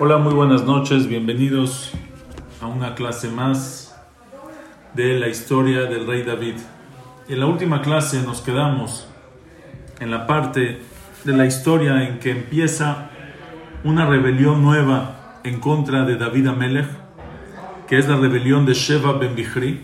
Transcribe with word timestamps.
Hola, 0.00 0.18
muy 0.18 0.34
buenas 0.34 0.64
noches, 0.64 1.06
bienvenidos 1.06 1.92
a 2.60 2.66
una 2.66 2.96
clase 2.96 3.28
más 3.28 3.94
de 4.92 5.20
la 5.20 5.28
historia 5.28 5.82
del 5.82 6.04
rey 6.08 6.24
David. 6.24 6.56
En 7.28 7.38
la 7.38 7.46
última 7.46 7.80
clase 7.80 8.20
nos 8.22 8.40
quedamos 8.40 9.06
en 10.00 10.10
la 10.10 10.26
parte 10.26 10.80
de 11.22 11.32
la 11.32 11.46
historia 11.46 12.08
en 12.08 12.18
que 12.18 12.32
empieza 12.32 13.08
una 13.84 14.04
rebelión 14.04 14.64
nueva 14.64 15.38
en 15.44 15.60
contra 15.60 16.04
de 16.04 16.16
David 16.16 16.48
Amelech, 16.48 16.88
que 17.86 17.96
es 17.96 18.08
la 18.08 18.16
rebelión 18.16 18.66
de 18.66 18.74
Sheva 18.74 19.12
Ben 19.12 19.36
Bichri. 19.36 19.80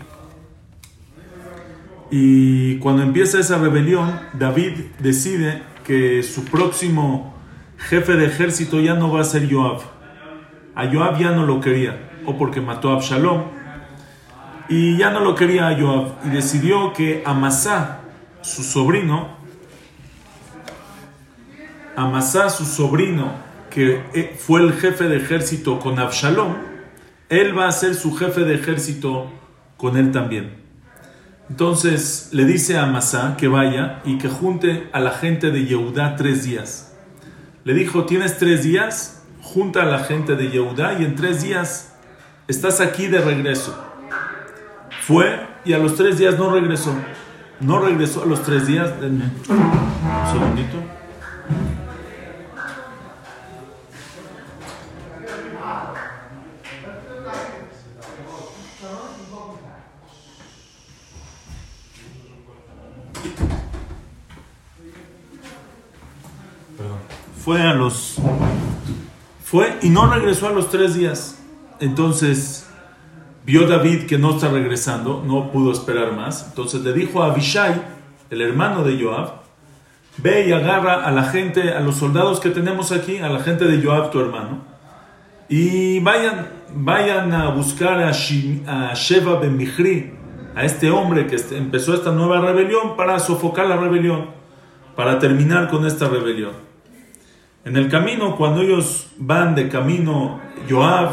Y 2.11 2.75
cuando 2.79 3.01
empieza 3.01 3.39
esa 3.39 3.59
rebelión, 3.59 4.19
David 4.33 4.73
decide 4.99 5.63
que 5.85 6.21
su 6.21 6.43
próximo 6.43 7.33
jefe 7.77 8.17
de 8.17 8.25
ejército 8.25 8.81
ya 8.81 8.95
no 8.95 9.09
va 9.09 9.21
a 9.21 9.23
ser 9.23 9.49
Joab 9.49 10.00
a 10.81 10.91
Joab 10.91 11.19
ya 11.19 11.29
no 11.29 11.45
lo 11.45 11.61
quería, 11.61 12.09
o 12.25 12.39
porque 12.39 12.59
mató 12.59 12.89
a 12.89 12.95
Absalom, 12.95 13.43
y 14.67 14.97
ya 14.97 15.11
no 15.11 15.19
lo 15.19 15.35
quería 15.35 15.67
a 15.67 15.73
y 15.73 16.29
decidió 16.29 16.91
que 16.93 17.21
Amasá, 17.23 18.01
su 18.41 18.63
sobrino, 18.63 19.37
Amasá, 21.95 22.49
su 22.49 22.65
sobrino, 22.65 23.31
que 23.69 24.01
eh, 24.15 24.35
fue 24.39 24.61
el 24.61 24.73
jefe 24.73 25.07
de 25.07 25.17
ejército 25.17 25.77
con 25.79 25.99
Absalom, 25.99 26.55
él 27.29 27.55
va 27.55 27.67
a 27.67 27.71
ser 27.71 27.93
su 27.93 28.15
jefe 28.15 28.41
de 28.41 28.55
ejército 28.55 29.31
con 29.77 29.97
él 29.97 30.11
también. 30.11 30.55
Entonces 31.47 32.29
le 32.31 32.45
dice 32.45 32.77
a 32.77 32.83
Amasá 32.83 33.35
que 33.37 33.47
vaya 33.47 34.01
y 34.03 34.17
que 34.17 34.29
junte 34.29 34.89
a 34.93 34.99
la 34.99 35.11
gente 35.11 35.51
de 35.51 35.65
Yehudá 35.65 36.15
tres 36.15 36.43
días. 36.43 36.97
Le 37.65 37.75
dijo, 37.75 38.05
tienes 38.05 38.39
tres 38.39 38.63
días 38.63 39.20
junta 39.53 39.81
a 39.81 39.85
la 39.85 39.99
gente 39.99 40.35
de 40.35 40.49
Yehudá 40.49 40.93
y 40.93 41.03
en 41.03 41.15
tres 41.15 41.43
días 41.43 41.93
estás 42.47 42.79
aquí 42.79 43.07
de 43.07 43.19
regreso. 43.19 43.77
Fue 45.01 45.45
y 45.65 45.73
a 45.73 45.77
los 45.77 45.95
tres 45.95 46.17
días 46.17 46.37
no 46.37 46.53
regresó. 46.53 46.95
No 47.59 47.79
regresó 47.79 48.23
a 48.23 48.25
los 48.25 48.41
tres 48.43 48.67
días. 48.67 48.91
Un 49.01 49.31
segundito. 50.31 50.77
Fue 67.43 67.61
a 67.61 67.73
los 67.73 68.17
fue 69.51 69.77
y 69.81 69.89
no 69.89 70.07
regresó 70.07 70.47
a 70.47 70.51
los 70.51 70.69
tres 70.69 70.95
días. 70.95 71.37
Entonces 71.81 72.69
vio 73.45 73.67
David 73.67 74.05
que 74.05 74.17
no 74.17 74.35
está 74.35 74.49
regresando, 74.49 75.21
no 75.27 75.51
pudo 75.51 75.73
esperar 75.73 76.13
más. 76.13 76.47
Entonces 76.47 76.81
le 76.83 76.93
dijo 76.93 77.21
a 77.21 77.31
Abishai, 77.31 77.81
el 78.29 78.41
hermano 78.41 78.85
de 78.85 79.03
Joab, 79.03 79.41
ve 80.19 80.47
y 80.47 80.53
agarra 80.53 81.05
a 81.05 81.11
la 81.11 81.25
gente, 81.25 81.73
a 81.73 81.81
los 81.81 81.97
soldados 81.97 82.39
que 82.39 82.49
tenemos 82.49 82.93
aquí, 82.93 83.17
a 83.17 83.27
la 83.27 83.41
gente 83.41 83.65
de 83.65 83.85
Joab, 83.85 84.09
tu 84.09 84.21
hermano, 84.21 84.59
y 85.49 85.99
vayan, 85.99 86.47
vayan 86.73 87.33
a 87.33 87.49
buscar 87.49 88.01
a, 88.01 88.13
Sheva 88.13 89.37
ben 89.41 89.57
Michri, 89.57 90.13
a 90.55 90.63
este 90.63 90.89
hombre 90.89 91.27
que 91.27 91.35
este, 91.35 91.57
empezó 91.57 91.93
esta 91.93 92.13
nueva 92.13 92.39
rebelión 92.39 92.95
para 92.95 93.19
sofocar 93.19 93.67
la 93.67 93.75
rebelión, 93.75 94.27
para 94.95 95.19
terminar 95.19 95.67
con 95.67 95.85
esta 95.85 96.07
rebelión. 96.07 96.70
En 97.63 97.77
el 97.77 97.89
camino, 97.89 98.35
cuando 98.37 98.61
ellos 98.61 99.07
van 99.17 99.53
de 99.53 99.69
camino, 99.69 100.39
Joab, 100.67 101.11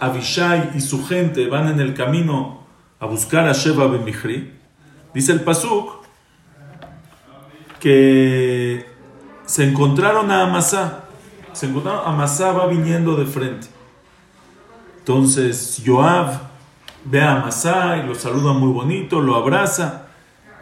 Abishai 0.00 0.70
y 0.74 0.80
su 0.80 1.06
gente 1.06 1.46
van 1.46 1.68
en 1.68 1.78
el 1.78 1.92
camino 1.92 2.62
a 2.98 3.06
buscar 3.06 3.46
a 3.46 3.52
Sheba 3.52 3.86
ben 3.86 4.04
dice 5.12 5.32
el 5.32 5.40
Pasuk 5.42 6.04
que 7.78 8.86
se 9.44 9.68
encontraron 9.68 10.30
a 10.30 10.44
Amasá. 10.44 11.04
Se 11.52 11.66
encontraron, 11.66 12.00
Amasá 12.06 12.52
va 12.52 12.66
viniendo 12.66 13.16
de 13.16 13.26
frente. 13.26 13.66
Entonces 15.00 15.82
Joab 15.84 16.40
ve 17.04 17.20
a 17.20 17.36
Amasá 17.36 17.98
y 17.98 18.06
lo 18.06 18.14
saluda 18.14 18.54
muy 18.54 18.72
bonito, 18.72 19.20
lo 19.20 19.36
abraza 19.36 20.06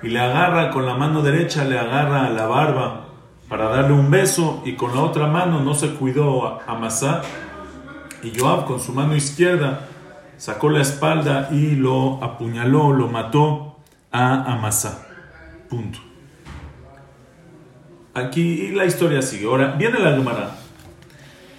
y 0.03 0.09
le 0.09 0.19
agarra 0.19 0.71
con 0.71 0.85
la 0.85 0.97
mano 0.97 1.23
derecha, 1.23 1.65
le 1.65 1.79
agarra 1.79 2.29
la 2.31 2.47
barba 2.47 3.10
para 3.51 3.69
darle 3.69 3.93
un 3.93 4.11
beso 4.11 4.63
y 4.65 4.77
con 4.77 4.95
la 4.95 5.03
otra 5.03 5.27
mano 5.27 5.61
no 5.61 5.75
se 5.75 5.91
cuidó 5.95 6.47
a 6.47 6.63
Amasá 6.69 7.23
y 8.23 8.39
Joab 8.39 8.65
con 8.65 8.79
su 8.79 8.93
mano 8.93 9.17
izquierda 9.17 9.89
sacó 10.37 10.71
la 10.71 10.81
espalda 10.81 11.49
y 11.51 11.75
lo 11.75 12.23
apuñaló, 12.23 12.93
lo 12.93 13.09
mató 13.09 13.77
a 14.13 14.53
Amasá. 14.53 15.05
Punto. 15.69 15.99
Aquí 18.15 18.69
la 18.69 18.85
historia 18.85 19.21
sigue. 19.21 19.47
Ahora 19.47 19.73
viene 19.73 19.99
la 19.99 20.13
Gemara 20.13 20.57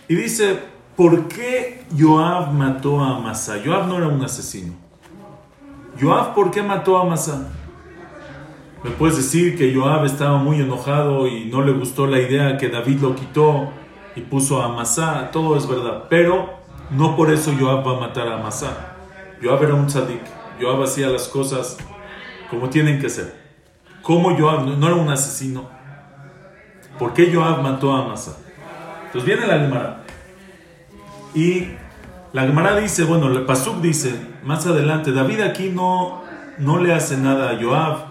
y 0.08 0.16
dice, 0.16 0.60
¿por 0.96 1.28
qué 1.28 1.84
Joab 1.98 2.54
mató 2.54 3.02
a 3.04 3.18
Amasá? 3.18 3.58
Joab 3.64 3.88
no 3.88 3.98
era 3.98 4.08
un 4.08 4.24
asesino. 4.24 4.74
Joab, 6.00 6.34
¿por 6.34 6.52
qué 6.52 6.64
mató 6.64 6.98
a 6.98 7.02
Amasá? 7.02 7.50
Me 8.84 8.90
puedes 8.90 9.16
decir 9.16 9.56
que 9.56 9.76
Joab 9.76 10.06
estaba 10.06 10.38
muy 10.40 10.60
enojado 10.60 11.28
y 11.28 11.46
no 11.46 11.62
le 11.62 11.72
gustó 11.72 12.08
la 12.08 12.20
idea 12.20 12.58
que 12.58 12.70
David 12.70 13.00
lo 13.02 13.16
quitó 13.16 13.70
y 14.16 14.22
puso 14.22 14.60
a 14.60 14.66
Amasá, 14.66 15.30
todo 15.32 15.56
es 15.56 15.68
verdad, 15.68 16.06
pero 16.10 16.50
no 16.90 17.16
por 17.16 17.32
eso 17.32 17.54
Joab 17.58 17.88
va 17.88 17.98
a 17.98 18.00
matar 18.00 18.28
a 18.28 18.40
Amasá. 18.40 18.96
Joab 19.42 19.64
era 19.64 19.76
un 19.76 19.86
tzadik, 19.86 20.22
Joab 20.60 20.82
hacía 20.82 21.10
las 21.10 21.28
cosas 21.28 21.78
como 22.50 22.70
tienen 22.70 23.00
que 23.00 23.10
ser. 23.10 23.40
¿Cómo 24.02 24.36
Joab 24.36 24.66
no, 24.66 24.88
era 24.88 24.96
un 24.96 25.10
asesino? 25.10 25.70
¿Por 26.98 27.14
qué 27.14 27.32
Joab 27.32 27.62
mató 27.62 27.96
a 27.96 28.04
Amasá? 28.06 28.36
Entonces 29.06 29.26
viene 29.26 29.46
la 29.46 29.60
Gemara 29.60 30.04
y 31.36 31.68
la 32.34 32.48
Gemara 32.48 32.78
dice, 32.78 33.04
bueno, 33.04 33.28
el 33.28 33.46
Pasuk 33.46 33.80
dice 33.80 34.16
más 34.44 34.66
adelante, 34.66 35.12
David 35.12 35.42
aquí 35.42 35.70
no, 35.70 36.24
no 36.58 36.80
le 36.80 36.94
hace 36.94 37.18
nada 37.18 37.52
a 37.52 37.62
Joab 37.62 38.11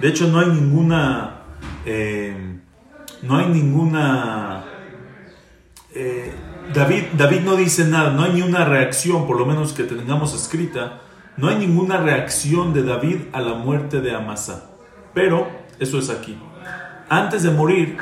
de 0.00 0.08
hecho, 0.08 0.28
no 0.28 0.40
hay 0.40 0.48
ninguna. 0.48 1.42
Eh, 1.84 2.58
no 3.22 3.36
hay 3.36 3.46
ninguna. 3.48 4.64
Eh, 5.94 6.32
David, 6.72 7.02
David 7.16 7.40
no 7.40 7.56
dice 7.56 7.84
nada, 7.84 8.10
no 8.10 8.22
hay 8.22 8.32
ni 8.32 8.42
una 8.42 8.64
reacción, 8.64 9.26
por 9.26 9.38
lo 9.38 9.44
menos 9.44 9.72
que 9.72 9.84
tengamos 9.84 10.34
escrita. 10.34 11.00
No 11.36 11.48
hay 11.48 11.56
ninguna 11.56 11.98
reacción 11.98 12.72
de 12.72 12.82
David 12.82 13.16
a 13.32 13.40
la 13.40 13.54
muerte 13.54 14.00
de 14.00 14.14
Amasa. 14.14 14.70
Pero, 15.14 15.48
eso 15.78 15.98
es 15.98 16.10
aquí. 16.10 16.38
Antes 17.08 17.42
de 17.42 17.50
morir, 17.50 17.96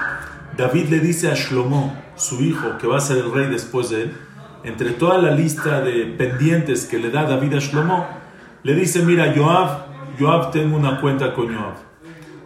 David 0.57 0.89
le 0.89 1.01
dice 1.01 1.31
a 1.31 1.35
Shlomo, 1.35 1.97
su 2.17 2.43
hijo, 2.43 2.79
que 2.79 2.87
va 2.87 2.99
a 2.99 3.01
ser 3.01 3.19
el 3.19 3.33
rey 3.33 3.47
después 3.47 3.91
de 3.91 4.03
él, 4.03 4.17
entre 4.65 4.91
toda 4.91 5.19
la 5.19 5.31
lista 5.31 5.81
de 5.81 6.05
pendientes 6.07 6.85
que 6.85 6.99
le 6.99 7.11
da 7.11 7.25
David 7.25 7.55
a 7.55 7.59
Shlomo, 7.59 8.07
le 8.65 8.75
dice, 8.75 9.03
mira, 9.03 9.33
Joab, 9.35 9.87
Joab 10.19 10.51
tengo 10.51 10.77
una 10.77 11.01
cuenta 11.01 11.33
con 11.33 11.55
Joab. 11.55 11.88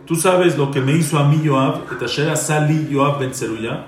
Tú 0.06 0.16
sabes 0.16 0.58
lo 0.58 0.70
que 0.70 0.80
me 0.80 0.92
hizo 0.92 1.16
a 1.18 1.28
mí 1.28 1.40
Joab, 1.44 1.82
et 1.92 2.02
asher 2.02 2.28
asali 2.28 2.88
Joab 2.92 3.20
ben 3.20 3.32
Zeruya, 3.32 3.86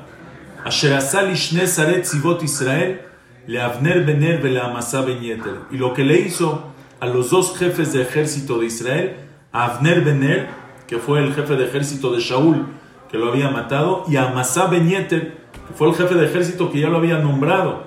asher 0.64 0.94
asali 0.94 1.34
shne 1.34 1.66
saret 1.66 2.02
tzivot 2.02 2.42
Israel, 2.42 3.00
le 3.46 3.60
Avner 3.60 4.04
bener 4.06 4.40
ve 4.40 4.58
Amasa 4.58 5.02
ben 5.02 5.20
Yeter. 5.20 5.62
Y 5.72 5.76
lo 5.76 5.92
que 5.92 6.04
le 6.04 6.20
hizo 6.20 6.72
a 7.00 7.06
los 7.06 7.30
dos 7.30 7.58
jefes 7.58 7.92
de 7.92 8.02
ejército 8.02 8.58
de 8.58 8.66
Israel, 8.66 9.16
a 9.52 9.64
Avner 9.64 10.02
bener, 10.02 10.48
que 10.86 10.98
fue 10.98 11.18
el 11.18 11.34
jefe 11.34 11.56
de 11.56 11.64
ejército 11.64 12.12
de 12.12 12.20
Shaul, 12.20 12.64
que 13.10 13.18
lo 13.18 13.28
había 13.28 13.50
matado, 13.50 14.04
y 14.06 14.16
a 14.16 14.30
Amasa 14.30 14.68
ben 14.68 14.88
Yeter, 14.88 15.36
que 15.66 15.74
fue 15.74 15.88
el 15.88 15.94
jefe 15.96 16.14
de 16.14 16.26
ejército 16.26 16.70
que 16.70 16.78
ya 16.78 16.88
lo 16.88 16.98
había 16.98 17.18
nombrado 17.18 17.84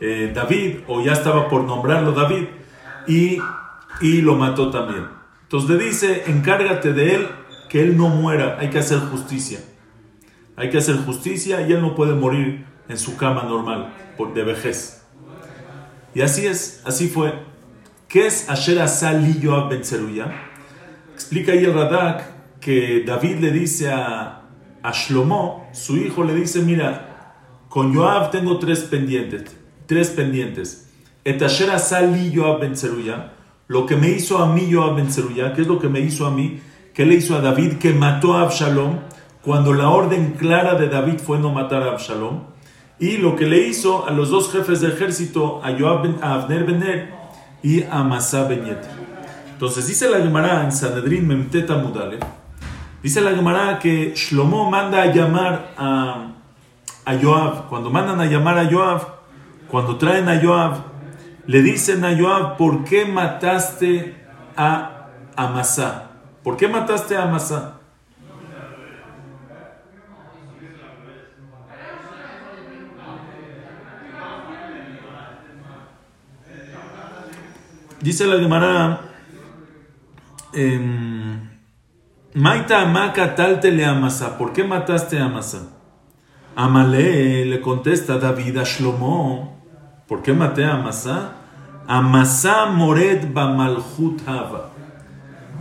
eh, 0.00 0.30
David, 0.34 0.80
o 0.88 1.02
ya 1.02 1.12
estaba 1.12 1.48
por 1.48 1.64
nombrarlo 1.64 2.12
David, 2.12 2.48
y, 3.06 3.38
y 4.02 4.20
lo 4.20 4.36
mató 4.36 4.70
también. 4.70 5.06
Entonces 5.44 5.70
le 5.70 5.84
dice, 5.84 6.24
encárgate 6.26 6.92
de 6.92 7.14
él 7.14 7.28
que 7.72 7.80
él 7.80 7.96
no 7.96 8.10
muera, 8.10 8.58
hay 8.60 8.68
que 8.68 8.80
hacer 8.80 8.98
justicia. 8.98 9.58
Hay 10.56 10.68
que 10.68 10.76
hacer 10.76 10.94
justicia 11.06 11.66
y 11.66 11.72
él 11.72 11.80
no 11.80 11.94
puede 11.94 12.14
morir 12.14 12.66
en 12.86 12.98
su 12.98 13.16
cama 13.16 13.44
normal 13.44 13.94
por 14.18 14.34
de 14.34 14.44
vejez. 14.44 15.06
Y 16.14 16.20
así 16.20 16.44
es, 16.44 16.82
así 16.84 17.08
fue. 17.08 17.32
¿Qué 18.08 18.26
es 18.26 18.50
Asher 18.50 18.78
Asali 18.78 19.40
Yoab 19.40 19.70
Ben 19.70 19.80
Explica 21.14 21.52
ahí 21.52 21.64
el 21.64 21.72
Radak 21.72 22.60
que 22.60 23.04
David 23.06 23.38
le 23.38 23.50
dice 23.50 23.90
a, 23.90 24.42
a 24.82 24.92
Shlomo, 24.92 25.70
su 25.72 25.96
hijo, 25.96 26.24
le 26.24 26.34
dice, 26.34 26.60
mira, 26.60 27.38
con 27.70 27.94
Joab 27.94 28.30
tengo 28.30 28.58
tres 28.58 28.80
pendientes, 28.80 29.44
tres 29.86 30.10
pendientes. 30.10 30.90
Et 31.24 31.40
Asher 31.40 31.70
Asali 31.70 32.32
Yoab 32.32 32.60
Ben 32.60 32.74
lo 33.68 33.86
que 33.86 33.96
me 33.96 34.10
hizo 34.10 34.36
a 34.36 34.52
mí 34.52 34.68
Yoab 34.68 34.96
Ben 34.96 35.08
¿qué 35.54 35.62
es 35.62 35.66
lo 35.66 35.78
que 35.78 35.88
me 35.88 36.00
hizo 36.00 36.26
a 36.26 36.30
mí? 36.30 36.60
¿Qué 36.94 37.06
le 37.06 37.14
hizo 37.14 37.36
a 37.36 37.40
David? 37.40 37.78
Que 37.78 37.94
mató 37.94 38.36
a 38.36 38.42
Absalom 38.42 38.98
cuando 39.42 39.72
la 39.72 39.88
orden 39.88 40.32
clara 40.38 40.74
de 40.74 40.88
David 40.88 41.18
fue 41.18 41.38
no 41.38 41.50
matar 41.50 41.82
a 41.82 41.92
Absalom. 41.92 42.40
y 42.98 43.16
lo 43.16 43.34
que 43.34 43.46
le 43.46 43.66
hizo 43.66 44.06
a 44.06 44.12
los 44.12 44.30
dos 44.30 44.52
jefes 44.52 44.80
de 44.80 44.88
ejército, 44.88 45.60
a, 45.64 45.72
Joab 45.76 46.02
ben, 46.02 46.18
a 46.22 46.34
Abner 46.34 46.64
Ben 46.64 47.10
y 47.62 47.82
a 47.82 48.04
Masá 48.04 48.44
Ben 48.44 48.64
Entonces 49.52 49.88
dice 49.88 50.08
la 50.08 50.18
Gemara 50.18 50.62
en 50.64 50.70
Sanedrin 50.70 51.26
Memteta 51.26 51.76
Mudale, 51.76 52.18
dice 53.02 53.20
la 53.20 53.32
Gemara 53.32 53.78
que 53.78 54.12
Shlomo 54.14 54.70
manda 54.70 55.02
a 55.02 55.06
llamar 55.06 55.72
a, 55.76 56.32
a 57.06 57.18
Joab. 57.20 57.68
Cuando 57.68 57.90
mandan 57.90 58.20
a 58.20 58.26
llamar 58.26 58.58
a 58.58 58.70
Joab, 58.70 59.02
cuando 59.68 59.96
traen 59.96 60.28
a 60.28 60.40
Joab, 60.40 60.74
le 61.46 61.62
dicen 61.62 62.04
a 62.04 62.16
Joab, 62.16 62.56
¿por 62.56 62.84
qué 62.84 63.06
mataste 63.06 64.14
a 64.56 65.08
Amasá? 65.34 66.11
¿Por 66.42 66.56
qué 66.56 66.66
mataste 66.66 67.16
a 67.16 67.24
Amasá? 67.24 67.78
Dice 78.00 78.26
la 78.26 78.40
Gemara, 78.40 79.00
em, 80.52 81.48
Maita 82.34 82.80
Amaka 82.80 83.36
talte 83.36 83.84
a 83.84 83.90
Amasá. 83.90 84.36
¿Por 84.36 84.52
qué 84.52 84.64
mataste 84.64 85.20
a 85.20 85.26
Amasá? 85.26 85.68
Amale 86.56 87.44
le 87.44 87.60
contesta 87.60 88.18
David 88.18 88.58
a 88.58 88.64
Shlomo. 88.64 89.62
¿Por 90.08 90.22
qué 90.22 90.32
maté 90.32 90.64
a 90.64 90.74
Amasá? 90.74 91.34
Amasá 91.86 92.66
mored 92.66 93.32
malhut 93.32 94.20
hava. 94.26 94.71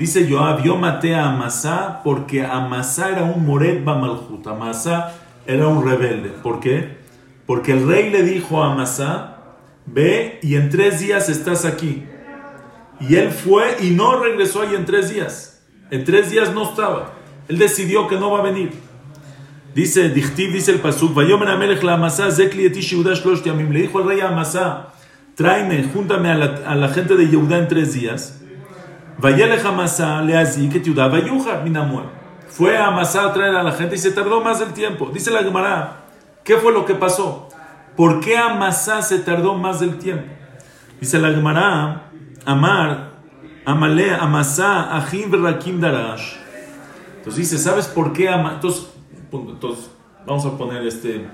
Dice 0.02 0.28
Joab, 0.28 0.64
yo 0.64 0.78
maté 0.78 1.14
a 1.14 1.30
Amasá 1.30 2.02
porque 2.04 2.44
Amasá 2.44 3.12
era 3.12 3.24
un 3.24 3.46
mored 3.46 3.84
malhut. 3.84 4.48
Amasá 4.48 5.14
era 5.46 5.68
un 5.68 5.88
rebelde. 5.88 6.30
¿Por 6.30 6.60
qué? 6.60 6.98
Porque 7.46 7.74
el 7.74 7.88
rey 7.88 8.10
le 8.10 8.24
dijo 8.24 8.64
a 8.64 8.72
Amasá, 8.72 9.38
ve 9.86 10.40
y 10.42 10.56
en 10.56 10.72
tres 10.72 11.02
días 11.02 11.30
estás 11.30 11.66
aquí. 11.66 12.04
Y 13.00 13.14
él 13.14 13.30
fue 13.30 13.78
y 13.80 13.92
no 13.92 14.20
regresó 14.20 14.64
ahí 14.64 14.74
en 14.74 14.86
tres 14.86 15.14
días. 15.14 15.62
En 15.92 16.04
tres 16.04 16.32
días 16.32 16.52
no 16.52 16.72
estaba. 16.72 17.14
Él 17.48 17.60
decidió 17.60 18.08
que 18.08 18.16
no 18.16 18.32
va 18.32 18.40
a 18.40 18.42
venir. 18.42 18.72
Dice, 19.76 20.10
dice 20.10 20.72
el 20.72 20.80
pasuk, 20.80 21.16
Amelech 21.16 21.84
la 21.84 21.94
Amasá, 21.94 22.32
Zekli 22.32 22.66
etish 22.66 22.94
Le 22.94 23.82
dijo 23.82 24.00
al 24.00 24.08
rey 24.08 24.20
Amasá, 24.22 24.94
tráeme, 25.36 25.84
júntame 25.94 26.32
a 26.32 26.36
la, 26.36 26.46
a 26.66 26.74
la 26.74 26.90
gente 26.90 27.16
de 27.16 27.30
Yehuda 27.30 27.60
en 27.60 27.68
tres 27.68 27.94
días. 27.94 28.41
Fue 32.50 32.78
a 32.78 32.88
Amasá 32.88 33.26
a 33.26 33.34
traer 33.34 33.56
a 33.56 33.64
la 33.64 33.72
gente 33.72 33.96
y 33.96 33.98
se 34.00 34.12
tardó 34.12 34.42
más 34.42 34.60
del 34.60 34.74
tiempo. 34.74 35.10
Dice 35.14 35.32
la 35.32 35.44
Gemara, 35.44 36.06
¿qué 36.44 36.58
fue 36.58 36.74
lo 36.74 36.86
que 36.86 36.96
pasó? 36.96 37.48
¿Por 37.96 38.20
qué 38.20 38.38
Amasá 38.38 39.02
se 39.02 39.20
tardó 39.20 39.54
más 39.56 39.80
del 39.80 39.98
tiempo? 40.00 40.26
Dice 41.00 41.20
la 41.20 41.30
Gemara, 41.30 42.10
Amar, 42.46 43.12
Amale, 43.66 44.14
Amasá, 44.16 44.96
Ajim, 44.98 45.32
Rakim, 45.32 45.80
Darash. 45.80 46.34
Entonces 47.18 47.50
dice, 47.50 47.58
¿sabes 47.58 47.88
por 47.88 48.14
qué 48.14 48.28
Amasá? 48.28 48.56
Entonces, 48.56 49.92
vamos 50.26 50.46
a 50.46 50.58
poner 50.58 50.86
este 50.86 51.28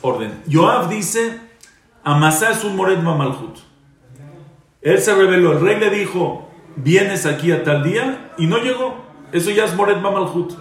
orden. 0.00 0.42
Joab 0.50 0.88
dice, 0.88 1.40
Amasá 2.02 2.50
es 2.50 2.64
un 2.64 2.74
mored 2.74 2.98
mamalhut. 2.98 3.58
Él 4.80 4.98
se 4.98 5.14
reveló, 5.14 5.52
el 5.52 5.60
rey 5.60 5.78
le 5.78 5.90
dijo, 5.90 6.43
vienes 6.76 7.26
aquí 7.26 7.52
a 7.52 7.62
tal 7.62 7.82
día, 7.82 8.32
y 8.38 8.46
no 8.46 8.58
llegó. 8.58 9.04
Eso 9.32 9.50
ya 9.50 9.64
es 9.64 9.74
mored 9.74 9.96
mamalhut. 9.96 10.52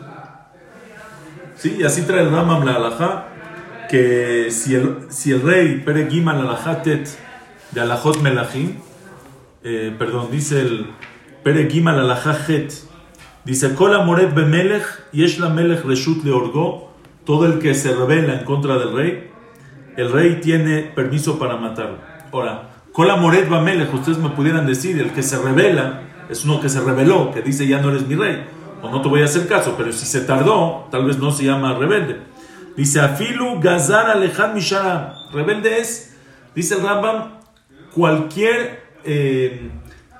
¿Sí? 1.55 1.77
Y 1.79 1.83
así 1.83 2.01
trae 2.01 2.21
el 2.21 2.31
Ramam 2.31 2.65
la 2.65 2.75
alajá, 2.75 3.27
que 3.89 4.49
si 4.49 4.75
el, 4.75 5.07
si 5.09 5.31
el 5.31 5.41
rey 5.41 5.81
peregima 5.85 6.33
la 6.33 6.41
alajá 6.41 6.81
tet 6.81 7.07
de 7.71 7.81
alajot 7.81 8.21
melachim, 8.21 8.77
eh, 9.63 9.95
perdón, 9.97 10.29
dice 10.31 10.61
el 10.61 10.87
peregima 11.43 11.93
la 11.93 12.01
alajá 12.01 12.37
het, 12.47 12.73
Dice, 13.45 13.75
Kola 13.75 14.03
Moret 14.03 14.33
Bemelech, 14.33 14.85
la 15.39 15.49
Melech 15.49 15.83
Reshut 15.83 16.23
Leorgo, 16.23 16.93
todo 17.25 17.45
el 17.45 17.59
que 17.59 17.73
se 17.75 17.93
revela 17.93 18.39
en 18.39 18.45
contra 18.45 18.77
del 18.77 18.93
rey, 18.93 19.31
el 19.97 20.11
rey 20.13 20.39
tiene 20.39 20.83
permiso 20.83 21.37
para 21.37 21.57
matarlo. 21.57 21.97
Ahora, 22.31 22.69
Kola 22.93 23.15
Moret 23.15 23.49
Bemelech, 23.49 23.91
ustedes 23.91 24.19
me 24.19 24.29
pudieran 24.29 24.67
decir, 24.67 25.01
el 25.01 25.11
que 25.11 25.23
se 25.23 25.39
revela 25.39 26.01
es 26.29 26.45
uno 26.45 26.61
que 26.61 26.69
se 26.69 26.79
reveló, 26.79 27.31
que 27.31 27.41
dice 27.41 27.67
ya 27.67 27.81
no 27.81 27.89
eres 27.89 28.07
mi 28.07 28.13
rey, 28.13 28.45
o 28.83 28.89
no 28.91 29.01
te 29.01 29.09
voy 29.09 29.23
a 29.23 29.25
hacer 29.25 29.47
caso, 29.47 29.73
pero 29.75 29.91
si 29.91 30.05
se 30.05 30.21
tardó, 30.21 30.87
tal 30.91 31.05
vez 31.05 31.17
no 31.17 31.31
se 31.31 31.43
llama 31.43 31.73
rebelde. 31.73 32.21
Dice, 32.77 32.99
Afilu 32.99 33.59
Gazar 33.59 34.11
Alejad 34.11 34.53
Mishara, 34.53 35.15
rebelde 35.33 35.79
es, 35.79 36.15
dice 36.53 36.75
el 36.75 36.83
Rambam, 36.83 37.39
cualquier, 37.95 38.83
eh, 39.03 39.71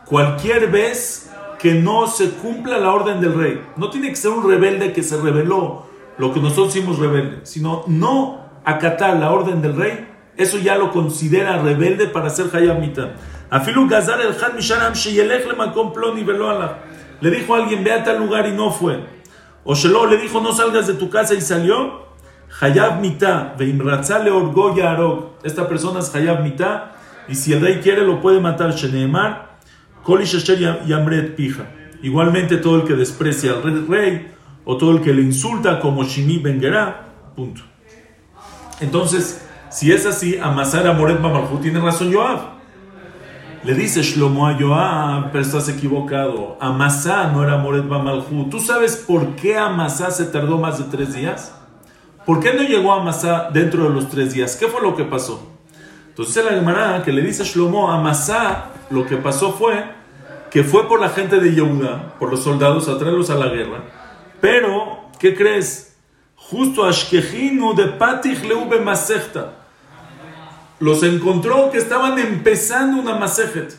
cualquier 0.06 0.72
vez 0.72 1.32
que 1.60 1.76
no 1.76 2.08
se 2.08 2.32
cumpla 2.32 2.80
la 2.80 2.92
orden 2.92 3.22
del 3.22 3.36
rey. 3.36 3.62
No 3.78 3.92
tiene 3.92 4.10
que 4.10 4.16
ser 4.16 4.32
un 4.32 4.50
rebelde 4.50 4.94
que 4.94 5.04
se 5.04 5.22
rebeló 5.22 5.86
lo 6.18 6.34
que 6.34 6.40
nosotros 6.40 6.76
hicimos 6.76 6.98
rebelde, 6.98 7.42
sino 7.44 7.84
no 7.86 8.40
acatar 8.66 9.16
la 9.18 9.32
orden 9.32 9.62
del 9.62 9.76
rey. 9.76 10.08
Eso 10.38 10.58
ya 10.58 10.78
lo 10.78 10.92
considera 10.92 11.62
rebelde 11.62 12.08
para 12.08 12.30
ser 12.30 12.48
Hayab 12.54 12.80
Mitan. 12.80 13.14
Afilu 13.50 13.88
Gazar 13.88 14.20
el 14.22 14.36
Han 14.42 14.56
Misharam 14.56 14.94
Sheyelech 14.94 15.48
le 15.48 15.54
Makom 15.54 15.94
Ploni 15.94 16.26
Le 17.22 17.30
dijo 17.30 17.54
a 17.54 17.58
alguien, 17.60 17.84
ve 17.84 17.92
a 17.92 18.04
tal 18.04 18.20
lugar 18.20 18.48
y 18.48 18.52
no 18.52 18.72
fue. 18.72 19.00
O 19.64 19.76
Shelo 19.76 20.08
le 20.08 20.18
dijo, 20.18 20.42
no 20.42 20.52
salgas 20.52 20.88
de 20.88 20.94
tu 20.96 21.10
casa 21.10 21.34
y 21.36 21.42
salió. 21.42 22.04
Hayab 22.60 23.00
Mita, 23.00 23.56
Veimratza 23.58 24.20
le 24.20 24.32
orgoya 24.32 24.92
Arog. 24.92 25.34
Esta 25.44 25.68
persona 25.68 26.00
es 26.00 26.14
Hayab 26.14 26.42
Mita 26.42 26.96
y 27.28 27.36
si 27.36 27.54
el 27.54 27.62
rey 27.62 27.80
quiere 27.82 28.06
lo 28.06 28.22
puede 28.22 28.40
matar. 28.40 28.74
Sheneemar. 28.74 29.54
Yamret 30.86 31.36
Pija. 31.36 31.64
Igualmente 32.02 32.58
todo 32.58 32.78
el 32.78 32.84
que 32.84 32.94
desprecia 32.96 33.52
al 33.52 33.88
rey 33.88 34.34
o 34.66 34.78
todo 34.78 34.92
el 34.92 35.02
que 35.02 35.14
le 35.14 35.22
insulta 35.22 35.80
como 35.80 36.04
Shimi 36.04 36.40
Bengerá, 36.40 37.06
punto. 37.36 37.62
Entonces, 38.82 39.48
si 39.74 39.92
es 39.92 40.06
así, 40.06 40.38
Amasar 40.38 40.86
Amoret 40.88 41.20
Bamalhu 41.20 41.58
tiene 41.58 41.80
razón 41.80 42.14
Joab. 42.14 42.54
Le 43.64 43.74
dice 43.74 44.04
Shlomo 44.04 44.48
a 44.48 44.56
Joab, 44.60 45.32
pero 45.32 45.42
estás 45.42 45.68
equivocado. 45.70 46.58
Amasá 46.60 47.30
no 47.30 47.42
era 47.44 47.58
Moret 47.58 47.88
Bamalhu. 47.88 48.50
¿Tú 48.50 48.60
sabes 48.60 48.98
por 48.98 49.36
qué 49.36 49.58
Amasá 49.58 50.12
se 50.12 50.26
tardó 50.26 50.58
más 50.58 50.78
de 50.78 50.84
tres 50.96 51.16
días? 51.16 51.56
¿Por 52.26 52.40
qué 52.42 52.54
no 52.54 52.62
llegó 52.62 52.94
a 52.94 53.02
Amasá 53.02 53.50
dentro 53.54 53.86
de 53.86 53.90
los 53.90 54.10
tres 54.10 54.34
días? 54.34 54.56
¿Qué 54.58 54.68
fue 54.68 54.82
lo 54.82 54.96
que 54.96 55.06
pasó? 55.06 55.50
Entonces 56.10 56.44
la 56.44 56.52
Gemara 56.52 57.02
que 57.04 57.12
le 57.12 57.22
dice 57.22 57.46
Shlomo 57.46 57.90
a 57.90 57.96
Amasá 57.96 58.66
lo 58.90 59.06
que 59.06 59.18
pasó 59.18 59.54
fue 59.54 59.82
que 60.52 60.64
fue 60.64 60.88
por 60.88 61.02
la 61.02 61.10
gente 61.10 61.40
de 61.40 61.56
Yehuda, 61.56 62.14
por 62.20 62.30
los 62.30 62.44
soldados, 62.44 62.88
a 62.88 63.00
traerlos 63.00 63.32
a 63.32 63.36
la 63.36 63.48
guerra. 63.48 63.86
Pero, 64.40 65.10
¿qué 65.18 65.36
crees? 65.36 65.98
Justo 66.36 66.86
Ashkejinu 66.86 67.74
de 67.74 67.88
Patich 67.88 68.44
Leube 68.44 68.80
Masechta. 68.80 69.63
Los 70.80 71.04
encontró 71.04 71.70
que 71.72 71.78
estaban 71.78 72.20
empezando 72.20 73.02
una 73.02 73.16
Masejet. 73.16 73.76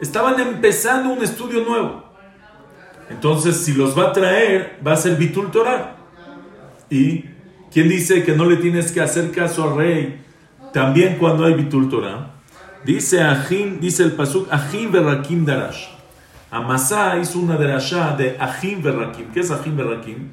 Estaban 0.00 0.40
empezando 0.40 1.10
un 1.10 1.22
estudio 1.22 1.64
nuevo. 1.64 2.04
Entonces, 3.10 3.56
si 3.58 3.74
los 3.74 3.96
va 3.98 4.08
a 4.08 4.12
traer, 4.12 4.78
va 4.86 4.92
a 4.92 4.96
ser 4.96 5.16
Bitul 5.16 5.50
Torah. 5.50 5.96
¿Y 6.90 7.24
quién 7.72 7.88
dice 7.88 8.24
que 8.24 8.34
no 8.34 8.44
le 8.44 8.56
tienes 8.56 8.92
que 8.92 9.00
hacer 9.00 9.30
caso 9.30 9.64
al 9.64 9.76
rey? 9.76 10.24
También 10.72 11.16
cuando 11.18 11.44
hay 11.44 11.54
Bitul 11.54 11.88
Torah. 11.88 12.30
Dice 12.84 13.22
dice 13.80 14.02
el 14.02 14.12
Pasuk, 14.12 14.52
Ajim 14.52 14.92
Berakim 14.92 15.44
Darash. 15.44 15.86
Amasá 16.50 17.18
hizo 17.18 17.38
una 17.38 17.56
derashá 17.56 18.14
de 18.16 18.36
Ajim 18.38 18.82
Berakim. 18.82 19.32
¿Qué 19.32 19.40
es 19.40 19.50
Ajim 19.50 19.76
Berakim? 19.76 20.30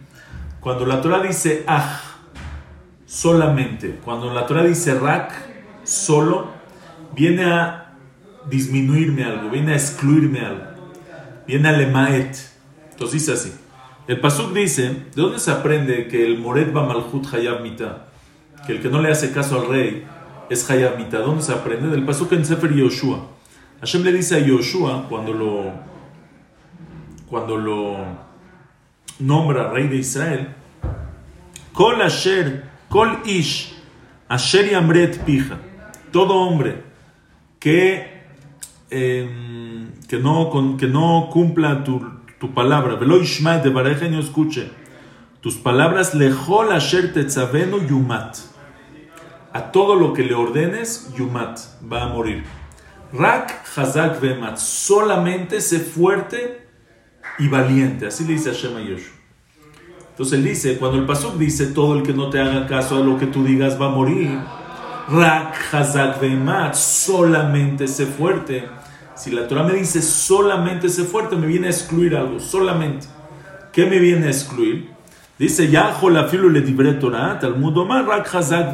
Cuando 0.59 0.85
la 0.85 1.01
Torah 1.01 1.21
dice 1.21 1.63
Aj, 1.65 2.01
solamente. 3.05 3.99
Cuando 4.03 4.33
la 4.33 4.45
Torah 4.45 4.63
dice 4.63 4.99
Rak, 4.99 5.50
solo, 5.91 6.47
viene 7.15 7.45
a 7.45 7.93
disminuirme 8.49 9.23
algo, 9.23 9.49
viene 9.49 9.73
a 9.73 9.75
excluirme 9.75 10.39
algo. 10.39 10.63
Viene 11.47 11.69
a 11.69 11.71
lemaet. 11.73 12.37
Entonces 12.91 13.19
dice 13.19 13.33
así. 13.33 13.53
El 14.07 14.19
Pasuk 14.19 14.53
dice, 14.53 14.89
¿de 14.89 15.21
dónde 15.21 15.39
se 15.39 15.51
aprende 15.51 16.07
que 16.07 16.25
el 16.25 16.39
Moret 16.39 16.71
Malhut 16.71 17.33
Hayab 17.33 17.61
Mita? 17.61 18.07
Que 18.65 18.73
el 18.73 18.81
que 18.81 18.89
no 18.89 19.01
le 19.01 19.11
hace 19.11 19.31
caso 19.31 19.59
al 19.59 19.67
rey 19.67 20.05
es 20.49 20.69
Hayab 20.69 20.97
Mita. 20.97 21.19
¿Dónde 21.19 21.43
se 21.43 21.53
aprende? 21.53 21.87
Del 21.89 22.05
Pasuk 22.05 22.31
en 22.33 22.45
Sefer 22.45 22.73
Yoshua. 22.73 23.27
Hashem 23.79 24.03
le 24.03 24.13
dice 24.13 24.35
a 24.35 24.39
Yoshua, 24.39 25.07
cuando 25.09 25.33
lo, 25.33 25.71
cuando 27.29 27.57
lo 27.57 27.97
nombra 29.19 29.71
rey 29.71 29.87
de 29.87 29.97
Israel, 29.97 30.49
Kol 31.73 32.01
Asher, 32.01 32.65
Kol 32.89 33.21
Ish, 33.25 33.75
Asher 34.27 34.69
Yamret 34.69 35.23
Pija. 35.23 35.59
Todo 36.11 36.33
hombre 36.35 36.83
que, 37.59 38.23
em, 38.89 39.91
que, 40.07 40.17
no, 40.17 40.77
que 40.77 40.87
no 40.87 41.29
cumpla 41.31 41.83
tu, 41.83 42.01
tu 42.39 42.53
palabra, 42.53 42.95
de 42.95 43.69
Bareja 43.69 44.07
no 44.07 44.19
escuche 44.19 44.71
tus 45.41 45.55
palabras, 45.55 46.13
Lejol 46.13 46.71
Asher 46.71 47.13
Tetzavenu 47.13 47.87
Yumat 47.87 48.37
a 49.53 49.71
todo 49.71 49.95
lo 49.95 50.13
que 50.13 50.23
le 50.23 50.33
ordenes, 50.33 51.11
Yumat, 51.17 51.59
va 51.91 52.03
a 52.03 52.07
morir. 52.07 52.43
Rak 53.11 53.65
Hazak 53.75 54.21
Vemat, 54.21 54.57
solamente 54.57 55.59
sé 55.59 55.79
fuerte 55.79 56.67
y 57.37 57.47
valiente. 57.49 58.07
Así 58.07 58.23
le 58.25 58.33
dice 58.33 58.51
Hashem 58.51 58.77
a 58.77 58.81
Yoshua. 58.81 59.15
Entonces 60.11 60.39
él 60.39 60.45
dice, 60.45 60.77
cuando 60.77 60.99
el 60.99 61.05
Pasuk 61.05 61.35
dice, 61.37 61.67
todo 61.67 61.97
el 61.97 62.03
que 62.03 62.13
no 62.13 62.29
te 62.29 62.39
haga 62.39 62.67
caso 62.67 62.97
a 62.97 62.99
lo 62.99 63.17
que 63.17 63.25
tú 63.25 63.43
digas 63.43 63.81
va 63.81 63.87
a 63.87 63.89
morir. 63.89 64.29
Rak 65.11 65.73
Hazak 65.73 66.73
solamente 66.73 67.87
sé 67.87 68.05
fuerte. 68.05 68.69
Si 69.13 69.29
la 69.31 69.47
Torah 69.47 69.63
me 69.63 69.73
dice 69.73 70.01
solamente 70.01 70.87
sé 70.87 71.03
fuerte, 71.03 71.35
me 71.35 71.47
viene 71.47 71.67
a 71.67 71.71
excluir 71.71 72.15
algo, 72.15 72.39
solamente. 72.39 73.07
¿Qué 73.73 73.85
me 73.85 73.99
viene 73.99 74.27
a 74.27 74.29
excluir? 74.29 74.89
Dice, 75.37 75.67
la 75.67 76.27
filo 76.29 76.49
le 76.49 76.61
dibre 76.61 76.93
Torah, 76.93 77.39
Talmud 77.39 77.77
Omar, 77.77 78.05
Rak 78.05 78.33
Hazak. 78.33 78.73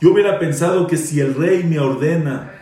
Yo 0.00 0.12
hubiera 0.12 0.38
pensado 0.38 0.86
que 0.86 0.96
si 0.96 1.20
el 1.20 1.34
rey 1.34 1.64
me 1.64 1.78
ordena 1.78 2.52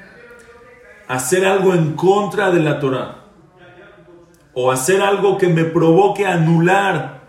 hacer 1.08 1.46
algo 1.46 1.74
en 1.74 1.94
contra 1.94 2.50
de 2.50 2.60
la 2.60 2.78
Torah, 2.78 3.24
o 4.54 4.70
hacer 4.70 5.02
algo 5.02 5.36
que 5.36 5.48
me 5.48 5.64
provoque 5.64 6.26
anular 6.26 7.22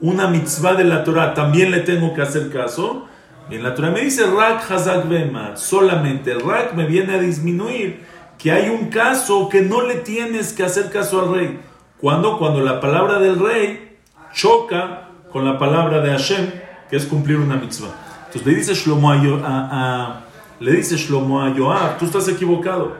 una 0.00 0.26
mitzvah 0.26 0.74
de 0.74 0.84
la 0.84 1.04
Torah, 1.04 1.32
también 1.32 1.70
le 1.70 1.80
tengo 1.80 2.12
que 2.12 2.22
hacer 2.22 2.50
caso. 2.50 3.08
Y 3.50 3.58
la 3.58 3.74
Torah 3.74 3.90
me 3.90 4.00
dice 4.00 4.24
Rak 4.26 4.70
Hazak 4.70 5.08
Vemat, 5.08 5.56
solamente 5.56 6.34
Rak 6.34 6.74
me 6.74 6.86
viene 6.86 7.14
a 7.14 7.18
disminuir 7.18 8.04
que 8.38 8.50
hay 8.52 8.70
un 8.70 8.88
caso 8.88 9.48
que 9.48 9.60
no 9.60 9.82
le 9.82 9.96
tienes 9.96 10.52
que 10.52 10.64
hacer 10.64 10.90
caso 10.90 11.20
al 11.20 11.34
rey. 11.34 11.60
cuando 12.00 12.38
Cuando 12.38 12.60
la 12.60 12.80
palabra 12.80 13.18
del 13.18 13.38
rey 13.38 13.98
choca 14.32 15.08
con 15.30 15.44
la 15.44 15.58
palabra 15.58 16.00
de 16.00 16.10
Hashem, 16.10 16.50
que 16.88 16.96
es 16.96 17.06
cumplir 17.06 17.38
una 17.38 17.56
mitzvah. 17.56 17.94
Entonces 18.26 18.46
le 18.46 18.54
dice 18.54 18.74
Shlomo 18.74 19.10
a, 19.12 20.20
le 20.60 20.72
dice 20.72 20.96
Shlomo 20.96 21.42
a 21.42 21.54
Yoab, 21.54 21.98
tú 21.98 22.06
estás 22.06 22.28
equivocado. 22.28 22.96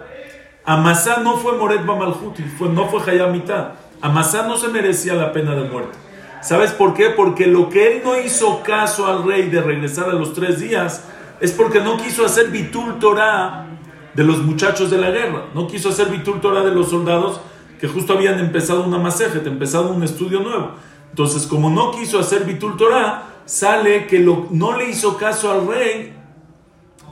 Amasá 0.65 1.21
no 1.21 1.37
fue 1.37 1.57
Moret 1.57 1.85
Bamalhut, 1.85 2.39
no 2.61 2.89
fue 2.89 3.01
Hayamita. 3.03 3.75
Amasá 4.01 4.47
no 4.47 4.57
se 4.57 4.69
merecía 4.69 5.15
la 5.15 5.33
pena 5.33 5.55
de 5.55 5.69
muerte. 5.69 5.99
¿Sabes 6.45 6.73
por 6.73 6.93
qué? 6.93 7.09
Porque 7.09 7.47
lo 7.47 7.71
que 7.71 7.91
él 7.91 8.03
no 8.05 8.21
hizo 8.21 8.63
caso 8.63 9.07
al 9.07 9.25
rey 9.25 9.49
de 9.49 9.63
regresar 9.63 10.11
a 10.11 10.13
los 10.13 10.35
tres 10.35 10.61
días 10.61 11.03
es 11.41 11.53
porque 11.53 11.81
no 11.81 11.97
quiso 11.97 12.23
hacer 12.23 12.49
Bitul 12.49 12.99
Torah 12.99 13.67
de 14.13 14.25
los 14.25 14.43
muchachos 14.43 14.91
de 14.91 14.99
la 14.99 15.11
guerra. 15.11 15.47
No 15.55 15.67
quiso 15.67 15.89
hacer 15.89 16.11
Bitul 16.11 16.43
Torah 16.43 16.61
de 16.61 16.75
los 16.75 16.91
soldados 16.91 17.41
que 17.81 17.89
justo 17.89 18.13
habían 18.13 18.39
empezado 18.41 18.85
una 18.85 18.99
masejet, 18.99 19.47
empezado 19.47 19.91
un 19.91 20.03
estudio 20.03 20.41
nuevo. 20.41 20.73
Entonces, 21.09 21.47
como 21.47 21.71
no 21.71 21.93
quiso 21.93 22.19
hacer 22.19 22.45
Bitul 22.45 22.77
Torah, 22.77 23.23
sale 23.47 24.07
que 24.07 24.19
no 24.19 24.77
le 24.77 24.91
hizo 24.91 25.17
caso 25.17 25.51
al 25.51 25.67
rey 25.67 26.13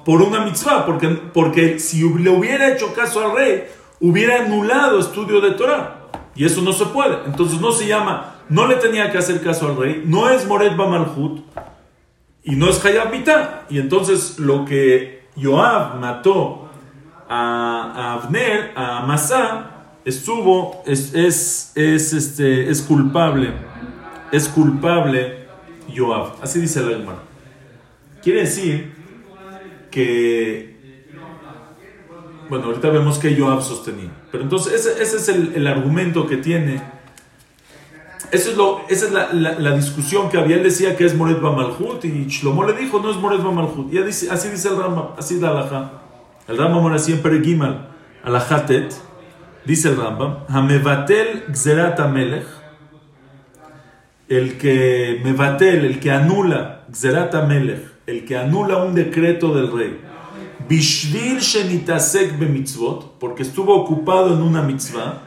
por 0.05 0.21
una 0.21 0.45
mitzvah, 0.45 0.85
porque, 0.85 1.09
porque 1.09 1.79
si 1.79 2.07
le 2.19 2.29
hubiera 2.29 2.71
hecho 2.71 2.93
caso 2.93 3.25
al 3.25 3.35
rey, 3.35 3.65
hubiera 3.99 4.45
anulado 4.45 4.99
estudio 4.99 5.41
de 5.41 5.53
Torah. 5.53 6.01
Y 6.35 6.45
eso 6.45 6.61
no 6.61 6.75
se 6.75 6.85
puede. 6.85 7.17
Entonces 7.25 7.61
no 7.63 7.73
se 7.73 7.87
llama, 7.87 8.32
no 8.53 8.67
le 8.67 8.77
tenía 8.77 9.11
que 9.11 9.19
hacer 9.19 9.41
caso 9.41 9.67
al 9.67 9.77
rey, 9.77 10.03
no 10.07 10.29
es 10.29 10.47
Moret 10.47 10.77
Bamalhut 10.77 11.41
y 12.45 12.55
no 12.57 12.69
es 12.69 12.85
Hayab 12.85 13.13
Y 13.71 13.79
entonces 13.79 14.39
lo 14.39 14.65
que 14.65 15.23
Joab 15.41 15.99
mató 15.99 16.69
a, 17.29 18.21
Abner, 18.23 18.73
a 18.77 19.07
Masá, 19.07 19.71
estuvo, 20.05 20.83
es, 20.87 21.15
es, 21.15 21.73
es, 21.75 22.13
este, 22.13 22.69
es 22.69 22.83
culpable, 22.83 23.53
es 24.31 24.49
culpable 24.49 25.47
Joab. 25.97 26.35
Así 26.43 26.61
dice 26.61 26.81
el 26.81 26.91
hermano. 26.91 27.21
Quiere 28.23 28.41
decir 28.41 28.93
que, 29.91 31.07
bueno, 32.51 32.67
ahorita 32.67 32.91
vemos 32.91 33.19
que 33.19 33.35
Joab 33.35 33.63
sostenía. 33.63 34.11
Pero 34.31 34.45
entonces 34.45 34.75
ese, 34.75 35.03
ese 35.03 35.17
es 35.17 35.29
el, 35.29 35.67
argumento 35.67 36.27
que 36.27 36.37
tiene. 36.37 36.83
Eso 38.33 38.51
es 38.51 38.57
lo, 38.57 38.81
esa 38.89 39.07
es 39.07 39.13
la, 39.13 39.31
la, 39.33 39.77
discusión 39.77 40.31
que 40.31 40.39
había. 40.39 40.57
Él 40.57 40.63
decía 40.63 40.97
que 40.97 41.05
es 41.05 41.15
Moret 41.15 41.39
Bamalhut 41.39 42.03
y 42.07 42.25
Shlomo 42.29 42.65
le 42.65 42.73
dijo, 42.73 42.99
no 42.99 43.11
es 43.11 43.19
Moret 43.19 43.43
Bamalhut. 43.43 43.93
Y 43.93 44.03
dice, 44.03 44.31
así 44.31 44.49
dice 44.49 44.71
el 44.71 44.79
Rama, 44.79 45.11
así 45.19 45.39
da 45.39 45.53
la 45.53 46.03
el 46.49 46.57
Rambam 46.57 46.99
siempre 46.99 47.41
Gimal 47.43 47.89
alahatet, 48.25 48.95
dice 49.65 49.91
el 49.91 49.97
Rambam, 49.97 50.45
Hamevatel 50.49 51.45
Gzerat 51.53 52.01
Amelech, 52.01 52.47
el 54.29 54.57
que 54.57 55.21
mevatel, 55.23 55.85
el 55.85 56.01
que 56.01 56.11
anula 56.11 56.85
Gzerat 56.91 57.35
Amelech, 57.35 57.83
el 58.07 58.25
que 58.25 58.37
anula 58.37 58.79
un 58.79 58.95
decreto 58.95 59.55
del 59.55 59.71
rey, 59.71 60.01
Bishvil 60.69 61.39
Shenitasek 61.39 62.39
mitzvot, 62.39 63.19
porque 63.19 63.43
estuvo 63.43 63.75
ocupado 63.75 64.35
en 64.35 64.43
una 64.43 64.63
mitzvah, 64.63 65.23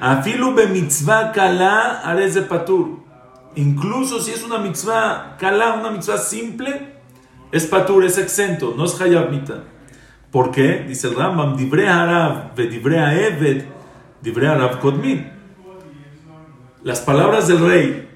Afilu 0.00 0.52
mitzvah 0.52 1.32
kala 1.32 2.02
areze 2.04 2.42
patur. 2.42 3.00
Incluso 3.56 4.20
si 4.20 4.32
es 4.32 4.42
una 4.42 4.58
mitzvah 4.58 5.36
kala, 5.38 5.74
una 5.74 5.90
mitzvah 5.90 6.18
simple, 6.18 6.94
es 7.52 7.66
patur, 7.66 8.04
es 8.04 8.18
exento, 8.18 8.74
no 8.76 8.84
es 8.84 9.00
hayab 9.00 9.30
¿Por 10.30 10.50
qué? 10.50 10.84
Dice 10.86 11.08
el 11.08 11.14
Rambam, 11.14 11.56
Dibre 11.56 11.88
Arav, 11.88 12.54
Dibre 12.54 12.98
Eved, 12.98 13.64
Dibre 14.20 14.48
Arav 14.48 14.80
Kodmin. 14.80 15.32
Las 16.82 17.00
palabras 17.00 17.48
del 17.48 17.60
rey, 17.60 18.08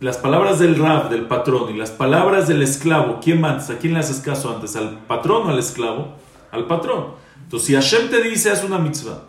las 0.00 0.18
palabras 0.18 0.58
del 0.58 0.76
Rab, 0.76 1.08
del 1.08 1.26
patrón, 1.26 1.74
y 1.74 1.78
las 1.78 1.90
palabras 1.90 2.46
del 2.46 2.62
esclavo, 2.62 3.20
¿quién 3.22 3.40
más? 3.40 3.70
¿A 3.70 3.78
quién 3.78 3.94
le 3.94 4.00
haces 4.00 4.20
caso 4.20 4.54
antes? 4.54 4.76
¿Al 4.76 4.98
patrón 5.06 5.46
o 5.46 5.50
al 5.50 5.58
esclavo? 5.58 6.16
Al 6.52 6.66
patrón. 6.66 7.14
Entonces, 7.42 7.66
si 7.66 7.74
Hashem 7.74 8.10
te 8.10 8.22
dice, 8.22 8.50
haz 8.50 8.62
una 8.62 8.78
mitzvah, 8.78 9.22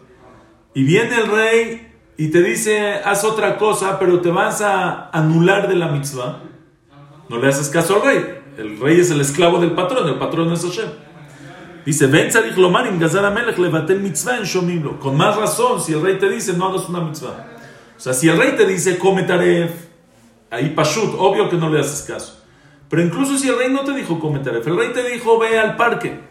y 0.78 0.84
viene 0.84 1.16
el 1.16 1.26
rey 1.26 1.92
y 2.18 2.28
te 2.28 2.44
dice, 2.44 3.02
haz 3.04 3.24
otra 3.24 3.58
cosa, 3.58 3.98
pero 3.98 4.22
te 4.22 4.30
vas 4.30 4.62
a 4.62 5.10
anular 5.10 5.68
de 5.68 5.76
la 5.76 5.88
mitzvah, 5.88 6.44
no 7.30 7.40
le 7.40 7.48
haces 7.48 7.70
caso 7.70 7.96
al 7.96 8.04
rey. 8.04 8.24
El 8.60 8.80
rey 8.80 9.00
es 9.00 9.10
el 9.10 9.20
esclavo 9.20 9.58
del 9.58 9.72
patrón, 9.72 10.08
el 10.08 10.20
patrón 10.20 10.54
es 10.54 10.64
Hashem. 10.64 10.90
Dice, 11.84 12.06
ven 12.06 12.30
mitzvah 14.04 14.38
en 14.38 15.00
Con 15.00 15.18
más 15.18 15.36
razón, 15.36 15.82
si 15.82 15.94
el 15.94 16.02
rey 16.04 16.20
te 16.20 16.30
dice, 16.30 16.54
no 16.54 16.68
hagas 16.68 16.88
una 16.88 17.02
mitzvah. 17.02 17.48
O 17.98 18.00
sea, 18.00 18.14
si 18.14 18.30
el 18.30 18.38
rey 18.38 18.52
te 18.56 18.68
dice, 18.68 19.00
come 19.00 19.24
taref, 19.24 19.72
ahí 20.52 20.70
pashut, 20.76 21.16
obvio 21.18 21.50
que 21.50 21.58
no 21.58 21.72
le 21.72 21.80
haces 21.80 22.04
caso. 22.04 22.44
Pero 22.88 23.02
incluso 23.02 23.36
si 23.40 23.50
el 23.50 23.58
rey 23.58 23.74
no 23.74 23.82
te 23.82 23.96
dijo 23.96 24.20
come 24.20 24.42
taref, 24.42 24.68
el 24.68 24.78
rey 24.78 24.94
te 24.94 25.10
dijo, 25.10 25.40
ve 25.40 25.58
al 25.58 25.76
parque. 25.76 26.27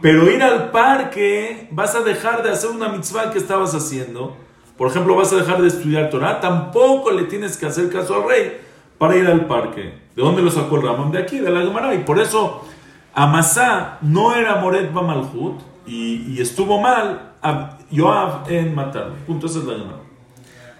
Pero 0.00 0.30
ir 0.30 0.42
al 0.42 0.70
parque, 0.70 1.68
vas 1.70 1.94
a 1.94 2.00
dejar 2.00 2.42
de 2.42 2.50
hacer 2.50 2.70
una 2.70 2.88
mitzvah 2.88 3.30
que 3.30 3.38
estabas 3.38 3.74
haciendo. 3.74 4.36
Por 4.76 4.88
ejemplo, 4.88 5.14
vas 5.14 5.32
a 5.32 5.36
dejar 5.36 5.60
de 5.60 5.68
estudiar 5.68 6.08
Torah. 6.08 6.40
Tampoco 6.40 7.10
le 7.10 7.24
tienes 7.24 7.56
que 7.56 7.66
hacer 7.66 7.90
caso 7.90 8.14
al 8.14 8.28
rey 8.28 8.60
para 8.98 9.16
ir 9.16 9.26
al 9.26 9.46
parque. 9.46 9.94
¿De 10.16 10.22
dónde 10.22 10.42
lo 10.42 10.50
sacó 10.50 10.76
el 10.76 10.82
Ramón? 10.82 11.12
De 11.12 11.18
aquí, 11.18 11.38
de 11.38 11.50
la 11.50 11.60
Gemara. 11.60 11.94
Y 11.94 11.98
por 11.98 12.18
eso 12.18 12.64
Amasá 13.12 13.98
no 14.00 14.34
era 14.34 14.56
Moret 14.56 14.92
Bamalhut 14.92 15.60
y, 15.86 16.32
y 16.32 16.40
estuvo 16.40 16.80
mal 16.80 17.32
a 17.42 17.78
Joab 17.94 18.50
en 18.50 18.74
matarlo. 18.74 19.14
Punto, 19.26 19.46
esa 19.46 19.58
es 19.58 19.64
la 19.64 19.74
llamada. 19.74 20.00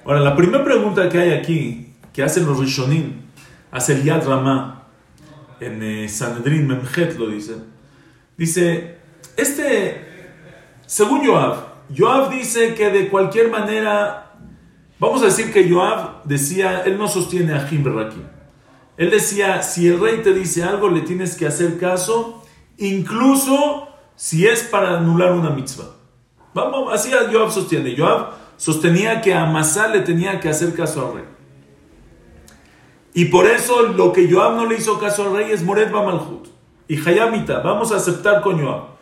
Ahora, 0.04 0.20
la 0.20 0.34
primera 0.34 0.64
pregunta 0.64 1.08
que 1.08 1.18
hay 1.18 1.32
aquí, 1.32 1.94
que 2.12 2.22
hacen 2.22 2.46
los 2.46 2.58
Rishonim, 2.58 3.20
hace 3.70 3.94
el 3.94 4.04
Yad 4.04 4.26
Ramá, 4.26 4.84
en 5.60 5.82
eh, 5.82 6.08
Sanedrin 6.08 6.66
Memjet 6.66 7.18
lo 7.18 7.26
dice, 7.28 7.56
dice, 8.36 8.99
este, 9.36 10.06
según 10.86 11.26
Joab, 11.26 11.70
Joab 11.96 12.30
dice 12.30 12.74
que 12.74 12.90
de 12.90 13.08
cualquier 13.08 13.50
manera, 13.50 14.32
vamos 14.98 15.22
a 15.22 15.26
decir 15.26 15.52
que 15.52 15.68
Joab 15.68 16.24
decía, 16.24 16.82
él 16.84 16.98
no 16.98 17.08
sostiene 17.08 17.54
a 17.54 17.66
Jim 17.66 17.84
él 18.96 19.10
decía, 19.10 19.62
si 19.62 19.88
el 19.88 19.98
rey 19.98 20.18
te 20.22 20.34
dice 20.34 20.62
algo, 20.62 20.90
le 20.90 21.00
tienes 21.00 21.34
que 21.34 21.46
hacer 21.46 21.78
caso, 21.78 22.44
incluso 22.76 23.88
si 24.14 24.46
es 24.46 24.62
para 24.62 24.98
anular 24.98 25.32
una 25.32 25.48
mitzvah. 25.48 25.86
Vamos, 26.52 26.92
así 26.92 27.10
Joab 27.10 27.50
sostiene. 27.50 27.96
Joab 27.96 28.32
sostenía 28.58 29.22
que 29.22 29.32
a 29.32 29.46
Masá 29.46 29.88
le 29.88 30.00
tenía 30.00 30.38
que 30.38 30.50
hacer 30.50 30.74
caso 30.74 31.06
al 31.06 31.14
rey. 31.14 31.24
Y 33.14 33.24
por 33.26 33.46
eso 33.46 33.84
lo 33.84 34.12
que 34.12 34.30
Joab 34.30 34.56
no 34.56 34.66
le 34.66 34.76
hizo 34.76 34.98
caso 34.98 35.22
al 35.22 35.32
rey 35.32 35.50
es 35.50 35.62
Moret 35.62 35.90
Bamalhut. 35.90 36.48
Y 36.86 36.96
Hayamita, 37.00 37.60
vamos 37.60 37.92
a 37.92 37.96
aceptar 37.96 38.42
con 38.42 38.62
Joab 38.62 38.99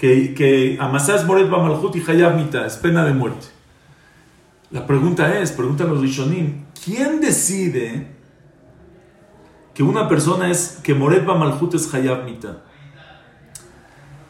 que, 0.00 0.34
que 0.34 0.78
Amasá 0.80 1.14
es 1.14 1.24
Moret 1.24 1.50
Bamalhut 1.50 1.94
y 1.94 2.02
Hayamita 2.10 2.66
es 2.66 2.76
pena 2.76 3.04
de 3.04 3.12
muerte. 3.12 3.46
La 4.70 4.86
pregunta 4.86 5.38
es, 5.38 5.52
pregunta 5.52 5.84
a 5.84 5.86
los 5.86 6.00
Rishonim, 6.00 6.64
¿quién 6.82 7.20
decide 7.20 8.06
que 9.74 9.82
una 9.82 10.08
persona 10.08 10.50
es 10.50 10.78
que 10.82 10.94
Moret 10.94 11.24
Malhut 11.24 11.74
es 11.74 11.92
Hayab 11.94 12.24
Mita. 12.24 12.58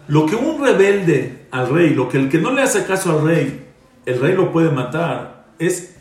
Lo 0.07 0.27
que 0.27 0.37
un 0.37 0.63
rebelde 0.63 1.47
al 1.51 1.69
rey, 1.69 1.95
lo 1.95 2.09
que 2.09 2.19
el 2.19 2.29
que 2.29 2.39
no 2.39 2.53
le 2.53 2.63
hace 2.63 2.85
caso 2.85 3.11
al 3.11 3.27
rey, 3.27 3.67
el 4.07 4.21
rey 4.21 4.35
lo 4.35 4.53
puede 4.53 4.71
matar, 4.71 5.47
es, 5.59 5.97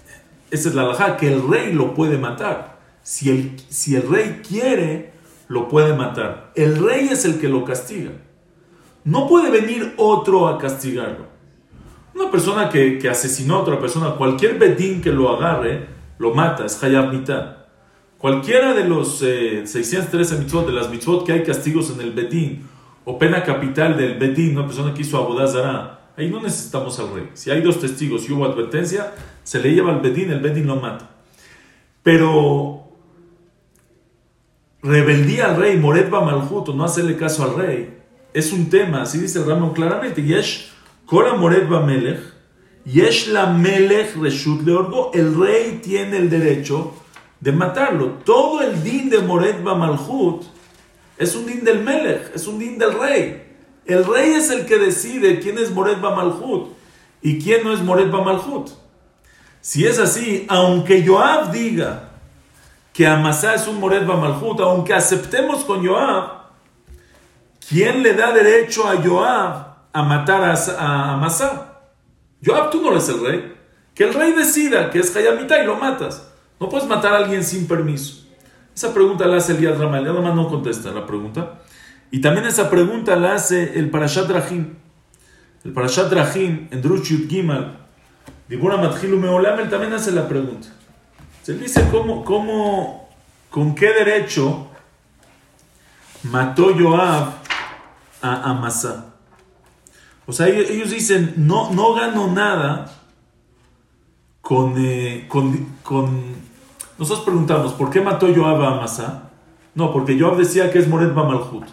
esa 0.52 0.70
es 0.70 0.76
la 0.76 0.84
alhaja, 0.84 1.18
que 1.18 1.32
el 1.32 1.48
rey 1.48 1.74
lo 1.74 1.94
puede 1.94 2.18
matar. 2.18 2.80
Si 3.04 3.30
el, 3.30 3.60
si 3.70 3.96
el 3.96 4.08
rey 4.08 4.42
quiere, 4.48 5.14
lo 5.48 5.68
puede 5.68 5.96
matar. 5.96 6.52
El 6.56 6.84
rey 6.84 7.10
es 7.10 7.26
el 7.26 7.40
que 7.40 7.50
lo 7.50 7.66
castiga. 7.66 8.12
No 9.10 9.28
puede 9.28 9.50
venir 9.50 9.96
otro 9.98 10.48
a 10.48 10.60
castigarlo. 10.60 11.25
Una 12.13 12.30
persona 12.30 12.70
que, 12.70 13.01
asesinó 13.10 13.56
a 13.56 13.62
otra 13.62 13.80
persona, 13.80 14.12
cualquier 14.12 14.60
bedín 14.60 15.01
que 15.01 15.12
lo 15.12 15.36
agarre, 15.36 15.88
lo 16.20 16.36
mata, 16.36 16.66
es 16.66 16.84
hayab 16.84 17.12
mitad. 17.12 17.58
Cualquiera 18.20 18.75
de 18.75 18.88
los 18.88 19.18
613 19.18 20.36
eh, 20.36 20.38
mitzvot, 20.38 20.68
de 20.68 20.74
las 20.74 20.92
mitzvot 20.92 21.25
que 21.25 21.32
hay 21.32 21.42
castigos 21.42 21.89
en 21.89 22.01
el 22.01 22.12
bedín, 22.12 22.68
o 23.04 23.18
pena 23.18 23.44
capital 23.44 23.98
del 23.98 24.20
bedín, 24.20 24.56
una 24.56 24.68
persona 24.68 24.94
que 24.94 25.01
hizo 25.01 25.18
abodazara, 25.18 26.12
ahí 26.16 26.30
no 26.30 26.39
necesitamos 26.39 27.00
al 27.00 27.12
rey. 27.12 27.30
Si 27.34 27.50
hay 27.50 27.62
dos 27.62 27.80
testigos 27.80 28.30
y 28.30 28.34
hubo 28.34 28.46
advertencia, 28.46 29.16
se 29.42 29.60
le 29.60 29.74
lleva 29.74 29.92
al 29.92 30.01
bedín, 30.01 30.30
el 30.30 30.39
bedín 30.39 30.68
lo 30.68 30.75
mata. 30.75 31.10
Pero 32.04 32.84
rebeldía 34.84 35.46
al 35.46 35.56
rey, 35.56 35.78
moretba 35.78 36.22
malhut, 36.22 36.68
no 36.75 36.84
hacerle 36.84 37.18
caso 37.18 37.44
al 37.44 37.56
rey, 37.56 37.99
es 38.33 38.51
un 38.51 38.69
tema, 38.69 39.01
así 39.01 39.19
dice 39.19 39.39
el 39.39 39.45
Ramón 39.45 39.74
claramente, 39.74 40.24
yesh 40.24 40.71
kora 41.05 41.33
moretba 41.33 41.81
melech, 41.81 42.19
yesh 42.86 43.27
la 43.27 43.48
melech 43.48 44.15
reshut 44.15 44.65
leorgo, 44.65 45.12
el 45.13 45.36
rey 45.36 45.79
tiene 45.83 46.17
el 46.17 46.29
derecho 46.29 46.93
de 47.39 47.51
matarlo. 47.51 48.19
Todo 48.25 48.62
el 48.62 48.83
din 48.83 49.09
de 49.09 49.19
moretba 49.19 49.75
malhut 49.75 50.43
es 51.17 51.36
un 51.36 51.45
din 51.45 51.63
del 51.63 51.79
melech, 51.83 52.36
es 52.36 52.48
un 52.48 52.59
din 52.59 52.77
del 52.77 52.93
rey. 53.00 53.45
El 53.86 54.05
rey 54.05 54.33
es 54.33 54.51
el 54.51 54.65
que 54.65 54.77
decide 54.77 55.39
quién 55.39 55.57
es 55.57 55.71
moretba 55.71 56.15
malhut 56.15 56.69
y 57.21 57.39
quién 57.39 57.63
no 57.63 57.74
es 57.74 57.81
moretba 57.81 58.24
malhut. 58.24 58.69
Si 59.62 59.86
es 59.86 60.00
así, 60.00 60.45
aunque 60.48 61.05
Joab 61.05 61.51
diga 61.51 62.09
que 62.93 63.07
Amasá 63.07 63.55
es 63.55 63.67
un 63.67 63.79
Moret 63.79 64.03
Malhut, 64.03 64.59
aunque 64.59 64.93
aceptemos 64.93 65.63
con 65.63 65.86
Joab, 65.86 66.38
¿quién 67.70 68.04
le 68.04 68.14
da 68.14 68.34
derecho 68.34 68.88
a 68.88 69.02
Joab 69.02 69.68
a 69.94 70.04
matar 70.04 70.44
a, 70.44 71.14
Amasá? 71.14 71.80
Joab, 72.44 72.72
tú 72.72 72.82
no 72.82 72.92
eres 72.92 73.08
el 73.10 73.22
rey. 73.22 73.56
Que 73.94 74.06
el 74.06 74.14
rey 74.14 74.34
decida 74.34 74.90
que 74.90 75.00
es 75.00 75.16
Hayamita 75.16 75.62
y 75.62 75.66
lo 75.66 75.76
matas. 75.76 76.28
No 76.60 76.70
puedes 76.70 76.88
matar 76.88 77.14
a 77.14 77.18
alguien 77.18 77.44
sin 77.44 77.68
permiso. 77.68 78.26
Esa 78.76 78.94
pregunta 78.94 79.26
la 79.28 79.38
hace 79.38 79.54
Elías 79.54 79.78
Ramal. 79.78 80.04
Nada 80.04 80.22
más 80.22 80.36
no 80.36 80.48
contesta 80.48 80.92
la 80.92 81.06
pregunta. 81.06 81.60
Y 82.12 82.22
también 82.22 82.46
esa 82.46 82.70
pregunta 82.70 83.16
la 83.16 83.36
hace 83.36 83.78
el 83.78 83.90
Parashat 83.90 84.30
Rahim. 84.30 84.76
El 85.64 85.74
Parashat 85.74 86.12
Rahim, 86.12 86.68
en 86.72 86.82
Drush 86.82 87.10
Yud 87.10 87.30
Gimal, 87.30 87.78
Dibura 88.48 88.78
Matjilu 88.78 89.20
Meolam, 89.20 89.70
también 89.70 89.94
hace 89.94 90.12
la 90.12 90.28
pregunta. 90.28 90.70
Se 91.44 91.54
dice 91.54 91.88
cómo, 91.92 92.24
cómo, 92.24 93.10
con 93.50 93.76
qué 93.76 93.94
derecho 93.94 94.68
mató 96.24 96.74
Joab 96.78 97.38
a 98.22 98.50
Amasa. 98.52 99.16
O 100.26 100.32
sea, 100.32 100.48
ellos, 100.48 100.92
dicen, 100.92 101.34
no, 101.38 101.72
no 101.72 101.94
ganó 101.94 102.32
nada 102.32 102.92
eh, 104.78 105.26
con, 105.28 105.68
con, 105.84 106.24
Nosotros 106.98 107.26
preguntamos, 107.26 107.74
¿por 107.74 107.90
qué 107.90 108.02
mató 108.02 108.28
Joab 108.34 108.62
a 108.62 108.78
Amasa? 108.78 109.30
No, 109.74 109.92
porque 109.92 110.20
Joab 110.20 110.38
decía 110.38 110.72
que 110.72 110.80
es 110.80 110.88
Moret 110.88 111.14
Malhut. 111.14 111.66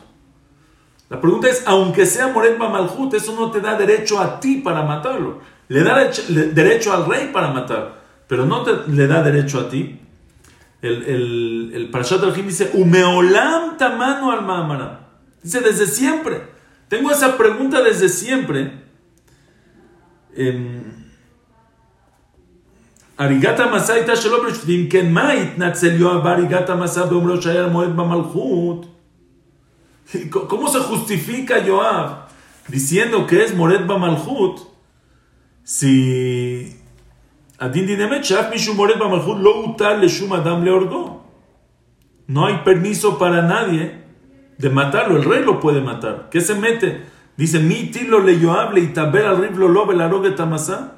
La 1.09 1.21
pregunta 1.21 1.49
es, 1.49 1.63
aunque 1.67 2.07
sea 2.07 2.29
Moret 2.29 2.59
Malhut, 2.59 3.13
eso 3.15 3.35
no 3.35 3.51
te 3.51 3.61
da 3.61 3.77
derecho 3.77 4.21
a 4.21 4.41
ti 4.41 4.57
para 4.57 4.83
matarlo. 4.83 5.41
Le 5.69 5.83
da 5.83 6.11
derecho 6.53 6.93
al 6.93 7.07
rey 7.07 7.31
para 7.33 7.53
matar 7.53 8.07
pero 8.27 8.45
no 8.45 8.63
te, 8.63 8.91
le 8.91 9.07
da 9.07 9.23
derecho 9.23 9.61
a 9.61 9.69
ti. 9.69 10.01
El, 10.83 11.03
el, 11.05 11.71
el 11.75 11.91
Parashat 11.91 12.23
dice, 12.37 12.71
Umeolam 12.75 13.77
tamano 13.77 14.31
al. 14.31 15.06
Dice, 15.43 15.61
desde 15.61 15.87
siempre. 15.87 16.49
Tengo 16.89 17.11
esa 17.11 17.37
pregunta 17.37 17.83
desde 17.83 18.09
siempre. 18.09 18.85
Arigata 23.17 23.67
masai 23.67 24.05
tashelom 24.05 24.89
ken 24.91 25.13
mait 25.13 25.57
natzel 25.57 25.99
yoav 25.99 26.27
arigata 26.27 26.77
masai 26.77 27.09
beomro 27.09 27.41
shayar 27.41 27.71
moed 27.71 27.95
bamalchut. 27.95 28.97
¿Cómo 30.31 30.69
se 30.69 30.79
justifica 30.79 31.65
Joab 31.67 32.29
diciendo 32.69 33.27
que 33.27 33.45
es 33.45 33.55
Mored 33.55 33.87
Bamalhut 33.87 34.61
si 35.65 36.77
no 42.29 42.47
hay 42.47 42.59
permiso 42.65 43.19
para 43.19 43.43
nadie 43.43 44.06
de 44.59 44.71
matarlo, 44.71 45.17
el 45.17 45.25
rey 45.25 45.45
lo 45.45 45.61
puede 45.61 45.81
matar. 45.81 46.29
¿Qué 46.31 46.41
se 46.41 46.55
mete? 46.55 47.05
Dice, 47.37 47.61
mi 47.61 47.91
tilo 47.91 48.21
le 48.21 48.41
yo 48.41 48.53
hable 48.53 48.81
y 48.81 48.89
taber 48.89 49.27
al 49.27 49.43
riflo 49.43 49.69
lobe 49.69 49.95
la 49.95 50.09
rogue 50.09 50.31
tamasa. 50.31 50.95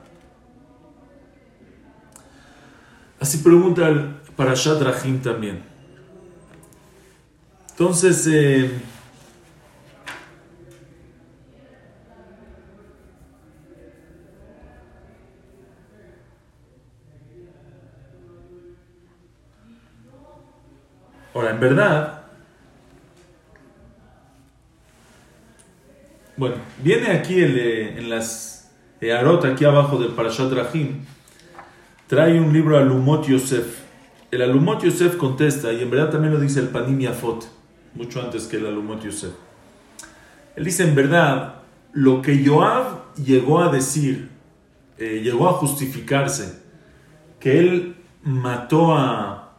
Así 3.21 3.39
pregunta 3.39 3.89
el 3.89 4.15
Parashat 4.37 4.81
Rahim 4.81 5.21
también. 5.21 5.63
Entonces, 7.71 8.27
eh, 8.31 8.71
Ahora, 21.35 21.51
en 21.51 21.61
verdad, 21.61 22.23
bueno, 26.39 26.55
viene 26.83 27.09
aquí 27.09 27.43
en 27.43 28.09
las 28.09 28.71
Arot, 29.03 29.45
aquí 29.45 29.65
abajo 29.65 29.99
del 29.99 30.13
Parashat 30.13 30.53
Rahim, 30.53 31.05
trae 32.07 32.41
un 32.41 32.53
libro 32.53 32.79
Alumot 32.79 33.27
Yosef. 33.27 33.81
El 34.31 34.43
Alumot 34.43 34.83
Yosef 34.83 35.17
contesta, 35.17 35.73
y 35.73 35.83
en 35.83 35.91
verdad 35.91 36.11
también 36.11 36.33
lo 36.33 36.39
dice 36.39 36.61
el 36.61 36.69
Panim 36.69 37.01
Yafot, 37.01 37.49
mucho 37.95 38.21
antes 38.21 38.47
que 38.47 38.57
el 38.57 38.67
Alumot 38.67 39.03
Yosef. 39.03 39.33
Él 40.55 40.65
dice, 40.65 40.85
en 40.89 40.95
verdad, 40.95 41.57
lo 41.93 42.23
que 42.23 42.47
Joab 42.47 43.15
llegó 43.17 43.61
a 43.61 43.71
decir, 43.73 44.29
eh, 44.99 45.21
llegó 45.25 45.49
a 45.49 45.55
justificarse, 45.55 46.63
que 47.41 47.59
él 47.59 47.97
mató 48.23 48.97
a, 48.97 49.55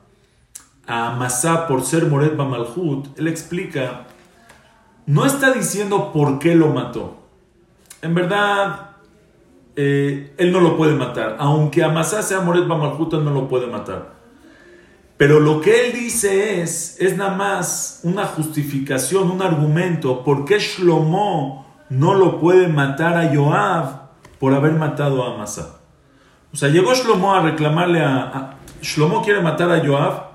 a 0.87 1.11
Masá 1.15 1.67
por 1.67 1.83
ser 1.83 2.05
Moret 2.05 2.35
Malhut, 2.35 3.17
él 3.17 3.27
explica, 3.27 4.07
no 5.05 5.25
está 5.25 5.51
diciendo 5.51 6.12
por 6.12 6.39
qué 6.39 6.55
lo 6.55 6.69
mató. 6.69 7.17
En 8.01 8.13
verdad, 8.13 8.91
eh, 9.75 10.33
él 10.38 10.51
no 10.51 10.59
lo 10.59 10.77
puede 10.77 10.93
matar. 10.95 11.35
Aunque 11.39 11.83
Amasá 11.83 12.21
sea 12.21 12.41
Moret 12.41 12.63
él 12.63 13.25
no 13.25 13.31
lo 13.31 13.47
puede 13.47 13.67
matar. 13.67 14.19
Pero 15.17 15.39
lo 15.39 15.59
que 15.59 15.88
él 15.88 15.93
dice 15.93 16.62
es, 16.62 16.97
es 16.99 17.17
nada 17.17 17.35
más 17.35 18.01
una 18.03 18.25
justificación, 18.25 19.29
un 19.29 19.41
argumento, 19.41 20.23
por 20.23 20.45
qué 20.45 20.59
Shlomo 20.59 21.67
no 21.89 22.13
lo 22.13 22.39
puede 22.39 22.67
matar 22.67 23.17
a 23.17 23.35
Joab 23.35 24.09
por 24.39 24.53
haber 24.53 24.73
matado 24.73 25.23
a 25.23 25.33
Amasá. 25.33 25.79
O 26.53 26.57
sea, 26.57 26.69
llegó 26.69 26.93
Shlomo 26.93 27.33
a 27.33 27.41
reclamarle 27.41 28.01
a, 28.01 28.15
a 28.17 28.55
Shlomo 28.81 29.21
quiere 29.21 29.41
matar 29.41 29.69
a 29.71 29.85
Joab 29.85 30.29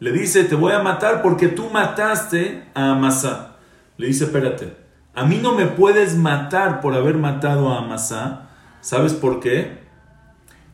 le 0.00 0.12
dice, 0.12 0.44
te 0.44 0.54
voy 0.54 0.72
a 0.72 0.80
matar 0.80 1.22
porque 1.22 1.48
tú 1.48 1.70
mataste 1.70 2.64
a 2.74 2.92
Amasá. 2.92 3.56
Le 3.98 4.06
dice, 4.06 4.24
espérate, 4.24 4.72
a 5.14 5.24
mí 5.24 5.40
no 5.42 5.52
me 5.52 5.66
puedes 5.66 6.16
matar 6.16 6.80
por 6.80 6.94
haber 6.94 7.16
matado 7.16 7.70
a 7.70 7.78
Amasá. 7.78 8.48
¿Sabes 8.80 9.12
por 9.12 9.40
qué? 9.40 9.78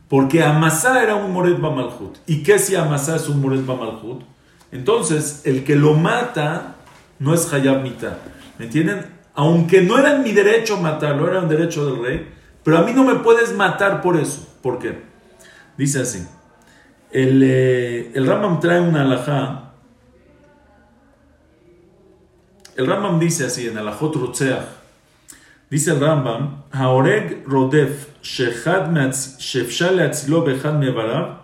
Porque 0.07 0.43
Amasá 0.43 1.01
era 1.03 1.15
un 1.15 1.33
Moret 1.33 1.59
Bamalhut. 1.59 2.17
¿Y 2.27 2.43
qué 2.43 2.59
si 2.59 2.75
Amasá 2.75 3.15
es 3.15 3.27
un 3.27 3.41
Moret 3.41 3.65
Bamalhut? 3.65 4.23
Entonces, 4.71 5.41
el 5.45 5.63
que 5.63 5.75
lo 5.75 5.95
mata 5.95 6.75
no 7.19 7.33
es 7.33 7.51
Hayab 7.51 7.81
Mita. 7.81 8.19
¿Me 8.59 8.65
entienden? 8.65 9.07
Aunque 9.33 9.81
no 9.81 9.97
era 9.97 10.17
mi 10.19 10.31
derecho 10.31 10.77
matarlo, 10.77 11.27
era 11.27 11.41
un 11.41 11.49
derecho 11.49 11.85
del 11.85 12.03
rey, 12.03 12.29
pero 12.63 12.77
a 12.77 12.83
mí 12.83 12.93
no 12.93 13.03
me 13.03 13.15
puedes 13.15 13.53
matar 13.53 14.01
por 14.01 14.15
eso. 14.15 14.47
¿Por 14.61 14.79
qué? 14.79 15.01
Dice 15.77 16.01
así. 16.01 16.25
El, 17.11 17.41
eh, 17.43 18.11
el 18.13 18.25
Rambam 18.27 18.59
trae 18.59 18.79
una 18.79 19.01
alajá. 19.01 19.64
El 22.75 22.87
Rambam 22.87 23.19
dice 23.19 23.45
así 23.45 23.67
en 23.67 23.77
Alajot 23.77 24.15
Rotzeach. 24.15 24.65
Dice 25.69 25.91
el 25.91 25.99
Rambam, 25.99 26.63
Haoreg 26.71 27.43
Rodef 27.47 28.07
Shechad 28.21 28.91
Shefshal 29.39 29.99
Atzilo 29.99 30.43
Bechad 30.43 30.73
Mevarav, 30.73 31.41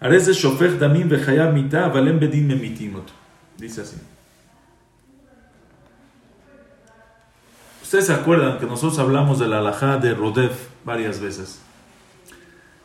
Areze 0.00 0.32
Shofech 0.32 0.78
Damim 0.78 1.08
Vechayab 1.08 1.52
Mita, 1.52 1.88
Valem 1.88 2.18
Bedin 2.18 2.46
Memitimot. 2.46 3.10
Dice 3.58 3.82
así. 3.82 3.96
Ustedes 7.82 8.06
se 8.06 8.14
acuerdan 8.14 8.58
que 8.58 8.66
nosotros 8.66 8.98
hablamos 8.98 9.38
de 9.38 9.48
la 9.48 9.58
alajá 9.58 9.96
de 9.96 10.14
Rodef 10.14 10.68
varias 10.84 11.20
veces. 11.20 11.60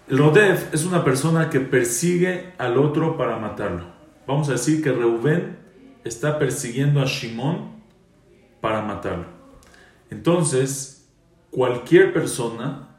El 0.08 0.18
Rodef 0.18 0.74
es 0.74 0.86
una 0.86 1.04
persona 1.04 1.50
que 1.50 1.60
persigue 1.60 2.54
al 2.58 2.78
otro 2.78 3.16
para 3.16 3.38
matarlo. 3.38 3.86
Vamos 4.26 4.50
a 4.50 4.54
decir 4.54 4.84
que 4.84 4.92
Reubén 4.92 5.63
está 6.04 6.40
persiguiendo 6.40 7.02
a 7.02 7.06
Shimón 7.06 7.72
para 8.62 8.82
matarlo. 8.82 9.26
Entonces, 10.10 11.10
cualquier 11.50 12.14
persona 12.14 12.90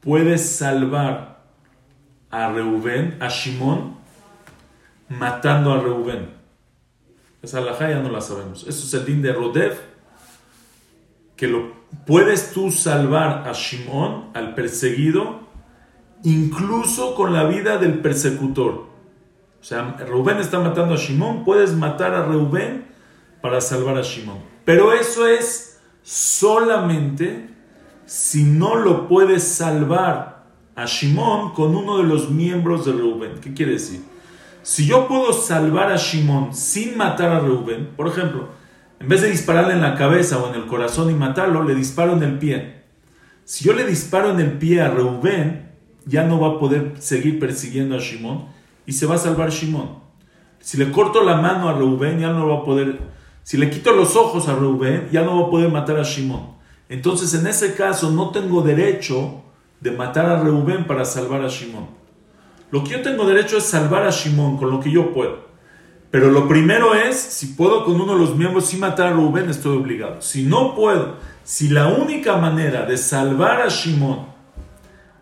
puede 0.00 0.38
salvar 0.38 1.44
a 2.30 2.52
Reubén, 2.52 3.16
a 3.20 3.28
Shimón, 3.28 3.96
matando 5.08 5.72
a 5.72 5.80
Reubén. 5.80 6.30
Esa 7.42 7.58
alhaja 7.58 7.90
ya 7.90 8.00
no 8.00 8.10
la 8.10 8.20
sabemos. 8.20 8.66
Eso 8.66 8.86
es 8.86 8.94
el 8.94 9.06
din 9.06 9.22
de 9.22 9.32
Rodev, 9.32 9.78
que 11.36 11.48
lo 11.48 11.72
puedes 12.06 12.52
tú 12.52 12.70
salvar 12.70 13.48
a 13.48 13.52
Shimón, 13.52 14.30
al 14.34 14.54
perseguido, 14.54 15.40
incluso 16.22 17.14
con 17.14 17.32
la 17.32 17.44
vida 17.44 17.78
del 17.78 18.00
persecutor. 18.00 18.89
O 19.60 19.64
sea, 19.64 19.96
Reubén 19.98 20.38
está 20.38 20.58
matando 20.58 20.94
a 20.94 20.96
Shimón, 20.96 21.44
puedes 21.44 21.74
matar 21.74 22.14
a 22.14 22.24
Reubén 22.24 22.86
para 23.42 23.60
salvar 23.60 23.98
a 23.98 24.02
Shimón. 24.02 24.38
Pero 24.64 24.92
eso 24.92 25.26
es 25.26 25.80
solamente 26.02 27.50
si 28.06 28.44
no 28.44 28.76
lo 28.76 29.06
puedes 29.06 29.44
salvar 29.44 30.44
a 30.74 30.86
Shimón 30.86 31.52
con 31.52 31.76
uno 31.76 31.98
de 31.98 32.04
los 32.04 32.30
miembros 32.30 32.86
de 32.86 32.92
Reubén. 32.92 33.38
¿Qué 33.40 33.52
quiere 33.52 33.72
decir? 33.72 34.02
Si 34.62 34.86
yo 34.86 35.06
puedo 35.06 35.32
salvar 35.32 35.92
a 35.92 35.96
Shimón 35.96 36.54
sin 36.54 36.96
matar 36.96 37.30
a 37.30 37.40
Reubén, 37.40 37.90
por 37.96 38.08
ejemplo, 38.08 38.48
en 38.98 39.08
vez 39.08 39.22
de 39.22 39.30
dispararle 39.30 39.74
en 39.74 39.82
la 39.82 39.94
cabeza 39.94 40.38
o 40.38 40.48
en 40.48 40.54
el 40.54 40.66
corazón 40.66 41.10
y 41.10 41.14
matarlo, 41.14 41.64
le 41.64 41.74
disparo 41.74 42.14
en 42.14 42.22
el 42.22 42.38
pie. 42.38 42.80
Si 43.44 43.64
yo 43.64 43.72
le 43.72 43.84
disparo 43.84 44.30
en 44.30 44.40
el 44.40 44.52
pie 44.52 44.80
a 44.80 44.90
Reubén, 44.90 45.70
ya 46.06 46.24
no 46.24 46.40
va 46.40 46.56
a 46.56 46.58
poder 46.58 46.94
seguir 46.98 47.38
persiguiendo 47.38 47.94
a 47.96 47.98
Shimón 47.98 48.46
y 48.86 48.92
se 48.92 49.06
va 49.06 49.14
a 49.14 49.18
salvar 49.18 49.50
Shimón. 49.50 50.00
Si 50.60 50.76
le 50.76 50.90
corto 50.90 51.22
la 51.22 51.36
mano 51.36 51.68
a 51.68 51.72
Reubén, 51.72 52.20
ya 52.20 52.32
no 52.32 52.48
va 52.48 52.58
a 52.58 52.64
poder. 52.64 52.98
Si 53.42 53.56
le 53.56 53.70
quito 53.70 53.92
los 53.92 54.16
ojos 54.16 54.48
a 54.48 54.54
Reubén, 54.54 55.08
ya 55.10 55.22
no 55.22 55.40
va 55.40 55.46
a 55.46 55.50
poder 55.50 55.70
matar 55.70 55.98
a 55.98 56.02
Shimón. 56.02 56.54
Entonces, 56.88 57.32
en 57.34 57.46
ese 57.46 57.74
caso, 57.74 58.10
no 58.10 58.30
tengo 58.30 58.62
derecho 58.62 59.42
de 59.80 59.90
matar 59.92 60.26
a 60.26 60.42
Reubén 60.42 60.86
para 60.86 61.04
salvar 61.04 61.42
a 61.42 61.48
Shimón. 61.48 61.86
Lo 62.70 62.84
que 62.84 62.90
yo 62.90 63.02
tengo 63.02 63.26
derecho 63.26 63.56
es 63.56 63.64
salvar 63.64 64.06
a 64.06 64.10
Shimón 64.10 64.56
con 64.56 64.70
lo 64.70 64.80
que 64.80 64.90
yo 64.90 65.12
puedo. 65.12 65.50
Pero 66.10 66.30
lo 66.30 66.48
primero 66.48 66.94
es, 66.94 67.16
si 67.16 67.48
puedo 67.48 67.84
con 67.84 68.00
uno 68.00 68.14
de 68.14 68.18
los 68.18 68.36
miembros 68.36 68.66
sin 68.66 68.80
matar 68.80 69.08
a 69.08 69.10
Reubén, 69.12 69.48
estoy 69.48 69.76
obligado. 69.76 70.20
Si 70.20 70.42
no 70.42 70.74
puedo, 70.74 71.16
si 71.44 71.68
la 71.68 71.88
única 71.88 72.36
manera 72.36 72.84
de 72.84 72.96
salvar 72.96 73.62
a 73.62 73.68
Shimón 73.68 74.26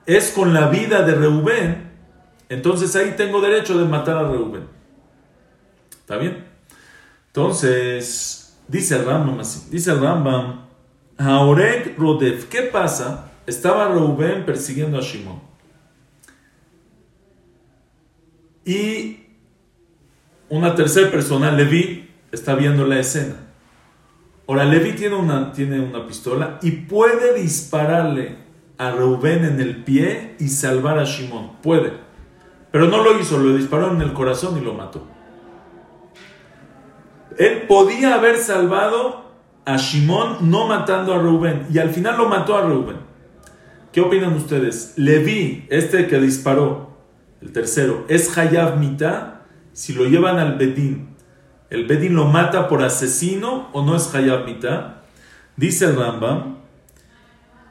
es 0.06 0.30
con 0.30 0.54
la 0.54 0.68
vida 0.68 1.02
de 1.02 1.14
Reubén, 1.14 1.87
entonces 2.48 2.94
ahí 2.96 3.14
tengo 3.16 3.40
derecho 3.40 3.78
de 3.78 3.84
matar 3.84 4.16
a 4.16 4.28
Reubén. 4.28 4.64
¿Está 5.90 6.16
bien? 6.16 6.46
Entonces, 7.26 8.58
dice 8.66 8.96
el 8.96 9.04
Rambam 9.04 9.40
así, 9.40 9.68
dice 9.70 9.92
el 9.92 10.00
Rambam, 10.00 10.66
Haorek 11.18 11.98
Rodef, 11.98 12.48
¿qué 12.48 12.62
pasa? 12.62 13.32
Estaba 13.46 13.88
Reubén 13.88 14.44
persiguiendo 14.46 14.98
a 14.98 15.00
Shimón. 15.00 15.40
Y 18.64 19.20
una 20.48 20.74
tercera 20.74 21.10
persona, 21.10 21.50
Levi, 21.50 22.10
está 22.32 22.54
viendo 22.54 22.86
la 22.86 22.98
escena. 22.98 23.34
Ahora, 24.46 24.64
Levi 24.64 24.92
tiene 24.92 25.14
una, 25.14 25.52
tiene 25.52 25.80
una 25.80 26.06
pistola 26.06 26.58
y 26.62 26.70
puede 26.70 27.38
dispararle 27.38 28.36
a 28.78 28.90
Reubén 28.92 29.44
en 29.44 29.60
el 29.60 29.84
pie 29.84 30.36
y 30.38 30.48
salvar 30.48 30.98
a 30.98 31.04
Shimón. 31.04 31.52
Puede. 31.62 32.07
Pero 32.78 32.92
no 32.92 33.02
lo 33.02 33.18
hizo, 33.18 33.38
lo 33.38 33.56
disparó 33.56 33.90
en 33.92 34.00
el 34.02 34.12
corazón 34.12 34.56
y 34.56 34.60
lo 34.60 34.72
mató. 34.72 35.04
Él 37.36 37.62
podía 37.62 38.14
haber 38.14 38.36
salvado 38.36 39.32
a 39.64 39.78
Shimón 39.78 40.48
no 40.48 40.68
matando 40.68 41.12
a 41.12 41.18
Reubén 41.18 41.66
y 41.72 41.78
al 41.78 41.90
final 41.90 42.16
lo 42.16 42.28
mató 42.28 42.56
a 42.56 42.62
Reubén. 42.62 42.98
¿Qué 43.90 44.00
opinan 44.00 44.34
ustedes? 44.34 44.92
Levi, 44.94 45.66
este 45.70 46.06
que 46.06 46.20
disparó, 46.20 46.96
el 47.40 47.50
tercero, 47.50 48.04
¿es 48.06 48.38
Hayav 48.38 48.78
Mita? 48.78 49.40
Si 49.72 49.92
lo 49.92 50.04
llevan 50.04 50.38
al 50.38 50.56
Bedín, 50.56 51.16
¿el 51.70 51.84
Bedín 51.84 52.14
lo 52.14 52.26
mata 52.26 52.68
por 52.68 52.84
asesino 52.84 53.70
o 53.72 53.84
no 53.84 53.96
es 53.96 54.14
Hayab 54.14 54.44
Mita? 54.44 55.02
Dice 55.56 55.86
el 55.86 55.96
Rambam, 55.96 56.58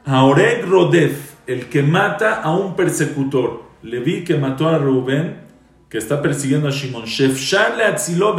Aoreg 0.04 0.68
Rodef, 0.68 1.32
el 1.46 1.70
que 1.70 1.82
mata 1.82 2.42
a 2.42 2.54
un 2.54 2.76
persecutor. 2.76 3.67
Levi 3.82 4.24
que 4.24 4.36
mató 4.36 4.68
a 4.68 4.78
Rubén, 4.78 5.40
que 5.88 5.98
está 5.98 6.20
persiguiendo 6.20 6.68
a 6.68 6.70
Shimon. 6.70 7.04
Shefshar 7.04 7.76
le 7.76 7.84
atziló 7.84 8.36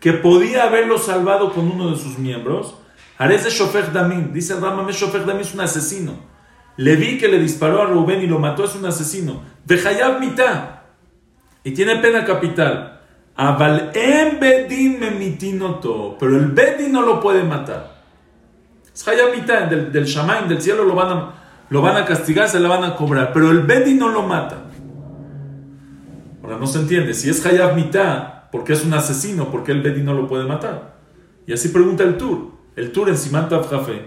que 0.00 0.12
podía 0.12 0.64
haberlo 0.64 0.98
salvado 0.98 1.52
con 1.52 1.70
uno 1.70 1.90
de 1.90 1.96
sus 1.96 2.18
miembros. 2.18 2.76
Arez 3.18 3.46
Shofech 3.48 3.92
Damin, 3.92 4.32
dice 4.32 4.54
el 4.54 4.60
Rambam, 4.60 4.88
Shofech 4.88 5.24
Damin 5.24 5.42
es 5.42 5.54
un 5.54 5.60
asesino. 5.60 6.14
Levi 6.76 7.18
que 7.18 7.26
le 7.26 7.40
disparó 7.40 7.82
a 7.82 7.86
Rubén 7.86 8.22
y 8.22 8.26
lo 8.26 8.38
mató 8.38 8.64
es 8.64 8.76
un 8.76 8.86
asesino. 8.86 9.42
Hayab 9.68 10.20
Mita 10.20 10.84
y 11.64 11.72
tiene 11.72 11.96
pena 11.96 12.24
capital. 12.24 13.00
Aval 13.34 13.92
en 13.94 14.40
Bedin 14.40 14.98
memitinoto, 14.98 16.16
pero 16.18 16.36
el 16.36 16.46
Bedin 16.46 16.92
no 16.92 17.02
lo 17.02 17.20
puede 17.20 17.44
matar. 17.44 17.98
Es 18.92 19.06
Hayamita 19.06 19.66
del, 19.66 19.92
del 19.92 20.04
Shamaim, 20.04 20.48
del 20.48 20.60
cielo, 20.60 20.82
lo 20.84 20.96
van, 20.96 21.12
a, 21.12 21.34
lo 21.70 21.82
van 21.82 21.96
a 21.96 22.04
castigar, 22.04 22.48
se 22.48 22.60
le 22.60 22.68
van 22.68 22.84
a 22.84 22.96
cobrar, 22.96 23.32
pero 23.32 23.50
el 23.50 23.60
Bedin 23.60 23.98
no 23.98 24.08
lo 24.08 24.22
mata. 24.22 24.64
Ahora 26.42 26.58
no 26.58 26.66
se 26.66 26.80
entiende, 26.80 27.14
si 27.14 27.28
es 27.28 27.44
Hayab 27.44 27.74
Mitá, 27.74 28.48
porque 28.50 28.72
es 28.72 28.84
un 28.84 28.94
asesino, 28.94 29.50
porque 29.50 29.72
el 29.72 29.82
Bedin 29.82 30.04
no 30.04 30.14
lo 30.14 30.26
puede 30.26 30.44
matar? 30.44 30.96
Y 31.46 31.52
así 31.52 31.68
pregunta 31.68 32.04
el 32.04 32.16
Tur, 32.16 32.52
el 32.76 32.92
Tur 32.92 33.08
en 33.08 33.16
Simanta 33.16 33.62
Jafe. 33.62 34.06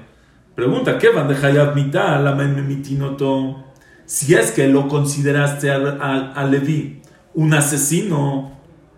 Pregunta, 0.56 0.98
¿qué 0.98 1.10
van 1.10 1.28
de 1.28 1.36
Hayab 1.36 1.76
Mitá? 1.76 2.20
La 2.20 2.34
memitinoto. 2.34 3.64
Si 4.06 4.34
es 4.34 4.52
que 4.52 4.68
lo 4.68 4.88
consideraste 4.88 5.72
a, 5.72 5.98
a, 6.00 6.34
a 6.34 6.46
Levi 6.46 7.02
un 7.34 7.54
asesino. 7.54 8.52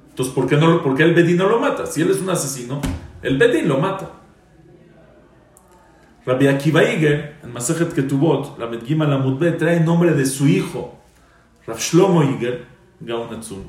Entonces, 0.10 0.34
¿por 0.34 0.48
qué, 0.48 0.58
no, 0.58 0.82
por 0.82 0.96
qué 0.96 1.04
el 1.04 1.14
Bedín 1.14 1.38
no 1.38 1.50
lo 1.50 1.60
mata? 1.60 1.86
Si 1.86 2.02
él 2.02 2.12
es 2.12 2.20
un 2.20 2.30
asesino, 2.30 2.82
el 3.22 3.38
Bedín 3.38 3.68
lo 3.68 3.80
mata. 3.80 4.10
Rabbi 6.26 6.48
Akiva 6.48 6.84
Iger, 6.84 7.36
en 7.44 7.52
Masejet 7.52 7.94
Ketubot, 7.94 8.58
la 8.58 8.68
Medgima 8.68 9.06
la 9.06 9.18
Mutbe, 9.18 9.52
trae 9.52 9.78
el 9.78 9.86
nombre 9.86 10.14
de 10.14 10.26
su 10.26 10.48
hijo, 10.48 10.98
Rav 11.68 11.78
Shlomo 11.78 12.24
Iger, 12.24 12.66
Gaunatzun. 13.02 13.66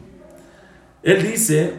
Él 1.02 1.22
dice, 1.22 1.74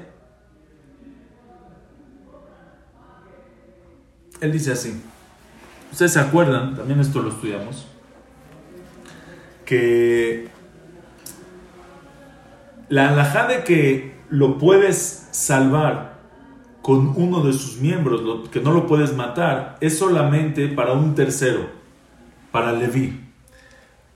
él 4.41 4.51
dice 4.51 4.73
así, 4.73 5.01
ustedes 5.91 6.11
se 6.13 6.19
acuerdan, 6.19 6.75
también 6.75 6.99
esto 6.99 7.21
lo 7.21 7.29
estudiamos, 7.29 7.88
que 9.63 10.49
la 12.89 13.09
alhaja 13.09 13.47
de 13.47 13.63
que 13.63 14.15
lo 14.29 14.57
puedes 14.57 15.29
salvar 15.31 16.14
con 16.86 17.13
uno 17.15 17.41
de 17.41 17.52
sus 17.52 17.78
miembros, 17.78 18.48
que 18.50 18.60
no 18.60 18.71
lo 18.71 18.86
puedes 18.86 19.15
matar, 19.15 19.76
es 19.82 19.98
solamente 19.98 20.67
para 20.67 20.93
un 20.93 21.15
tercero, 21.15 21.67
para 22.52 22.74
Leví. 22.74 23.21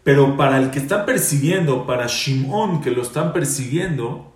Pero 0.04 0.38
para 0.38 0.60
el 0.60 0.70
que 0.70 0.78
está 0.78 1.04
persiguiendo, 1.04 1.88
para 1.88 2.06
Shimón 2.06 2.80
que 2.82 2.92
lo 2.92 3.02
están 3.02 3.34
persiguiendo, 3.34 4.32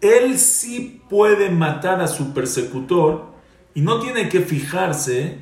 él 0.00 0.36
sí 0.40 1.00
puede 1.08 1.50
matar 1.50 2.00
a 2.00 2.08
su 2.08 2.34
persecutor 2.34 3.26
y 3.74 3.82
no 3.82 4.00
tiene 4.00 4.28
que 4.28 4.40
fijarse 4.40 5.38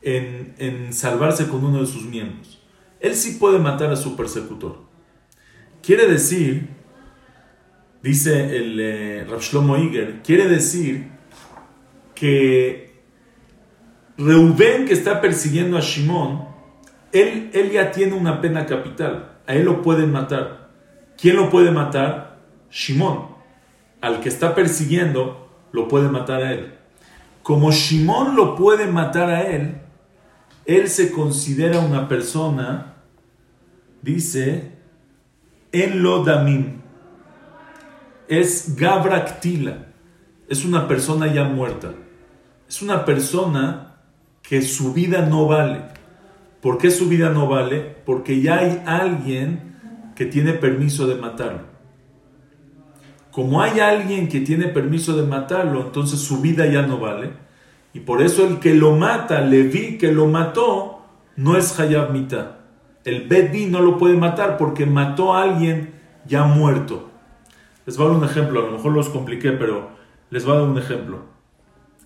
en, 0.00 0.54
en 0.56 0.94
salvarse 0.94 1.46
con 1.46 1.62
uno 1.62 1.82
de 1.82 1.86
sus 1.86 2.04
miembros. 2.04 2.62
Él 3.00 3.14
sí 3.16 3.32
puede 3.32 3.58
matar 3.58 3.92
a 3.92 3.96
su 3.96 4.16
persecutor. 4.16 4.78
Quiere 5.82 6.06
decir, 6.06 6.73
dice 8.04 8.54
el 8.58 8.78
eh, 8.80 9.26
Iger, 9.26 10.20
quiere 10.22 10.46
decir 10.46 11.08
que 12.14 13.00
Reuben 14.18 14.84
que 14.84 14.92
está 14.92 15.22
persiguiendo 15.22 15.78
a 15.78 15.80
Shimón, 15.80 16.46
él, 17.12 17.50
él 17.54 17.70
ya 17.70 17.90
tiene 17.90 18.12
una 18.12 18.42
pena 18.42 18.66
capital, 18.66 19.38
a 19.46 19.54
él 19.54 19.64
lo 19.64 19.80
pueden 19.80 20.12
matar. 20.12 20.68
¿Quién 21.16 21.36
lo 21.36 21.48
puede 21.48 21.70
matar? 21.70 22.40
Shimón. 22.70 23.28
Al 24.02 24.20
que 24.20 24.28
está 24.28 24.54
persiguiendo, 24.54 25.48
lo 25.72 25.88
puede 25.88 26.10
matar 26.10 26.42
a 26.42 26.52
él. 26.52 26.74
Como 27.42 27.72
Shimón 27.72 28.36
lo 28.36 28.54
puede 28.54 28.86
matar 28.86 29.30
a 29.30 29.48
él, 29.48 29.80
él 30.66 30.88
se 30.90 31.10
considera 31.10 31.78
una 31.78 32.06
persona, 32.06 32.96
dice, 34.02 34.72
en 35.72 36.02
lo 36.02 36.22
damim. 36.22 36.83
Es 38.28 38.76
gabraktila. 38.76 39.86
Es 40.48 40.64
una 40.64 40.86
persona 40.88 41.32
ya 41.32 41.44
muerta. 41.44 41.92
Es 42.68 42.82
una 42.82 43.04
persona 43.04 43.96
que 44.42 44.62
su 44.62 44.92
vida 44.92 45.26
no 45.26 45.46
vale. 45.46 45.82
¿Por 46.60 46.78
qué 46.78 46.90
su 46.90 47.08
vida 47.08 47.30
no 47.30 47.46
vale? 47.46 47.80
Porque 48.04 48.40
ya 48.40 48.58
hay 48.58 48.82
alguien 48.86 50.12
que 50.14 50.26
tiene 50.26 50.52
permiso 50.52 51.06
de 51.06 51.16
matarlo. 51.16 51.74
como 53.30 53.60
hay 53.60 53.80
alguien 53.80 54.28
que 54.28 54.40
tiene 54.40 54.68
permiso 54.68 55.16
de 55.16 55.26
matarlo, 55.26 55.86
entonces 55.86 56.20
su 56.20 56.40
vida 56.40 56.66
ya 56.66 56.82
no 56.82 56.98
vale. 57.00 57.32
Y 57.92 58.00
por 58.00 58.22
eso 58.22 58.46
el 58.46 58.60
que 58.60 58.74
lo 58.74 58.96
mata, 58.96 59.40
Levi 59.40 59.98
que 59.98 60.12
lo 60.12 60.26
mató, 60.26 61.00
no 61.34 61.56
es 61.56 61.78
Hayab 61.78 62.12
Mita. 62.12 62.60
El 63.04 63.26
Bedin 63.26 63.72
no 63.72 63.80
lo 63.80 63.98
puede 63.98 64.16
matar 64.16 64.56
porque 64.56 64.86
mató 64.86 65.34
a 65.34 65.42
alguien 65.42 65.94
ya 66.26 66.44
muerto. 66.44 67.10
Les 67.86 67.96
voy 67.96 68.06
a 68.06 68.08
dar 68.10 68.18
un 68.18 68.24
ejemplo, 68.24 68.60
a 68.60 68.66
lo 68.66 68.72
mejor 68.72 68.92
los 68.92 69.08
compliqué, 69.10 69.52
pero 69.52 69.90
les 70.30 70.44
voy 70.44 70.54
a 70.54 70.60
dar 70.60 70.68
un 70.68 70.78
ejemplo. 70.78 71.22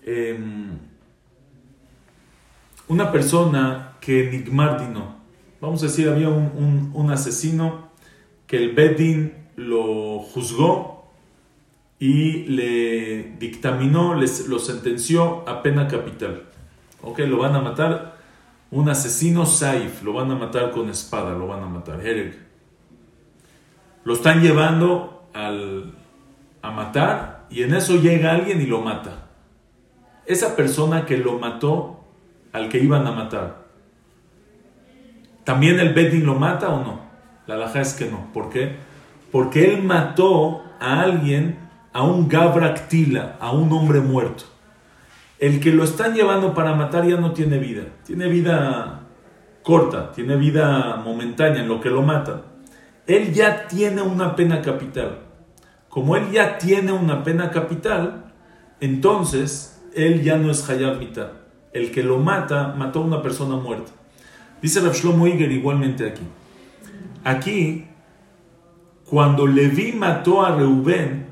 Em, 0.03 0.77
una 2.87 3.11
persona 3.11 3.93
que 4.01 4.29
Nigmardino, 4.29 5.15
vamos 5.61 5.81
a 5.83 5.85
decir, 5.85 6.09
había 6.09 6.29
un, 6.29 7.09
asesino 7.11 7.89
que 8.47 8.57
el 8.57 8.73
Bedin 8.73 9.33
lo 9.55 10.19
juzgó 10.19 11.11
y 11.99 12.45
le 12.45 13.35
dictaminó, 13.39 14.15
les, 14.15 14.47
lo 14.47 14.59
sentenció 14.59 15.47
a 15.47 15.61
pena 15.61 15.87
capital. 15.87 16.43
Ok, 17.01 17.19
lo 17.19 17.37
van 17.37 17.55
a 17.55 17.61
matar. 17.61 18.17
Un 18.71 18.89
asesino 18.89 19.45
Saif, 19.45 20.03
lo 20.03 20.13
van 20.13 20.31
a 20.31 20.35
matar 20.35 20.71
con 20.71 20.89
espada, 20.89 21.37
lo 21.37 21.47
van 21.47 21.63
a 21.63 21.67
matar. 21.67 22.05
Hereg. 22.05 22.37
Lo 24.03 24.13
están 24.13 24.41
llevando 24.41 25.18
al, 25.33 25.93
a 26.61 26.71
matar 26.71 27.45
y 27.49 27.63
en 27.63 27.73
eso 27.73 27.95
llega 27.95 28.31
alguien 28.31 28.61
y 28.61 28.65
lo 28.65 28.81
mata. 28.81 29.27
Esa 30.25 30.55
persona 30.55 31.05
que 31.05 31.17
lo 31.17 31.39
mató 31.39 32.01
al 32.53 32.69
que 32.69 32.79
iban 32.79 33.07
a 33.07 33.11
matar, 33.11 33.65
¿también 35.43 35.79
el 35.79 35.93
Bedin 35.93 36.25
lo 36.25 36.35
mata 36.35 36.69
o 36.69 36.83
no? 36.83 36.99
La 37.47 37.57
laja 37.57 37.81
es 37.81 37.93
que 37.93 38.05
no. 38.05 38.31
¿Por 38.33 38.49
qué? 38.49 38.75
Porque 39.31 39.73
él 39.73 39.83
mató 39.83 40.63
a 40.79 41.01
alguien, 41.01 41.57
a 41.93 42.03
un 42.03 42.27
Gabractila, 42.27 43.37
a 43.39 43.51
un 43.51 43.71
hombre 43.71 43.99
muerto. 44.01 44.43
El 45.39 45.59
que 45.59 45.71
lo 45.71 45.83
están 45.83 46.13
llevando 46.13 46.53
para 46.53 46.75
matar 46.75 47.07
ya 47.07 47.17
no 47.17 47.31
tiene 47.31 47.57
vida. 47.57 47.83
Tiene 48.05 48.27
vida 48.27 49.01
corta, 49.63 50.11
tiene 50.11 50.35
vida 50.35 51.01
momentánea 51.03 51.61
en 51.61 51.67
lo 51.67 51.81
que 51.81 51.89
lo 51.89 52.03
matan 52.03 52.49
él 53.09 53.33
ya 53.33 53.67
tiene 53.67 54.03
una 54.03 54.35
pena 54.35 54.61
capital. 54.61 55.17
Como 55.89 56.15
él 56.15 56.29
ya 56.31 56.59
tiene 56.59 56.91
una 56.91 57.23
pena 57.23 57.49
capital, 57.49 58.31
entonces 58.79 59.81
él 59.95 60.21
ya 60.21 60.37
no 60.37 60.51
es 60.51 60.69
Hayab 60.69 60.99
Mita. 60.99 61.31
El 61.73 61.91
que 61.91 62.03
lo 62.03 62.19
mata, 62.19 62.75
mató 62.77 62.99
a 62.99 63.05
una 63.05 63.23
persona 63.23 63.55
muerta. 63.55 63.91
Dice 64.61 64.79
Rav 64.79 64.93
Shlomo 64.93 65.25
Iger 65.25 65.51
igualmente 65.51 66.07
aquí. 66.07 66.21
Aquí, 67.23 67.87
cuando 69.05 69.47
Levi 69.47 69.93
mató 69.93 70.45
a 70.45 70.55
Reubén, 70.55 71.25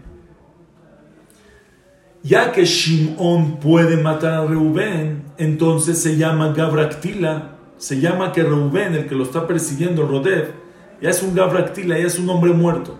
ya 2.23 2.51
que 2.51 2.65
Shimón 2.65 3.59
puede 3.59 3.97
matar 3.97 4.33
a 4.33 4.45
Reubén, 4.47 5.25
entonces 5.37 6.01
se 6.01 6.17
llama 6.17 6.53
Gabraktila, 6.53 7.51
se 7.77 7.99
llama 7.99 8.31
que 8.31 8.41
Reubén, 8.41 8.95
el 8.95 9.05
que 9.05 9.13
lo 9.13 9.23
está 9.23 9.45
persiguiendo, 9.45 10.07
Rodev, 10.07 10.66
ya 11.01 11.09
es 11.09 11.23
un 11.23 11.35
Gavractila, 11.35 11.97
ya 11.97 12.07
es 12.07 12.19
un 12.19 12.29
hombre 12.29 12.51
muerto. 12.51 12.97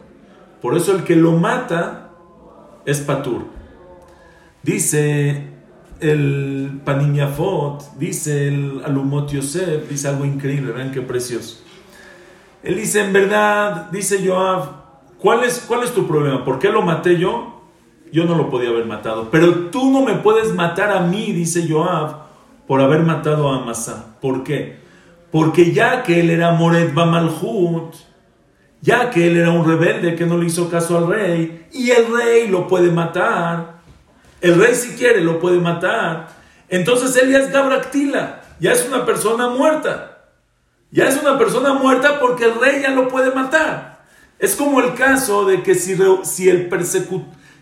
Por 0.62 0.76
eso 0.76 0.96
el 0.96 1.04
que 1.04 1.16
lo 1.16 1.34
mata 1.34 2.10
es 2.86 3.00
Patur. 3.02 3.46
Dice 4.64 5.48
el 6.00 6.82
Panimiafot, 6.84 7.98
dice 7.98 8.48
el 8.48 8.82
Alumot 8.86 9.32
Yosef, 9.32 9.90
dice 9.90 10.08
algo 10.08 10.26
increíble, 10.26 10.72
vean 10.72 10.92
qué 10.92 11.02
precioso. 11.02 11.64
Él 12.64 12.76
dice, 12.76 13.04
en 13.04 13.14
verdad, 13.14 13.90
dice 13.92 14.28
Joab, 14.28 14.70
¿cuál 15.20 15.44
es, 15.44 15.64
¿cuál 15.68 15.84
es 15.84 15.94
tu 15.94 16.08
problema? 16.08 16.44
¿Por 16.44 16.60
qué 16.60 16.70
lo 16.70 16.82
maté 16.82 17.18
yo? 17.18 17.62
Yo 18.12 18.26
no 18.26 18.36
lo 18.36 18.50
podía 18.50 18.70
haber 18.70 18.86
matado. 18.86 19.30
Pero 19.32 19.70
tú 19.70 19.92
no 19.92 20.02
me 20.02 20.16
puedes 20.16 20.54
matar 20.54 20.92
a 20.92 21.02
mí, 21.02 21.32
dice 21.32 21.68
Joab, 21.70 22.28
por 22.68 22.82
haber 22.82 23.04
matado 23.04 23.50
a 23.50 23.62
Amasa. 23.62 24.18
¿Por 24.22 24.44
qué? 24.44 24.87
Porque 25.32 25.74
ya 25.74 26.04
que 26.04 26.20
él 26.20 26.30
era 26.30 26.52
Mored 26.52 26.94
Bamalhut, 26.94 27.94
ya 28.82 29.10
que 29.10 29.28
él 29.28 29.38
era 29.38 29.52
un 29.52 29.68
rebelde 29.68 30.16
que 30.16 30.26
no 30.26 30.38
le 30.38 30.48
hizo 30.48 30.70
caso 30.70 30.98
al 30.98 31.08
rey, 31.08 31.68
y 31.74 31.92
el 31.92 32.06
rey 32.14 32.48
lo 32.48 32.68
puede 32.68 32.92
matar, 32.92 33.82
el 34.42 34.60
rey 34.60 34.76
si 34.76 34.96
quiere 34.96 35.22
lo 35.22 35.40
puede 35.40 35.60
matar, 35.60 36.30
entonces 36.70 37.16
él 37.22 37.32
ya 37.32 37.40
es 37.40 37.52
Gabractila, 37.52 38.42
ya 38.60 38.72
es 38.72 38.86
una 38.88 39.06
persona 39.06 39.50
muerta. 39.50 40.14
Ya 40.92 41.08
es 41.08 41.18
una 41.22 41.38
persona 41.38 41.74
muerta 41.74 42.20
porque 42.20 42.46
el 42.46 42.60
rey 42.60 42.82
ya 42.82 42.92
lo 42.92 43.08
puede 43.08 43.32
matar. 43.32 44.06
Es 44.40 44.56
como 44.56 44.80
el 44.80 44.94
caso 44.94 45.46
de 45.46 45.64
que 45.64 45.76
si, 45.76 45.98
si 46.24 46.50
el 46.50 46.70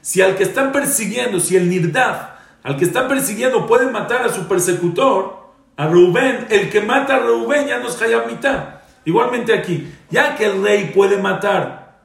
si 0.02 0.22
al 0.22 0.36
que 0.36 0.44
están 0.44 0.72
persiguiendo, 0.72 1.40
si 1.40 1.56
el 1.56 1.70
Nirdaf, 1.70 2.30
al 2.62 2.78
que 2.78 2.86
están 2.86 3.08
persiguiendo 3.08 3.66
puede 3.66 3.90
matar 3.90 4.24
a 4.24 4.30
su 4.30 4.48
persecutor, 4.48 5.45
a 5.78 5.88
Rubén, 5.88 6.48
el 6.50 6.70
que 6.70 6.82
mata 6.82 7.16
a 7.16 7.20
Rubén 7.20 7.68
ya 7.68 7.80
no 7.80 7.90
es 7.90 8.28
mitad. 8.28 8.76
Igualmente 9.04 9.54
aquí, 9.54 9.94
ya 10.10 10.36
que 10.36 10.46
el 10.46 10.64
rey 10.64 10.92
puede 10.96 11.18
matar 11.18 12.00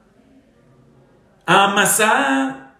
a 1.45 1.65
Amasá 1.65 2.73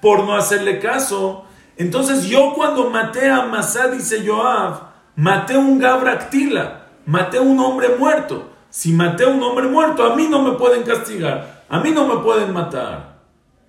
por 0.00 0.24
no 0.24 0.36
hacerle 0.36 0.80
caso, 0.80 1.44
entonces 1.76 2.24
yo 2.24 2.54
cuando 2.54 2.90
maté 2.90 3.30
a 3.30 3.42
Amasá, 3.42 3.88
dice 3.88 4.26
Joab, 4.26 4.80
maté 5.16 5.56
un 5.56 5.78
Gabractila, 5.78 6.86
maté 7.06 7.38
un 7.38 7.58
hombre 7.60 7.90
muerto. 7.98 8.50
Si 8.70 8.92
maté 8.92 9.24
a 9.24 9.28
un 9.28 9.42
hombre 9.42 9.66
muerto, 9.66 10.04
a 10.04 10.14
mí 10.14 10.26
no 10.28 10.42
me 10.42 10.52
pueden 10.52 10.82
castigar, 10.82 11.64
a 11.68 11.80
mí 11.80 11.90
no 11.90 12.06
me 12.06 12.22
pueden 12.22 12.52
matar. 12.52 13.18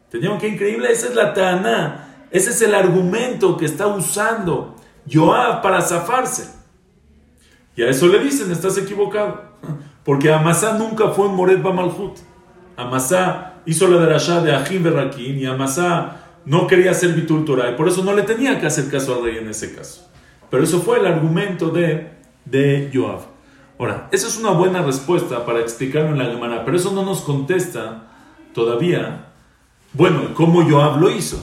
¿Tenían 0.10 0.38
qué 0.40 0.50
increíble? 0.50 0.92
Esa 0.92 1.08
es 1.08 1.16
la 1.16 1.34
Tana, 1.34 2.26
ese 2.32 2.50
es 2.50 2.62
el 2.62 2.76
argumento 2.76 3.56
que 3.56 3.66
está 3.66 3.88
usando 3.88 4.76
Joab 5.10 5.62
para 5.62 5.82
zafarse. 5.82 6.59
Y 7.80 7.84
a 7.84 7.90
eso 7.90 8.10
le 8.10 8.20
dicen, 8.20 8.52
estás 8.52 8.78
equivocado. 8.78 9.42
Porque 10.04 10.34
Amasá 10.34 10.78
nunca 10.78 11.12
fue 11.12 11.28
un 11.28 11.36
Moret 11.38 11.62
Bamalhut. 11.62 12.18
Amasá 12.76 13.54
hizo 13.66 13.88
la 13.88 14.02
derashá 14.02 14.42
de 14.42 14.54
Ajim 14.54 14.84
Berrakin 14.84 15.40
y 15.40 15.46
Amasá 15.46 16.18
no 16.44 16.68
quería 16.68 16.92
hacer 16.92 17.14
Bitul 17.14 17.46
Torah 17.46 17.72
y 17.72 17.76
por 17.76 17.88
eso 17.88 18.04
no 18.04 18.12
le 18.12 18.24
tenía 18.24 18.60
que 18.60 18.66
hacer 18.66 18.90
caso 18.90 19.16
al 19.16 19.24
rey 19.24 19.38
en 19.38 19.48
ese 19.48 19.74
caso. 19.74 20.12
Pero 20.50 20.62
eso 20.62 20.82
fue 20.82 21.00
el 21.00 21.06
argumento 21.06 21.70
de, 21.70 22.12
de 22.44 22.92
Joab. 22.94 23.22
Ahora, 23.80 24.10
esa 24.12 24.28
es 24.28 24.38
una 24.38 24.52
buena 24.52 24.82
respuesta 24.82 25.46
para 25.46 25.62
explicarlo 25.62 26.10
en 26.10 26.18
la 26.18 26.26
Gemara, 26.26 26.66
pero 26.66 26.76
eso 26.76 26.92
no 26.92 27.06
nos 27.06 27.22
contesta 27.22 28.10
todavía, 28.54 29.28
bueno, 29.94 30.34
cómo 30.34 30.70
Joab 30.70 31.00
lo 31.00 31.10
hizo. 31.10 31.42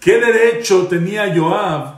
¿Qué 0.00 0.18
derecho 0.18 0.86
tenía 0.86 1.36
Joab 1.36 1.96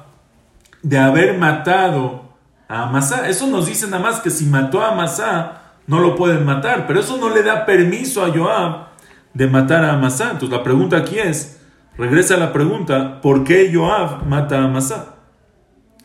de 0.82 0.98
haber 0.98 1.38
matado 1.38 2.25
a 2.68 2.84
Amasá. 2.84 3.28
Eso 3.28 3.46
nos 3.46 3.66
dice 3.66 3.86
nada 3.86 4.02
más 4.02 4.20
que 4.20 4.30
si 4.30 4.46
mató 4.46 4.80
a 4.80 4.92
Amasá, 4.92 5.62
no 5.86 6.00
lo 6.00 6.16
pueden 6.16 6.44
matar, 6.44 6.86
pero 6.86 7.00
eso 7.00 7.16
no 7.16 7.30
le 7.30 7.42
da 7.42 7.64
permiso 7.64 8.24
a 8.24 8.30
Joab 8.30 8.88
de 9.34 9.46
matar 9.46 9.84
a 9.84 9.94
Amasá. 9.94 10.32
Entonces 10.32 10.50
la 10.50 10.64
pregunta 10.64 10.96
aquí 10.96 11.18
es, 11.18 11.60
regresa 11.96 12.34
a 12.34 12.38
la 12.38 12.52
pregunta, 12.52 13.20
¿por 13.20 13.44
qué 13.44 13.70
Joab 13.72 14.26
mata 14.26 14.58
a 14.58 14.64
Amasá? 14.64 15.16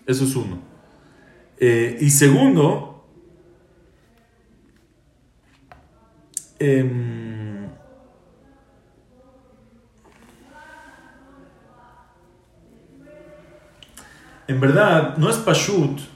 Eso 0.06 0.24
es 0.26 0.36
uno. 0.36 0.60
Eh, 1.58 1.98
y 2.02 2.10
segundo, 2.10 3.06
em, 6.60 7.70
en 14.48 14.60
verdad, 14.60 15.18
no 15.18 15.30
es 15.30 15.38
Pashut 15.38 16.11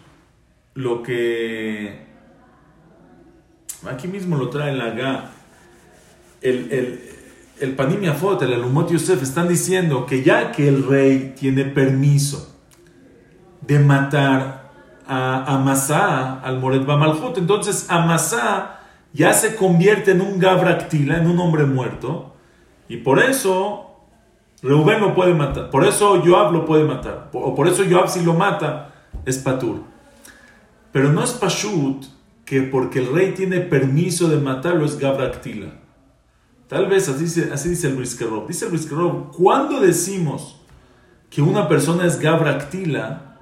lo 0.76 1.02
que 1.02 2.06
aquí 3.90 4.08
mismo 4.08 4.38
lo 4.38 4.50
trae 4.50 4.76
la 4.76 4.90
GA, 4.92 5.32
el, 6.42 6.72
el, 6.72 7.10
el 7.62 7.76
Panimia 7.76 8.14
Fot, 8.14 8.42
el 8.42 8.54
Alumot 8.54 8.92
Yosef, 8.92 9.24
están 9.24 9.48
diciendo 9.48 10.06
que 10.06 10.22
ya 10.22 10.52
que 10.52 10.68
el 10.68 10.86
rey 10.86 11.34
tiene 11.40 11.64
permiso 11.66 12.56
de 13.62 13.80
matar 13.80 14.72
a 15.08 15.56
Amasá, 15.56 16.42
al 16.42 16.60
Moret 16.60 16.86
Bamalhut, 16.86 17.38
entonces 17.38 17.88
Amasá 17.90 18.82
ya 19.14 19.34
se 19.34 19.56
convierte 19.56 20.12
en 20.12 20.22
un 20.22 20.40
Gabractila, 20.40 21.18
en 21.18 21.28
un 21.28 21.40
hombre 21.40 21.64
muerto, 21.64 22.36
y 22.90 22.98
por 22.98 23.20
eso 23.20 23.96
Reuben 24.62 25.00
lo 25.00 25.16
puede 25.16 25.34
matar, 25.34 25.70
por 25.70 25.86
eso 25.86 26.22
Joab 26.26 26.52
lo 26.52 26.66
puede 26.66 26.84
matar, 26.84 27.30
o 27.32 27.56
por 27.56 27.68
eso 27.68 27.84
Joab 27.90 28.10
si 28.10 28.24
lo 28.26 28.34
mata 28.34 28.94
es 29.26 29.38
Patur. 29.38 29.95
Pero 30.96 31.12
no 31.12 31.26
es 31.26 31.32
Pashut 31.32 32.06
que 32.46 32.62
porque 32.62 33.00
el 33.00 33.12
rey 33.12 33.34
tiene 33.34 33.60
permiso 33.60 34.30
de 34.30 34.38
matarlo 34.38 34.86
es 34.86 34.98
Gabraktila. 34.98 35.74
Tal 36.70 36.86
vez 36.88 37.10
así, 37.10 37.26
así 37.52 37.68
dice 37.68 37.88
el 37.88 37.98
Briskerov. 37.98 38.48
Dice 38.48 38.64
el 38.64 38.72
Briskerov, 38.72 39.34
¿cuándo 39.34 39.82
decimos 39.82 40.62
que 41.30 41.42
una 41.42 41.68
persona 41.68 42.06
es 42.06 42.18
Gabraktila, 42.18 43.42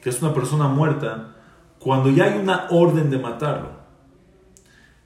que 0.00 0.08
es 0.08 0.22
una 0.22 0.32
persona 0.32 0.66
muerta, 0.66 1.34
cuando 1.78 2.08
ya 2.08 2.24
hay 2.24 2.38
una 2.38 2.68
orden 2.70 3.10
de 3.10 3.18
matarlo? 3.18 3.72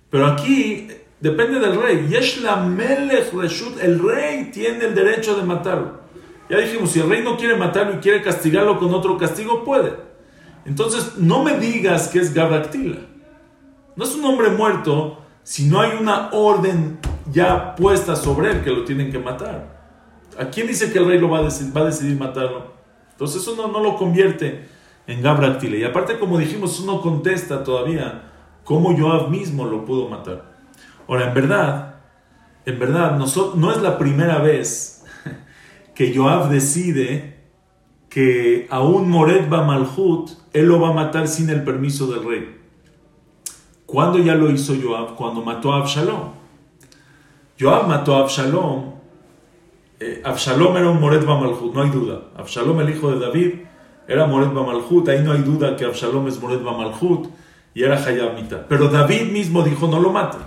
Pero 0.08 0.26
aquí 0.26 0.86
depende 1.18 1.58
del 1.58 1.82
rey. 1.82 2.06
Yesh 2.08 2.42
la 2.42 2.58
melech 2.58 3.32
reshut, 3.32 3.76
el 3.82 3.98
rey 3.98 4.52
tiene 4.52 4.84
el 4.84 4.94
derecho 4.94 5.34
de 5.34 5.42
matarlo. 5.42 5.98
Ya 6.48 6.58
dijimos, 6.58 6.92
si 6.92 7.00
el 7.00 7.10
rey 7.10 7.24
no 7.24 7.36
quiere 7.36 7.56
matarlo 7.56 7.96
y 7.96 7.98
quiere 7.98 8.22
castigarlo 8.22 8.78
con 8.78 8.94
otro 8.94 9.18
castigo, 9.18 9.64
puede. 9.64 10.07
Entonces, 10.68 11.14
no 11.16 11.42
me 11.42 11.58
digas 11.58 12.08
que 12.08 12.18
es 12.18 12.34
Gabraktila. 12.34 12.98
No 13.96 14.04
es 14.04 14.14
un 14.14 14.22
hombre 14.26 14.50
muerto 14.50 15.22
si 15.42 15.64
no 15.64 15.80
hay 15.80 15.92
una 15.98 16.28
orden 16.32 16.98
ya 17.32 17.74
puesta 17.74 18.14
sobre 18.14 18.50
él 18.50 18.62
que 18.62 18.70
lo 18.70 18.84
tienen 18.84 19.10
que 19.10 19.18
matar. 19.18 19.78
¿A 20.38 20.44
quién 20.50 20.66
dice 20.66 20.92
que 20.92 20.98
el 20.98 21.06
rey 21.06 21.18
lo 21.18 21.30
va 21.30 21.38
a, 21.38 21.42
decidir, 21.44 22.18
matarlo? 22.18 22.74
Entonces 23.12 23.40
eso 23.40 23.56
no, 23.56 23.80
lo 23.80 23.96
convierte 23.96 24.68
en 25.06 25.22
Gabraktila. 25.22 25.78
Y 25.78 25.84
aparte, 25.84 26.18
como 26.18 26.36
dijimos, 26.36 26.74
eso 26.74 26.84
no 26.84 27.00
contesta 27.00 27.64
todavía 27.64 28.30
cómo 28.62 28.94
Joab 28.94 29.30
mismo 29.30 29.64
lo 29.64 29.86
pudo 29.86 30.10
matar. 30.10 30.52
Ahora, 31.08 31.28
en 31.28 31.34
verdad, 31.34 31.94
en 32.66 32.78
verdad, 32.78 33.16
no, 33.16 33.24
no 33.54 33.72
es 33.72 33.80
la 33.80 33.96
primera 33.96 34.36
vez 34.36 35.02
que 35.94 36.14
Joab 36.14 36.50
decide 36.50 37.37
que 38.08 38.66
a 38.70 38.80
un 38.80 39.08
Moret 39.10 39.48
Malhut 39.48 40.30
él 40.52 40.66
lo 40.66 40.80
va 40.80 40.88
a 40.88 40.92
matar 40.92 41.28
sin 41.28 41.50
el 41.50 41.62
permiso 41.62 42.06
del 42.06 42.24
rey. 42.24 42.56
¿Cuándo 43.86 44.18
ya 44.18 44.34
lo 44.34 44.50
hizo 44.50 44.74
Joab? 44.80 45.14
Cuando 45.14 45.42
mató 45.42 45.72
a 45.72 45.78
Absalom. 45.78 46.32
Joab 47.58 47.88
mató 47.88 48.16
a 48.16 48.20
Absalom. 48.20 48.94
Eh, 50.00 50.22
Absalom 50.24 50.76
era 50.76 50.90
un 50.90 51.00
Moret 51.00 51.24
Malhut, 51.24 51.74
no 51.74 51.82
hay 51.82 51.90
duda. 51.90 52.22
Absalom, 52.36 52.80
el 52.80 52.90
hijo 52.90 53.10
de 53.10 53.18
David, 53.18 53.54
era 54.06 54.26
Moret 54.26 54.52
Malhut. 54.52 55.08
Ahí 55.08 55.22
no 55.22 55.32
hay 55.32 55.42
duda 55.42 55.76
que 55.76 55.84
Absalom 55.84 56.28
es 56.28 56.40
Moret 56.40 56.60
Malhut 56.60 57.28
y 57.74 57.82
era 57.82 57.96
Hayab 57.96 58.34
Mita. 58.34 58.66
Pero 58.68 58.88
David 58.88 59.32
mismo 59.32 59.62
dijo: 59.62 59.86
no 59.88 60.00
lo 60.00 60.12
mate. 60.12 60.38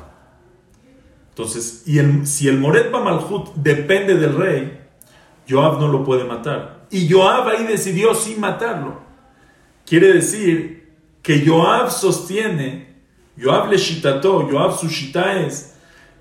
Entonces, 1.29 1.83
y 1.87 1.99
el, 1.99 2.27
si 2.27 2.47
el 2.47 2.59
Moret 2.59 2.91
Malhut 2.91 3.53
depende 3.55 4.15
del 4.15 4.35
rey, 4.35 4.79
Joab 5.49 5.79
no 5.79 5.87
lo 5.87 6.03
puede 6.03 6.23
matar. 6.23 6.80
Y 6.91 7.09
Joab 7.09 7.47
ahí 7.47 7.63
decidió 7.63 8.13
sin 8.13 8.39
matarlo. 8.39 8.99
Quiere 9.85 10.13
decir 10.13 10.91
que 11.21 11.45
Joab 11.45 11.89
sostiene, 11.89 12.95
Joab 13.41 13.69
le 13.69 13.77
shitató, 13.77 14.47
Joab 14.49 14.77
su 14.77 14.87
shita 14.87 15.39
es, 15.39 15.75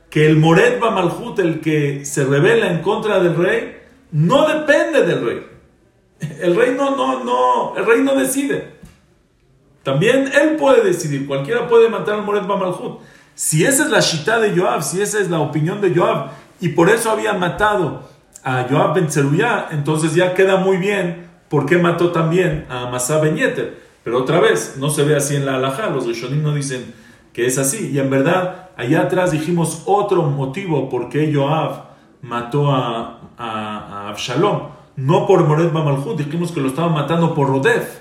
que 0.09 0.27
el 0.27 0.37
Moret 0.37 0.81
Malhut, 0.81 1.39
el 1.39 1.61
que 1.61 2.05
se 2.05 2.25
revela 2.25 2.71
en 2.71 2.83
contra 2.83 3.21
del 3.21 3.37
rey, 3.37 3.79
no 4.13 4.47
depende 4.47 5.03
del 5.03 5.25
rey. 5.25 5.47
El 6.41 6.55
rey 6.55 6.75
no, 6.77 6.97
no, 6.97 7.25
no, 7.25 7.77
el 7.77 7.87
rey 7.87 8.03
no 8.03 8.15
decide. 8.15 8.75
También 9.83 10.31
él 10.41 10.57
puede 10.57 10.85
decidir, 10.85 11.27
cualquiera 11.27 11.67
puede 11.69 11.89
matar 11.89 12.17
al 12.17 12.25
Moret 12.25 12.45
Malhut. 12.45 13.01
Si 13.35 13.65
esa 13.65 13.85
es 13.85 13.91
la 13.91 14.01
shita 14.01 14.39
de 14.39 14.57
Joab, 14.57 14.83
si 14.83 15.01
esa 15.01 15.21
es 15.21 15.31
la 15.31 15.41
opinión 15.41 15.81
de 15.81 15.95
Joab, 15.95 16.31
y 16.61 16.71
por 16.71 16.91
eso 16.91 17.11
había 17.11 17.33
matado 17.33 18.09
a 18.45 18.67
Joab 18.69 18.95
Ben 18.95 19.11
Zeruyá, 19.11 19.69
entonces 19.71 20.15
ya 20.15 20.35
queda 20.35 20.57
muy 20.57 20.77
bien 20.77 21.29
por 21.49 21.67
qué 21.67 21.79
mató 21.79 22.11
también 22.11 22.67
a 22.69 22.89
Masá 22.91 23.19
Ben 23.21 23.37
Yeter. 23.37 23.81
Pero 24.03 24.19
otra 24.19 24.41
vez, 24.41 24.77
no 24.79 24.89
se 24.91 25.05
ve 25.05 25.17
así 25.17 25.37
en 25.37 25.45
la 25.45 25.57
halajá, 25.57 25.91
los 25.91 26.07
Rishonim 26.07 26.43
no 26.43 26.55
dicen 26.55 26.95
que 27.33 27.47
es 27.47 27.59
así. 27.59 27.91
Y 27.91 27.99
en 27.99 28.09
verdad, 28.09 28.71
allá 28.77 29.03
atrás 29.03 29.33
dijimos 29.33 29.83
otro 29.87 30.23
motivo 30.23 30.89
por 30.89 31.09
qué 31.09 31.33
Joab 31.35 31.91
mató 32.23 32.71
a, 32.71 33.21
a. 33.39 34.15
No 34.97 35.27
por 35.27 35.47
Moret 35.47 35.73
Malhut, 35.73 36.19
dijimos 36.19 36.53
que 36.53 36.61
lo 36.61 36.69
estaba 36.69 36.89
matando 36.89 37.35
por 37.35 37.49
Rodef, 37.49 38.01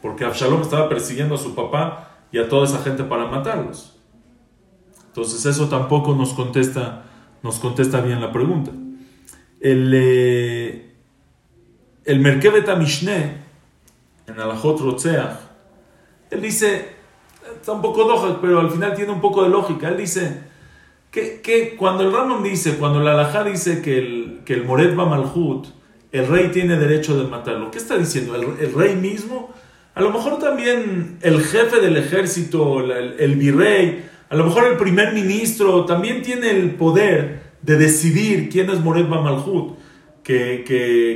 porque 0.00 0.24
Absalom 0.24 0.62
estaba 0.62 0.88
persiguiendo 0.88 1.34
a 1.34 1.38
su 1.38 1.54
papá 1.54 2.08
y 2.32 2.38
a 2.38 2.48
toda 2.48 2.64
esa 2.64 2.78
gente 2.78 3.04
para 3.04 3.26
matarlos. 3.26 3.96
Entonces 5.08 5.44
eso 5.44 5.68
tampoco 5.68 6.14
nos 6.14 6.32
contesta, 6.32 7.02
nos 7.42 7.58
contesta 7.58 8.00
bien 8.00 8.20
la 8.20 8.32
pregunta. 8.32 8.70
El, 9.60 9.92
eh, 9.94 10.92
el 12.04 12.20
Merkevet 12.20 12.68
en 12.68 14.40
Alajot 14.40 14.80
Rotzeach, 14.80 15.36
él 16.30 16.40
dice, 16.40 16.88
está 17.56 17.72
un 17.72 17.82
poco 17.82 18.08
lógico, 18.08 18.38
pero 18.40 18.60
al 18.60 18.70
final 18.70 18.94
tiene 18.94 19.12
un 19.12 19.20
poco 19.20 19.42
de 19.42 19.50
lógica. 19.50 19.88
Él 19.88 19.96
dice 19.96 20.42
que, 21.10 21.40
que 21.40 21.76
cuando 21.76 22.04
el 22.04 22.12
Ramón 22.12 22.42
dice, 22.42 22.76
cuando 22.76 23.00
la 23.00 23.12
Alajá 23.12 23.44
dice 23.44 23.82
que 23.82 23.98
el, 23.98 24.40
que 24.44 24.54
el 24.54 24.64
Moret 24.64 24.94
el 26.12 26.26
rey 26.26 26.48
tiene 26.48 26.76
derecho 26.76 27.22
de 27.22 27.28
matarlo, 27.28 27.70
¿qué 27.70 27.78
está 27.78 27.96
diciendo? 27.96 28.34
¿El, 28.34 28.64
el 28.64 28.74
rey 28.74 28.96
mismo? 28.96 29.52
A 29.94 30.00
lo 30.00 30.10
mejor 30.10 30.38
también 30.38 31.18
el 31.20 31.42
jefe 31.42 31.80
del 31.80 31.96
ejército, 31.96 32.80
el, 32.80 33.16
el 33.18 33.34
virrey, 33.36 34.08
a 34.28 34.36
lo 34.36 34.44
mejor 34.44 34.66
el 34.68 34.76
primer 34.76 35.12
ministro 35.12 35.84
también 35.84 36.22
tiene 36.22 36.50
el 36.50 36.76
poder 36.76 37.49
de 37.62 37.76
decidir 37.76 38.48
quién 38.48 38.70
es 38.70 38.80
Moret 38.80 39.08
Malhut 39.08 39.74
que, 40.22 40.64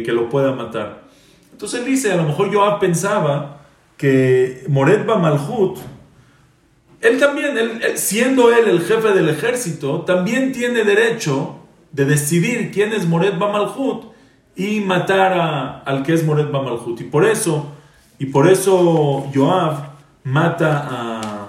que, 0.04 0.12
lo 0.12 0.28
pueda 0.28 0.52
matar. 0.52 1.04
Entonces 1.52 1.80
él 1.80 1.86
dice, 1.86 2.12
a 2.12 2.16
lo 2.16 2.24
mejor 2.24 2.50
yo 2.50 2.78
pensaba 2.80 3.62
que 3.96 4.64
Moret 4.68 5.06
Malhut, 5.06 5.78
él 7.00 7.18
también, 7.18 7.56
siendo 7.94 8.52
él 8.52 8.68
el 8.68 8.80
jefe 8.80 9.12
del 9.12 9.28
ejército, 9.28 10.00
también 10.02 10.52
tiene 10.52 10.84
derecho 10.84 11.56
de 11.92 12.04
decidir 12.04 12.72
quién 12.72 12.92
es 12.92 13.06
Moret 13.06 13.36
Malhut 13.36 14.06
y 14.56 14.80
matar 14.80 15.82
al 15.84 16.02
que 16.02 16.14
es 16.14 16.24
Moret 16.24 16.50
Malhut. 16.50 17.00
Y 17.00 17.04
por 17.04 17.24
eso, 17.24 17.72
y 18.18 18.26
por 18.26 18.48
eso 18.48 19.30
Joab 19.34 19.94
mata 20.24 20.88
a 20.90 21.44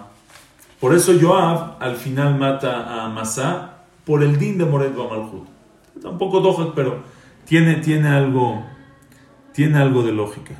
por 0.80 0.94
eso 0.94 1.14
Joab 1.20 1.78
al 1.80 1.96
final 1.96 2.38
mata 2.38 3.06
a 3.06 3.10
Masá 3.10 3.75
por 4.06 4.24
el 4.24 4.38
din 4.38 4.58
de 4.58 4.66
Moret 4.66 4.94
Malhut. 4.96 5.48
Tampoco 6.02 6.40
doja, 6.40 6.74
pero 6.76 7.04
tiene, 7.46 7.76
tiene, 7.76 8.10
algo, 8.10 8.64
tiene 9.54 9.80
algo 9.80 10.04
de 10.04 10.12
lógica. 10.12 10.56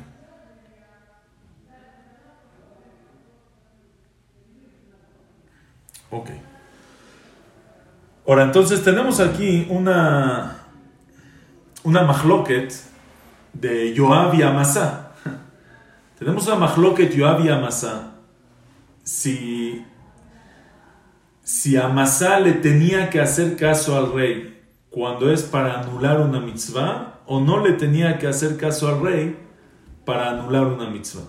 Ok. 6.10 6.30
Ahora, 8.26 8.44
entonces 8.44 8.82
tenemos 8.82 9.20
aquí 9.20 9.66
una, 9.70 10.56
una 11.84 12.02
de 13.52 13.94
Joab 13.96 14.34
y 14.34 14.42
Amasá. 14.42 15.12
tenemos 16.18 16.46
una 16.46 16.56
mahloket 16.56 17.16
Joab 17.16 17.44
y 17.44 17.48
Amasá. 17.50 18.14
Si 19.04 19.84
si 21.46 21.76
Amasá 21.76 22.40
le 22.40 22.54
tenía 22.54 23.08
que 23.08 23.20
hacer 23.20 23.54
caso 23.56 23.96
al 23.96 24.12
rey 24.12 24.64
cuando 24.90 25.30
es 25.30 25.44
para 25.44 25.78
anular 25.80 26.20
una 26.20 26.40
mitzvah 26.40 27.20
o 27.24 27.38
no 27.38 27.64
le 27.64 27.74
tenía 27.74 28.18
que 28.18 28.26
hacer 28.26 28.56
caso 28.56 28.88
al 28.88 29.00
rey 29.00 29.36
para 30.04 30.30
anular 30.30 30.66
una 30.66 30.90
mitzvah. 30.90 31.22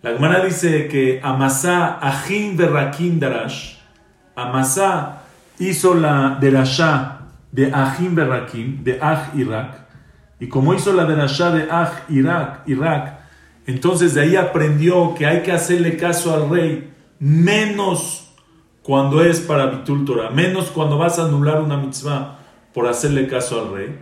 La 0.00 0.12
Gemara 0.12 0.44
dice 0.44 0.86
que 0.86 1.20
Amasá 1.24 1.98
Ajin 2.00 2.56
Berrakim 2.56 3.18
Darash, 3.18 3.78
Amasá 4.36 5.22
hizo 5.58 5.94
la 5.94 6.38
derashá 6.40 7.22
de 7.50 7.72
Ajin 7.74 8.14
Berrakim, 8.14 8.84
de 8.84 9.00
Aj 9.02 9.34
Irak, 9.34 9.88
y 10.38 10.46
como 10.46 10.72
hizo 10.72 10.92
la 10.92 11.04
derashá 11.04 11.50
de 11.50 11.68
Aj 11.68 12.04
Irak, 12.08 12.62
Irak, 12.66 13.18
entonces 13.66 14.14
de 14.14 14.20
ahí 14.20 14.36
aprendió 14.36 15.16
que 15.16 15.26
hay 15.26 15.42
que 15.42 15.50
hacerle 15.50 15.96
caso 15.96 16.32
al 16.32 16.48
rey 16.48 16.92
menos 17.18 18.27
cuando 18.88 19.22
es 19.22 19.40
para 19.40 19.66
Bitul 19.66 20.06
Torah, 20.06 20.30
menos 20.30 20.70
cuando 20.70 20.96
vas 20.96 21.18
a 21.18 21.26
anular 21.26 21.60
una 21.60 21.76
mitzvah 21.76 22.38
por 22.72 22.88
hacerle 22.88 23.28
caso 23.28 23.60
al 23.60 23.74
rey. 23.74 23.98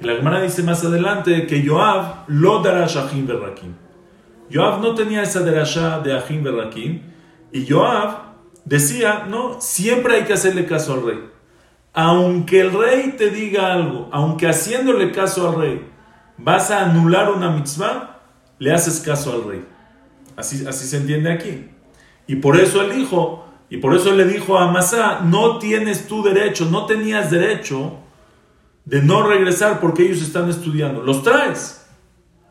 La 0.00 0.14
Gemara 0.14 0.40
dice 0.40 0.62
más 0.62 0.82
adelante 0.82 1.46
que 1.46 1.62
Joab 1.62 2.24
lo 2.26 2.62
dará 2.62 2.86
Shahim 2.86 3.26
Berrakim. 3.26 3.74
Joab 4.50 4.80
no 4.80 4.94
tenía 4.94 5.22
esa 5.22 5.40
derasha 5.40 5.98
de 5.98 6.14
Ahim 6.14 6.42
Berrakim 6.42 7.02
y 7.52 7.70
Joab 7.70 8.16
decía, 8.64 9.26
no, 9.28 9.60
siempre 9.60 10.14
hay 10.14 10.24
que 10.24 10.32
hacerle 10.32 10.64
caso 10.64 10.94
al 10.94 11.04
rey. 11.04 11.20
Aunque 11.92 12.62
el 12.62 12.72
rey 12.72 13.16
te 13.18 13.28
diga 13.28 13.74
algo, 13.74 14.08
aunque 14.10 14.48
haciéndole 14.48 15.12
caso 15.12 15.50
al 15.50 15.56
rey 15.60 15.86
vas 16.38 16.70
a 16.70 16.86
anular 16.86 17.30
una 17.30 17.50
mitzvah, 17.50 18.22
le 18.58 18.72
haces 18.72 19.00
caso 19.00 19.34
al 19.34 19.44
rey. 19.44 19.66
Así, 20.34 20.66
así 20.66 20.88
se 20.88 20.96
entiende 20.96 21.30
aquí. 21.30 21.68
Y 22.26 22.36
por 22.36 22.58
eso 22.58 22.80
él 22.80 22.94
dijo, 22.96 23.39
y 23.70 23.76
por 23.76 23.94
eso 23.94 24.12
le 24.12 24.24
dijo 24.24 24.58
a 24.58 24.64
Amasá, 24.64 25.20
no 25.20 25.58
tienes 25.58 26.08
tu 26.08 26.24
derecho, 26.24 26.66
no 26.66 26.86
tenías 26.86 27.30
derecho 27.30 27.98
de 28.84 29.00
no 29.00 29.22
regresar 29.22 29.78
porque 29.78 30.02
ellos 30.02 30.20
están 30.20 30.50
estudiando. 30.50 31.02
Los 31.02 31.22
traes. 31.22 31.86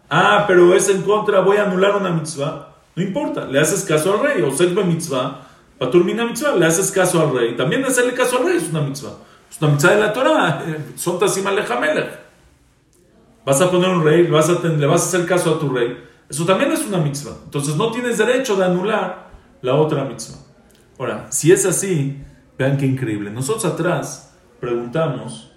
Ah, 0.09 0.45
pero 0.47 0.73
es 0.73 0.87
en 0.87 1.01
contra, 1.01 1.41
voy 1.41 1.57
a 1.57 1.63
anular 1.63 1.97
una 1.97 2.09
mitzvah. 2.09 2.73
No 2.95 3.03
importa, 3.03 3.45
le 3.45 3.59
haces 3.59 3.83
caso 3.83 4.13
al 4.13 4.21
rey. 4.21 4.41
O 4.41 4.51
serve 4.51 4.81
mitzvah, 4.85 5.41
paturmina 5.77 6.25
mitzvah, 6.25 6.55
le 6.55 6.65
haces 6.65 6.89
caso 6.89 7.21
al 7.21 7.33
rey. 7.33 7.57
También 7.57 7.83
hacerle 7.83 8.13
caso 8.13 8.37
al 8.37 8.45
rey 8.45 8.55
es 8.55 8.69
una 8.69 8.79
mitzvah. 8.79 9.17
Es 9.51 9.61
una 9.61 9.71
mitzvah 9.71 9.91
de 9.91 9.99
la 9.99 10.13
Torah. 10.13 10.65
Son 10.95 11.19
tasim 11.19 11.43
Vas 13.45 13.61
a 13.61 13.69
poner 13.69 13.89
un 13.89 14.03
rey, 14.05 14.27
vas 14.27 14.49
a, 14.49 14.67
le 14.67 14.85
vas 14.85 15.01
a 15.01 15.05
hacer 15.05 15.25
caso 15.25 15.55
a 15.55 15.59
tu 15.59 15.69
rey. 15.69 15.97
Eso 16.29 16.45
también 16.45 16.71
es 16.71 16.85
una 16.85 16.99
mitzvah. 16.99 17.35
Entonces 17.43 17.75
no 17.75 17.91
tienes 17.91 18.17
derecho 18.17 18.55
de 18.55 18.63
anular 18.63 19.29
la 19.61 19.75
otra 19.75 20.05
mitzvah. 20.05 20.48
Ahora, 20.99 21.31
si 21.31 21.51
es 21.51 21.65
así, 21.65 22.21
Vean 22.59 22.75
qué 22.75 22.85
increíble. 22.85 23.31
Nosotros 23.31 23.63
atrás 23.63 24.37
preguntamos, 24.59 25.49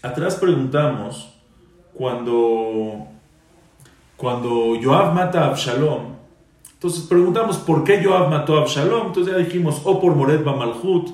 atrás 0.00 0.36
preguntamos 0.36 1.34
cuando, 1.92 3.08
cuando 4.16 4.80
Joab 4.80 5.12
mata 5.12 5.42
a 5.42 5.48
Absalom. 5.48 6.14
Entonces 6.74 7.02
preguntamos 7.08 7.56
por 7.56 7.82
qué 7.82 8.00
Joab 8.04 8.30
mató 8.30 8.56
a 8.56 8.60
Absalom. 8.60 9.08
Entonces 9.08 9.34
ya 9.34 9.38
dijimos, 9.40 9.82
o 9.82 10.00
por 10.00 10.14
Moret 10.14 10.44
Bamalhut, 10.44 11.10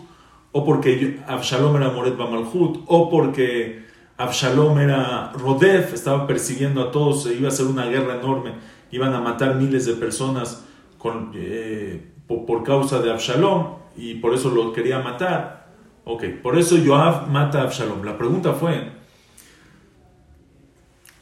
o 0.53 0.65
porque 0.67 1.19
Absalom 1.27 1.77
era 1.77 1.89
Moret 1.89 2.19
Bamalhut, 2.19 2.85
o 2.89 3.09
porque 3.09 3.87
Absalom 4.19 4.79
era 4.81 5.33
Rodef, 5.33 5.95
estaba 5.95 6.27
persiguiendo 6.27 6.83
a 6.83 6.91
todos, 6.91 7.25
iba 7.25 7.49
a 7.49 7.53
ser 7.53 7.69
una 7.69 7.87
guerra 7.87 8.17
enorme, 8.17 8.53
iban 8.91 9.15
a 9.15 9.21
matar 9.23 9.55
miles 9.55 9.87
de 9.87 9.95
personas 9.95 10.67
con, 10.99 11.33
eh, 11.35 12.20
por, 12.39 12.63
causa 12.63 13.01
de 13.01 13.11
Absalom 13.11 13.77
y 13.97 14.15
por 14.15 14.35
eso 14.35 14.51
lo 14.51 14.73
quería 14.73 15.01
matar. 15.01 15.67
Ok, 16.05 16.25
por 16.43 16.57
eso 16.57 16.77
Joab 16.85 17.29
mata 17.29 17.61
a 17.61 17.63
Absalom. 17.65 18.05
La 18.05 18.17
pregunta 18.17 18.55
fue, 18.55 18.93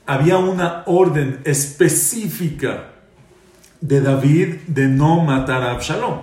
había 0.07 0.39
una 0.39 0.83
orden 0.87 1.41
específica 1.45 2.93
de 3.81 4.01
David 4.01 4.57
de 4.67 4.89
no 4.89 5.21
matar 5.23 5.63
a 5.63 5.73
Absalom. 5.73 6.21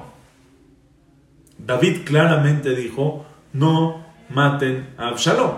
David 1.57 2.01
claramente 2.05 2.75
dijo, 2.75 3.25
no 3.53 4.05
maten 4.29 4.93
a 4.97 5.09
Absalom. 5.09 5.51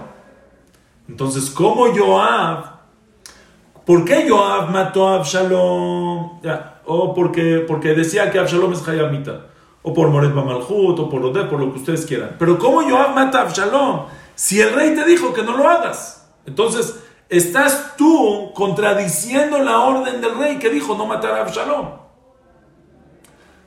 Entonces, 1.10 1.50
¿cómo 1.50 1.86
Joab? 1.96 2.78
¿Por 3.86 4.04
qué 4.04 4.28
Joab 4.30 4.70
mató 4.72 5.08
a 5.08 5.16
Absalom? 5.16 6.40
O 6.90 7.14
porque, 7.14 7.66
porque 7.68 7.94
decía 7.94 8.32
que 8.32 8.40
Absalom 8.40 8.72
es 8.72 8.88
Hayamita. 8.88 9.48
O 9.84 9.94
por 9.94 10.08
Moret 10.08 10.34
Bamalhut, 10.34 10.98
o 10.98 11.10
por 11.10 11.22
Rodé, 11.22 11.44
por 11.44 11.60
lo 11.60 11.72
que 11.74 11.80
ustedes 11.80 12.06
quieran. 12.06 12.38
Pero 12.40 12.58
¿cómo 12.58 12.82
Joab 12.82 13.14
mata 13.14 13.40
a 13.40 13.42
Absalom? 13.44 14.06
Si 14.36 14.62
el 14.62 14.74
rey 14.74 14.96
te 14.96 15.04
dijo 15.04 15.34
que 15.34 15.44
no 15.44 15.58
lo 15.58 15.68
hagas. 15.68 16.30
Entonces, 16.46 17.04
estás 17.28 17.96
tú 17.98 18.52
contradiciendo 18.56 19.60
la 19.60 19.82
orden 19.82 20.22
del 20.22 20.38
rey 20.38 20.60
que 20.60 20.70
dijo 20.70 20.96
no 20.96 21.06
matar 21.06 21.34
a 21.34 21.42
Absalom. 21.42 21.88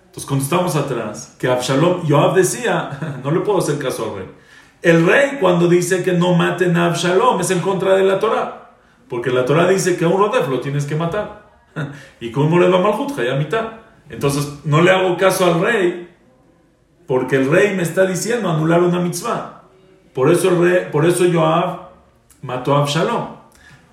Entonces 0.06 0.28
contestamos 0.28 0.74
atrás 0.74 1.36
que 1.38 1.46
Absalom, 1.46 2.08
Joab 2.08 2.34
decía, 2.34 3.20
no 3.24 3.30
le 3.30 3.40
puedo 3.40 3.58
hacer 3.58 3.78
caso 3.78 4.04
al 4.04 4.16
rey. 4.16 4.34
El 4.80 5.06
rey 5.06 5.36
cuando 5.38 5.68
dice 5.68 6.02
que 6.02 6.14
no 6.14 6.32
maten 6.32 6.74
a 6.78 6.86
Absalom 6.86 7.38
es 7.40 7.50
en 7.50 7.60
contra 7.60 7.96
de 7.96 8.04
la 8.04 8.18
Torah. 8.18 8.70
Porque 9.10 9.30
la 9.30 9.44
Torah 9.44 9.68
dice 9.68 9.96
que 9.96 10.06
a 10.06 10.08
un 10.08 10.18
Rodef 10.18 10.48
lo 10.48 10.60
tienes 10.60 10.86
que 10.86 10.96
matar. 10.96 11.39
y 12.20 12.30
con 12.30 12.50
Mored 12.50 12.68
Malhut, 12.68 13.16
mitad. 13.38 13.68
Entonces 14.08 14.60
no 14.64 14.82
le 14.82 14.90
hago 14.90 15.16
caso 15.16 15.46
al 15.46 15.60
rey 15.60 16.08
porque 17.06 17.36
el 17.36 17.50
rey 17.50 17.74
me 17.74 17.82
está 17.82 18.06
diciendo 18.06 18.48
anular 18.48 18.82
una 18.82 19.00
mitzvah. 19.00 19.62
Por 20.14 20.30
eso, 20.30 20.48
el 20.50 20.60
rey, 20.60 20.88
por 20.90 21.06
eso 21.06 21.24
Joab 21.32 21.88
mató 22.42 22.74
a 22.74 22.80
Absalom. 22.80 23.36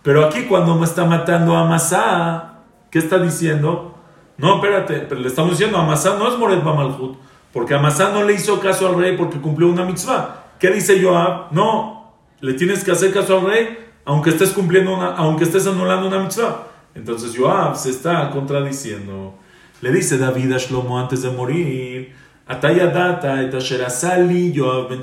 Pero 0.03 0.25
aquí 0.25 0.43
cuando 0.43 0.75
me 0.75 0.85
está 0.85 1.05
matando 1.05 1.55
a 1.55 1.61
Amasá, 1.61 2.59
¿qué 2.91 2.99
está 2.99 3.17
diciendo? 3.19 3.95
No, 4.37 4.55
espérate, 4.55 4.99
pero 5.09 5.19
le 5.19 5.27
estamos 5.27 5.51
diciendo 5.51 5.77
Amasá 5.77 6.15
no 6.17 6.31
es 6.31 6.37
Mored 6.37 6.61
Malhut. 6.61 7.17
Porque 7.51 7.73
Amasá 7.73 8.11
no 8.11 8.23
le 8.23 8.33
hizo 8.33 8.59
caso 8.59 8.87
al 8.87 8.99
rey 8.99 9.17
porque 9.17 9.39
cumplió 9.39 9.67
una 9.67 9.83
mitzvah. 9.83 10.43
¿Qué 10.59 10.69
dice 10.69 11.01
Joab? 11.01 11.51
No, 11.51 12.13
le 12.39 12.53
tienes 12.53 12.83
que 12.83 12.91
hacer 12.91 13.11
caso 13.11 13.39
al 13.39 13.45
rey, 13.47 13.77
aunque 14.05 14.29
estés 14.29 14.51
cumpliendo 14.51 14.95
una, 14.95 15.15
aunque 15.15 15.43
estés 15.43 15.65
anulando 15.65 16.07
una 16.07 16.19
mitzvah. 16.19 16.67
Entonces 16.95 17.37
Joab 17.37 17.75
se 17.75 17.91
está 17.91 18.29
contradiciendo. 18.31 19.35
Le 19.81 19.91
dice 19.91 20.17
David 20.17 20.53
a 20.53 20.57
Shlomo 20.57 20.99
antes 20.99 21.21
de 21.21 21.29
morir, 21.29 22.13
Ataya 22.49 22.87
data 22.87 23.41
et 23.43 23.51
sali 23.89 24.53
Joab 24.55 24.89
ben 24.89 25.01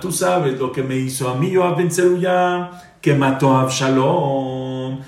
Tú 0.00 0.10
sabes 0.10 0.58
lo 0.58 0.72
que 0.72 0.82
me 0.82 0.96
hizo 0.96 1.28
a 1.28 1.36
mí 1.36 1.54
Joab 1.54 1.76
ben 1.76 1.88
que 3.00 3.14
mató 3.14 3.56
a 3.56 3.62
Absalom. 3.62 4.98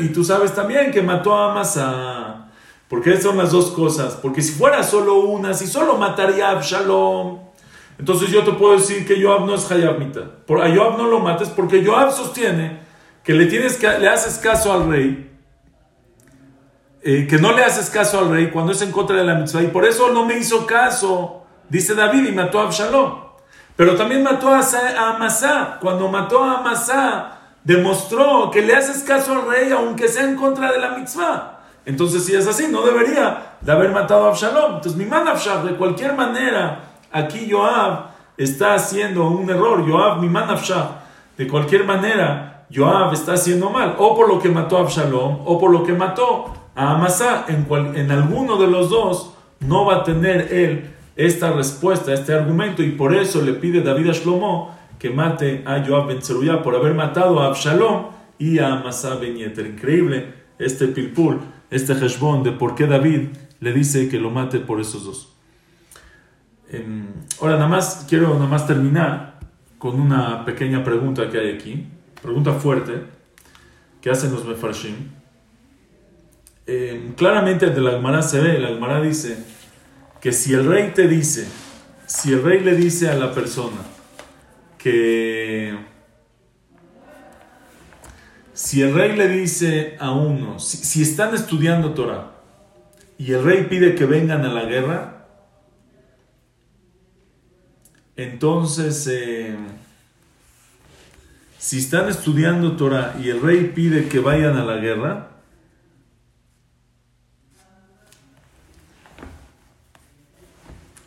Y 0.00 0.08
tú 0.08 0.24
sabes 0.24 0.52
también 0.54 0.90
que 0.90 1.02
mató 1.02 1.36
a 1.36 1.52
Amasa. 1.52 2.48
¿Por 2.88 3.00
qué 3.00 3.20
son 3.20 3.36
las 3.36 3.52
dos 3.52 3.70
cosas? 3.70 4.14
Porque 4.20 4.42
si 4.42 4.52
fuera 4.52 4.82
solo 4.82 5.20
una, 5.20 5.54
si 5.54 5.68
solo 5.68 5.96
mataría 5.98 6.48
a 6.48 6.52
Absalom, 6.52 7.38
entonces 7.96 8.30
yo 8.30 8.42
te 8.42 8.52
puedo 8.52 8.74
decir 8.74 9.06
que 9.06 9.22
Joab 9.22 9.46
no 9.46 9.54
es 9.54 9.70
Hayabmita. 9.70 10.22
Por, 10.46 10.62
a 10.62 10.74
Joab 10.74 10.98
no 10.98 11.06
lo 11.06 11.20
mates 11.20 11.48
porque 11.48 11.84
Joab 11.84 12.12
sostiene 12.12 12.83
que 13.24 13.32
le, 13.34 13.46
tienes 13.46 13.76
que, 13.76 13.88
le 13.98 14.08
haces 14.08 14.38
caso 14.38 14.72
al 14.72 14.88
rey, 14.88 15.32
eh, 17.02 17.26
que 17.28 17.38
no 17.38 17.52
le 17.52 17.64
haces 17.64 17.90
caso 17.90 18.18
al 18.20 18.30
rey 18.30 18.50
cuando 18.50 18.72
es 18.72 18.82
en 18.82 18.92
contra 18.92 19.16
de 19.16 19.24
la 19.24 19.34
mitzvah. 19.34 19.62
Y 19.62 19.68
por 19.68 19.84
eso 19.84 20.12
no 20.12 20.24
me 20.24 20.38
hizo 20.38 20.66
caso, 20.66 21.44
dice 21.68 21.94
David, 21.94 22.28
y 22.28 22.32
mató 22.32 22.60
a 22.60 22.64
Absalom. 22.64 23.24
Pero 23.76 23.96
también 23.96 24.22
mató 24.22 24.54
a, 24.54 24.60
Amasá. 25.14 25.78
Cuando 25.80 26.08
mató 26.08 26.44
a 26.44 26.58
Amasá, 26.58 27.38
demostró 27.64 28.50
que 28.52 28.62
le 28.62 28.76
haces 28.76 29.02
caso 29.02 29.32
al 29.32 29.48
rey 29.48 29.72
aunque 29.72 30.06
sea 30.06 30.24
en 30.24 30.36
contra 30.36 30.70
de 30.70 30.78
la 30.78 30.90
mitzvah. 30.90 31.60
Entonces, 31.84 32.24
si 32.24 32.34
es 32.34 32.46
así, 32.46 32.68
no 32.68 32.82
debería 32.82 33.56
de 33.60 33.72
haber 33.72 33.90
matado 33.90 34.26
a 34.26 34.28
Absalom. 34.28 34.76
Entonces, 34.76 34.96
mi 34.96 35.06
man 35.06 35.26
Absalom, 35.26 35.66
de 35.66 35.76
cualquier 35.76 36.14
manera, 36.14 36.94
Aquí 37.14 37.48
Joab 37.48 38.06
está 38.36 38.74
haciendo 38.74 39.28
un 39.28 39.48
error. 39.48 39.88
Joab, 39.88 40.20
mi 40.20 40.28
manafshah. 40.28 41.00
De 41.38 41.46
cualquier 41.46 41.84
manera, 41.84 42.53
Joab 42.72 43.12
está 43.12 43.34
haciendo 43.34 43.70
mal. 43.70 43.96
O 43.98 44.14
por 44.14 44.28
lo 44.28 44.38
que 44.38 44.48
mató 44.48 44.78
a 44.78 44.82
Absalom, 44.82 45.40
o 45.44 45.58
por 45.58 45.70
lo 45.70 45.84
que 45.84 45.92
mató 45.92 46.52
a 46.74 46.94
Amasa. 46.94 47.46
En, 47.48 47.66
en 47.96 48.10
alguno 48.10 48.56
de 48.56 48.66
los 48.66 48.90
dos 48.90 49.34
no 49.60 49.86
va 49.86 49.96
a 49.96 50.04
tener 50.04 50.52
él 50.52 50.90
esta 51.16 51.52
respuesta, 51.52 52.12
este 52.12 52.34
argumento. 52.34 52.82
Y 52.82 52.92
por 52.92 53.14
eso 53.14 53.42
le 53.42 53.54
pide 53.54 53.80
David 53.80 54.10
a 54.10 54.12
Shlomo 54.12 54.74
que 54.98 55.10
mate 55.10 55.62
a 55.66 55.84
Joab 55.84 56.06
Ben 56.08 56.62
por 56.62 56.74
haber 56.74 56.94
matado 56.94 57.40
a 57.40 57.46
Absalom 57.46 58.06
y 58.38 58.58
a 58.58 58.74
Amasa 58.74 59.16
Ben 59.16 59.36
Yeter. 59.36 59.66
Increíble 59.66 60.44
este 60.58 60.88
pilpul, 60.88 61.40
este 61.70 61.92
heshbon 61.92 62.42
de 62.42 62.52
por 62.52 62.74
qué 62.74 62.86
David 62.86 63.28
le 63.60 63.72
dice 63.72 64.08
que 64.08 64.18
lo 64.18 64.30
mate 64.30 64.60
por 64.60 64.80
esos 64.80 65.04
dos. 65.04 65.36
Em, 66.70 67.06
ahora, 67.40 67.54
nada 67.54 67.68
más 67.68 68.06
quiero 68.08 68.34
nada 68.34 68.46
más 68.46 68.66
terminar 68.66 69.38
con 69.78 70.00
una 70.00 70.44
pequeña 70.44 70.82
pregunta 70.82 71.28
que 71.28 71.38
hay 71.38 71.50
aquí, 71.52 71.86
pregunta 72.24 72.54
fuerte 72.54 73.02
que 74.00 74.10
hacen 74.10 74.32
los 74.32 74.46
mefarshim. 74.46 74.94
Em, 76.66 77.12
claramente 77.12 77.66
de 77.66 77.80
la 77.82 77.90
Gemara 77.92 78.22
se 78.22 78.40
ve, 78.40 78.58
la 78.58 78.68
Gemara 78.68 79.02
dice 79.02 79.36
que 80.22 80.32
si 80.32 80.54
el 80.54 80.64
rey 80.64 80.92
te 80.94 81.06
dice, 81.06 81.46
si 82.06 82.32
el 82.32 82.42
rey 82.42 82.60
le 82.60 82.74
dice 82.74 83.10
a 83.10 83.14
la 83.14 83.34
persona 83.34 83.82
que 84.78 85.76
si 88.54 88.80
el 88.80 88.94
rey 88.94 89.14
le 89.14 89.28
dice 89.28 89.96
a 90.00 90.12
uno, 90.12 90.58
si, 90.58 90.78
si 90.78 91.02
están 91.02 91.34
estudiando 91.34 91.92
Torah 91.92 92.36
y 93.18 93.32
el 93.32 93.44
rey 93.44 93.64
pide 93.64 93.94
que 93.94 94.06
vengan 94.06 94.46
a 94.46 94.48
la 94.48 94.64
guerra, 94.64 95.26
entonces, 98.16 99.06
eh, 99.10 99.56
si 101.64 101.78
están 101.78 102.10
estudiando 102.10 102.76
Torah 102.76 103.16
y 103.18 103.30
el 103.30 103.40
rey 103.40 103.72
pide 103.74 104.06
que 104.06 104.18
vayan 104.18 104.58
a 104.58 104.66
la 104.66 104.76
guerra, 104.76 105.30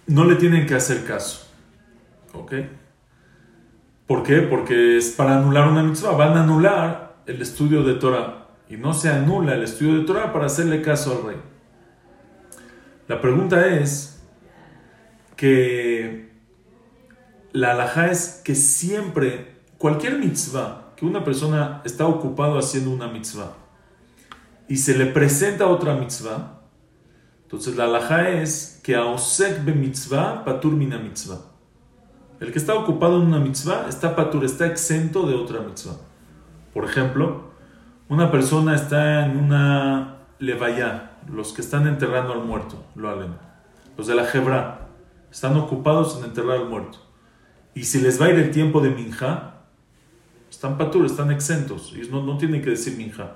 no 0.08 0.26
le 0.26 0.36
tienen 0.38 0.66
que 0.66 0.74
hacer 0.74 1.05
caso. 1.05 1.47
¿Ok? 2.34 2.53
¿Por 4.08 4.24
qué? 4.24 4.38
Porque 4.41 4.97
es 4.97 5.12
para 5.12 5.38
anular 5.38 5.68
una 5.68 5.84
mitzvah. 5.84 6.14
Van 6.14 6.36
a 6.36 6.41
anular 6.41 7.18
el 7.28 7.39
estudio 7.39 7.84
de 7.84 7.93
Torah. 7.93 8.47
Y 8.68 8.78
no 8.78 8.95
se 8.95 9.10
anula 9.10 9.53
el 9.53 9.62
estudio 9.62 9.99
de 9.99 10.05
Torah 10.05 10.34
para 10.34 10.47
hacerle 10.47 10.82
caso 10.82 11.20
al 11.20 11.28
rey. 11.28 11.41
La 13.08 13.22
pregunta 13.22 13.68
es 13.68 14.24
que 15.36 16.32
la 17.51 17.74
alhaja 17.74 18.10
es 18.10 18.41
que 18.43 18.55
siempre, 18.55 19.57
cualquier 19.78 20.18
mitzvah, 20.18 20.94
que 20.96 21.06
una 21.06 21.24
persona 21.24 21.82
está 21.86 22.08
ocupado 22.08 22.58
haciendo 22.58 22.92
una 22.92 23.08
mitzvah 23.08 23.54
y 24.68 24.78
se 24.78 24.98
le 24.98 25.06
presenta 25.06 25.68
otra 25.68 25.96
mitzvah, 25.96 26.62
entonces 27.44 27.76
la 27.78 27.86
alhaja 27.86 28.30
es 28.30 28.82
que 28.84 28.96
a 28.96 29.06
osek 29.06 29.64
be 29.64 29.74
mitzvah 29.74 30.44
patur 30.44 30.74
mina 30.74 30.98
mitzvah. 30.98 31.40
El 32.40 32.52
que 32.52 32.60
está 32.60 32.74
ocupado 32.76 33.22
en 33.22 33.28
una 33.28 33.40
mitzvah 33.40 33.88
está 33.88 34.16
patur, 34.16 34.44
está 34.44 34.68
exento 34.68 35.26
de 35.26 35.36
otra 35.36 35.62
mitzvah. 35.62 35.98
Por 36.74 36.86
ejemplo, 36.86 37.52
una 38.10 38.32
persona 38.32 38.76
está 38.76 39.26
en 39.26 39.38
una 39.38 40.18
levaya, 40.40 41.18
los 41.32 41.54
que 41.54 41.62
están 41.62 41.88
enterrando 41.88 42.34
al 42.34 42.44
muerto, 42.44 42.84
lo 42.96 43.10
halen. 43.10 43.36
Los 43.98 44.08
de 44.08 44.16
la 44.16 44.30
Hebra 44.32 44.88
están 45.32 45.58
ocupados 45.58 46.18
en 46.20 46.26
enterrar 46.26 46.58
al 46.58 46.70
muerto 46.70 47.00
y 47.78 47.84
si 47.84 48.02
les 48.02 48.20
va 48.20 48.26
a 48.26 48.30
ir 48.30 48.40
el 48.40 48.50
tiempo 48.50 48.82
de 48.82 48.90
minja, 48.90 49.57
están 50.50 50.78
patur, 50.78 51.06
están 51.06 51.32
exentos. 51.32 51.93
Ellos 51.95 52.10
no, 52.10 52.24
no 52.24 52.38
tienen 52.38 52.62
que 52.62 52.72
decir 52.72 52.98
minja. 52.98 53.34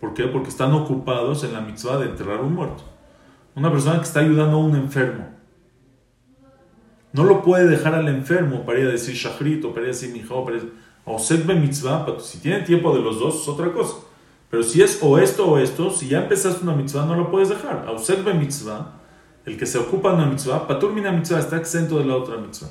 ¿Por 0.00 0.14
qué? 0.14 0.24
Porque 0.24 0.48
están 0.48 0.72
ocupados 0.72 1.44
en 1.44 1.52
la 1.52 1.60
mitzvah 1.60 1.98
de 1.98 2.06
enterrar 2.06 2.40
un 2.40 2.54
muerto. 2.54 2.84
Una 3.54 3.70
persona 3.70 3.98
que 3.98 4.04
está 4.04 4.20
ayudando 4.20 4.56
a 4.56 4.60
un 4.60 4.76
enfermo 4.76 5.40
no 7.12 7.24
lo 7.24 7.42
puede 7.42 7.66
dejar 7.66 7.94
al 7.94 8.08
enfermo 8.08 8.64
para 8.64 8.78
ir 8.78 8.86
a 8.86 8.92
decir 8.92 9.14
shachrit 9.14 9.64
o 9.64 9.70
para 9.72 9.82
ir 9.82 9.90
a 9.90 9.92
decir 9.92 10.12
mijao, 10.12 10.44
para 10.44 10.58
ir 10.58 10.72
a 11.04 11.10
osek 11.10 11.44
mitzvah. 11.44 12.06
Si 12.20 12.38
tiene 12.38 12.60
tiempo 12.60 12.94
de 12.94 13.02
los 13.02 13.18
dos 13.18 13.42
es 13.42 13.48
otra 13.48 13.72
cosa. 13.72 13.96
Pero 14.48 14.62
si 14.62 14.82
es 14.82 14.98
o 15.02 15.18
esto 15.18 15.46
o 15.46 15.58
esto, 15.58 15.90
si 15.90 16.08
ya 16.08 16.22
empezaste 16.22 16.62
una 16.62 16.74
mitzvah, 16.74 17.06
no 17.06 17.14
lo 17.14 17.30
puedes 17.30 17.48
dejar. 17.48 17.86
A 17.88 18.32
mitzvah, 18.32 19.00
el 19.44 19.56
que 19.56 19.66
se 19.66 19.78
ocupa 19.78 20.10
de 20.10 20.16
una 20.16 20.26
mitzvah, 20.26 20.66
patur 20.66 20.92
mina 20.92 21.12
mitzvah, 21.12 21.38
está 21.38 21.56
exento 21.56 21.98
de 21.98 22.04
la 22.04 22.16
otra 22.16 22.36
mitzvah. 22.36 22.68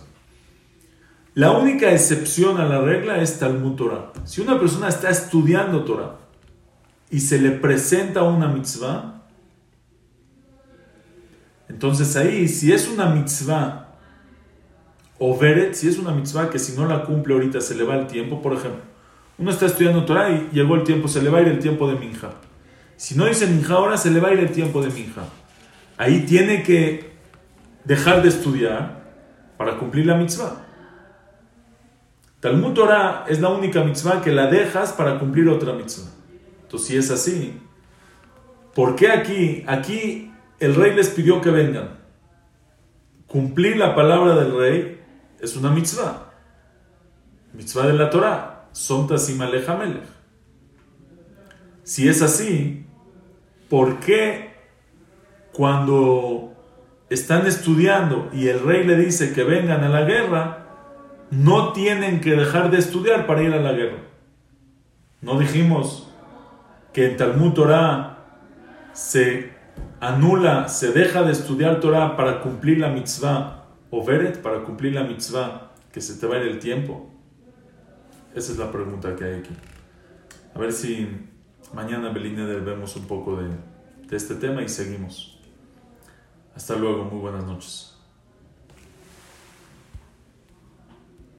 La 1.36 1.52
única 1.52 1.92
excepción 1.92 2.60
a 2.60 2.66
la 2.66 2.82
regla 2.82 3.22
es 3.22 3.38
Talmud 3.38 3.76
Torah. 3.76 4.12
Si 4.26 4.42
una 4.42 4.60
persona 4.60 4.90
está 4.90 5.10
estudiando 5.10 5.84
Torah 5.84 6.18
y 7.12 7.20
se 7.20 7.40
le 7.40 7.52
presenta 7.52 8.24
una 8.24 8.48
mitzvah, 8.48 9.22
entonces 11.70 12.16
ahí, 12.16 12.48
si 12.48 12.74
es 12.74 12.90
una 12.90 13.06
mitzvah 13.06 13.96
o 15.20 15.38
veret, 15.38 15.76
si 15.76 15.88
es 15.88 16.00
una 16.00 16.12
mitzvah 16.12 16.50
que 16.50 16.58
si 16.58 16.76
no 16.76 16.88
la 16.88 17.04
cumple 17.04 17.36
ahorita 17.36 17.62
se 17.62 17.76
le 17.76 17.84
va 17.84 17.96
el 17.96 18.08
tiempo, 18.08 18.42
por 18.42 18.54
ejemplo, 18.54 18.82
uno 19.38 19.52
está 19.52 19.68
estudiando 19.68 20.06
Torah 20.06 20.32
y 20.32 20.50
llegó 20.52 20.76
el 20.76 20.84
tiempo, 20.84 21.08
se 21.08 21.22
le 21.22 21.30
va 21.30 21.38
a 21.38 21.42
ir 21.42 21.48
el 21.48 21.60
tiempo 21.60 21.90
de 21.90 21.98
minja. 21.98 22.32
Si 22.98 23.16
no 23.16 23.26
dice 23.26 23.46
minja 23.46 23.76
ahora, 23.76 23.98
se 23.98 24.10
le 24.10 24.20
va 24.20 24.30
a 24.30 24.34
ir 24.34 24.40
el 24.40 24.52
tiempo 24.52 24.82
de 24.82 24.90
minja. 24.90 25.22
Ahí 25.96 26.26
tiene 26.26 26.64
que 26.64 27.14
dejar 27.86 28.24
de 28.24 28.30
estudiar 28.30 29.14
para 29.58 29.78
cumplir 29.78 30.08
la 30.08 30.16
mitzvah. 30.16 30.69
Talmud 32.40 32.74
Torah 32.74 33.26
es 33.28 33.42
la 33.42 33.50
única 33.50 33.84
mitzvah 33.84 34.22
que 34.22 34.32
la 34.32 34.48
dejas 34.48 34.94
para 34.94 35.20
cumplir 35.20 35.50
otra 35.50 35.74
mitzvah. 35.74 36.10
Entonces, 36.62 36.88
si 36.88 36.98
es 36.98 37.12
así, 37.12 37.60
¿por 38.74 38.96
qué 38.96 39.12
aquí? 39.12 39.64
Aquí 39.68 40.32
el 40.60 40.76
rey 40.76 40.96
les 40.96 41.10
pidió 41.10 41.42
que 41.42 41.52
vengan. 41.52 42.00
Cumplir 43.28 43.78
la 43.78 43.94
palabra 43.94 44.36
del 44.36 44.56
rey 44.58 45.02
es 45.40 45.56
una 45.56 45.70
mitzvah. 45.70 46.32
Mitzvah 47.54 47.88
de 47.88 47.94
la 47.94 48.10
Torah. 48.10 48.70
Sontasim 48.72 49.42
alejamelech. 49.42 50.04
Si 51.84 52.08
es 52.08 52.22
así, 52.22 52.86
¿por 53.68 54.00
qué 54.00 54.54
cuando 55.52 56.54
están 57.10 57.48
estudiando 57.48 58.30
y 58.32 58.48
el 58.48 58.60
rey 58.62 58.86
le 58.86 58.96
dice 58.96 59.34
que 59.34 59.44
vengan 59.44 59.84
a 59.84 59.90
la 59.90 60.04
guerra, 60.04 60.69
no 61.32 61.74
tienen 61.74 62.22
que 62.22 62.32
dejar 62.32 62.72
de 62.72 62.78
estudiar 62.78 63.28
para 63.28 63.44
ir 63.44 63.54
a 63.54 63.60
la 63.60 63.74
guerra? 63.74 64.00
No 65.22 65.38
dijimos 65.38 66.12
que 66.94 67.12
en 67.12 67.18
Talmud 67.18 67.54
Torah 67.54 68.20
se 68.94 69.54
anula, 70.00 70.68
se 70.70 70.92
deja 70.92 71.24
de 71.24 71.32
estudiar 71.32 71.80
Torah 71.80 72.16
para 72.16 72.42
cumplir 72.42 72.80
la 72.80 72.90
mitzvah, 72.90 73.66
o 73.92 74.06
veret, 74.06 74.42
para 74.42 74.64
cumplir 74.64 74.94
la 74.94 75.04
mitzvah, 75.04 75.72
que 75.92 76.02
se 76.02 76.20
te 76.20 76.28
va 76.28 76.36
a 76.36 76.40
ir 76.40 76.48
el 76.48 76.60
tiempo. 76.60 77.10
Esa 78.36 78.52
es 78.52 78.58
la 78.58 78.72
pregunta 78.72 79.16
que 79.16 79.24
hay 79.24 79.40
aquí. 79.40 79.54
A 80.54 80.60
ver 80.60 80.72
si 80.72 81.08
mañana, 81.74 82.10
Belineder, 82.10 82.62
vemos 82.62 82.96
un 82.96 83.08
poco 83.08 83.38
de, 83.38 83.50
de 84.08 84.18
este 84.18 84.36
tema 84.36 84.62
y 84.62 84.70
seguimos. 84.70 85.40
Hasta 86.56 86.76
luego, 86.76 87.06
muy 87.06 87.20
buenas 87.20 87.46
noches. 87.46 87.89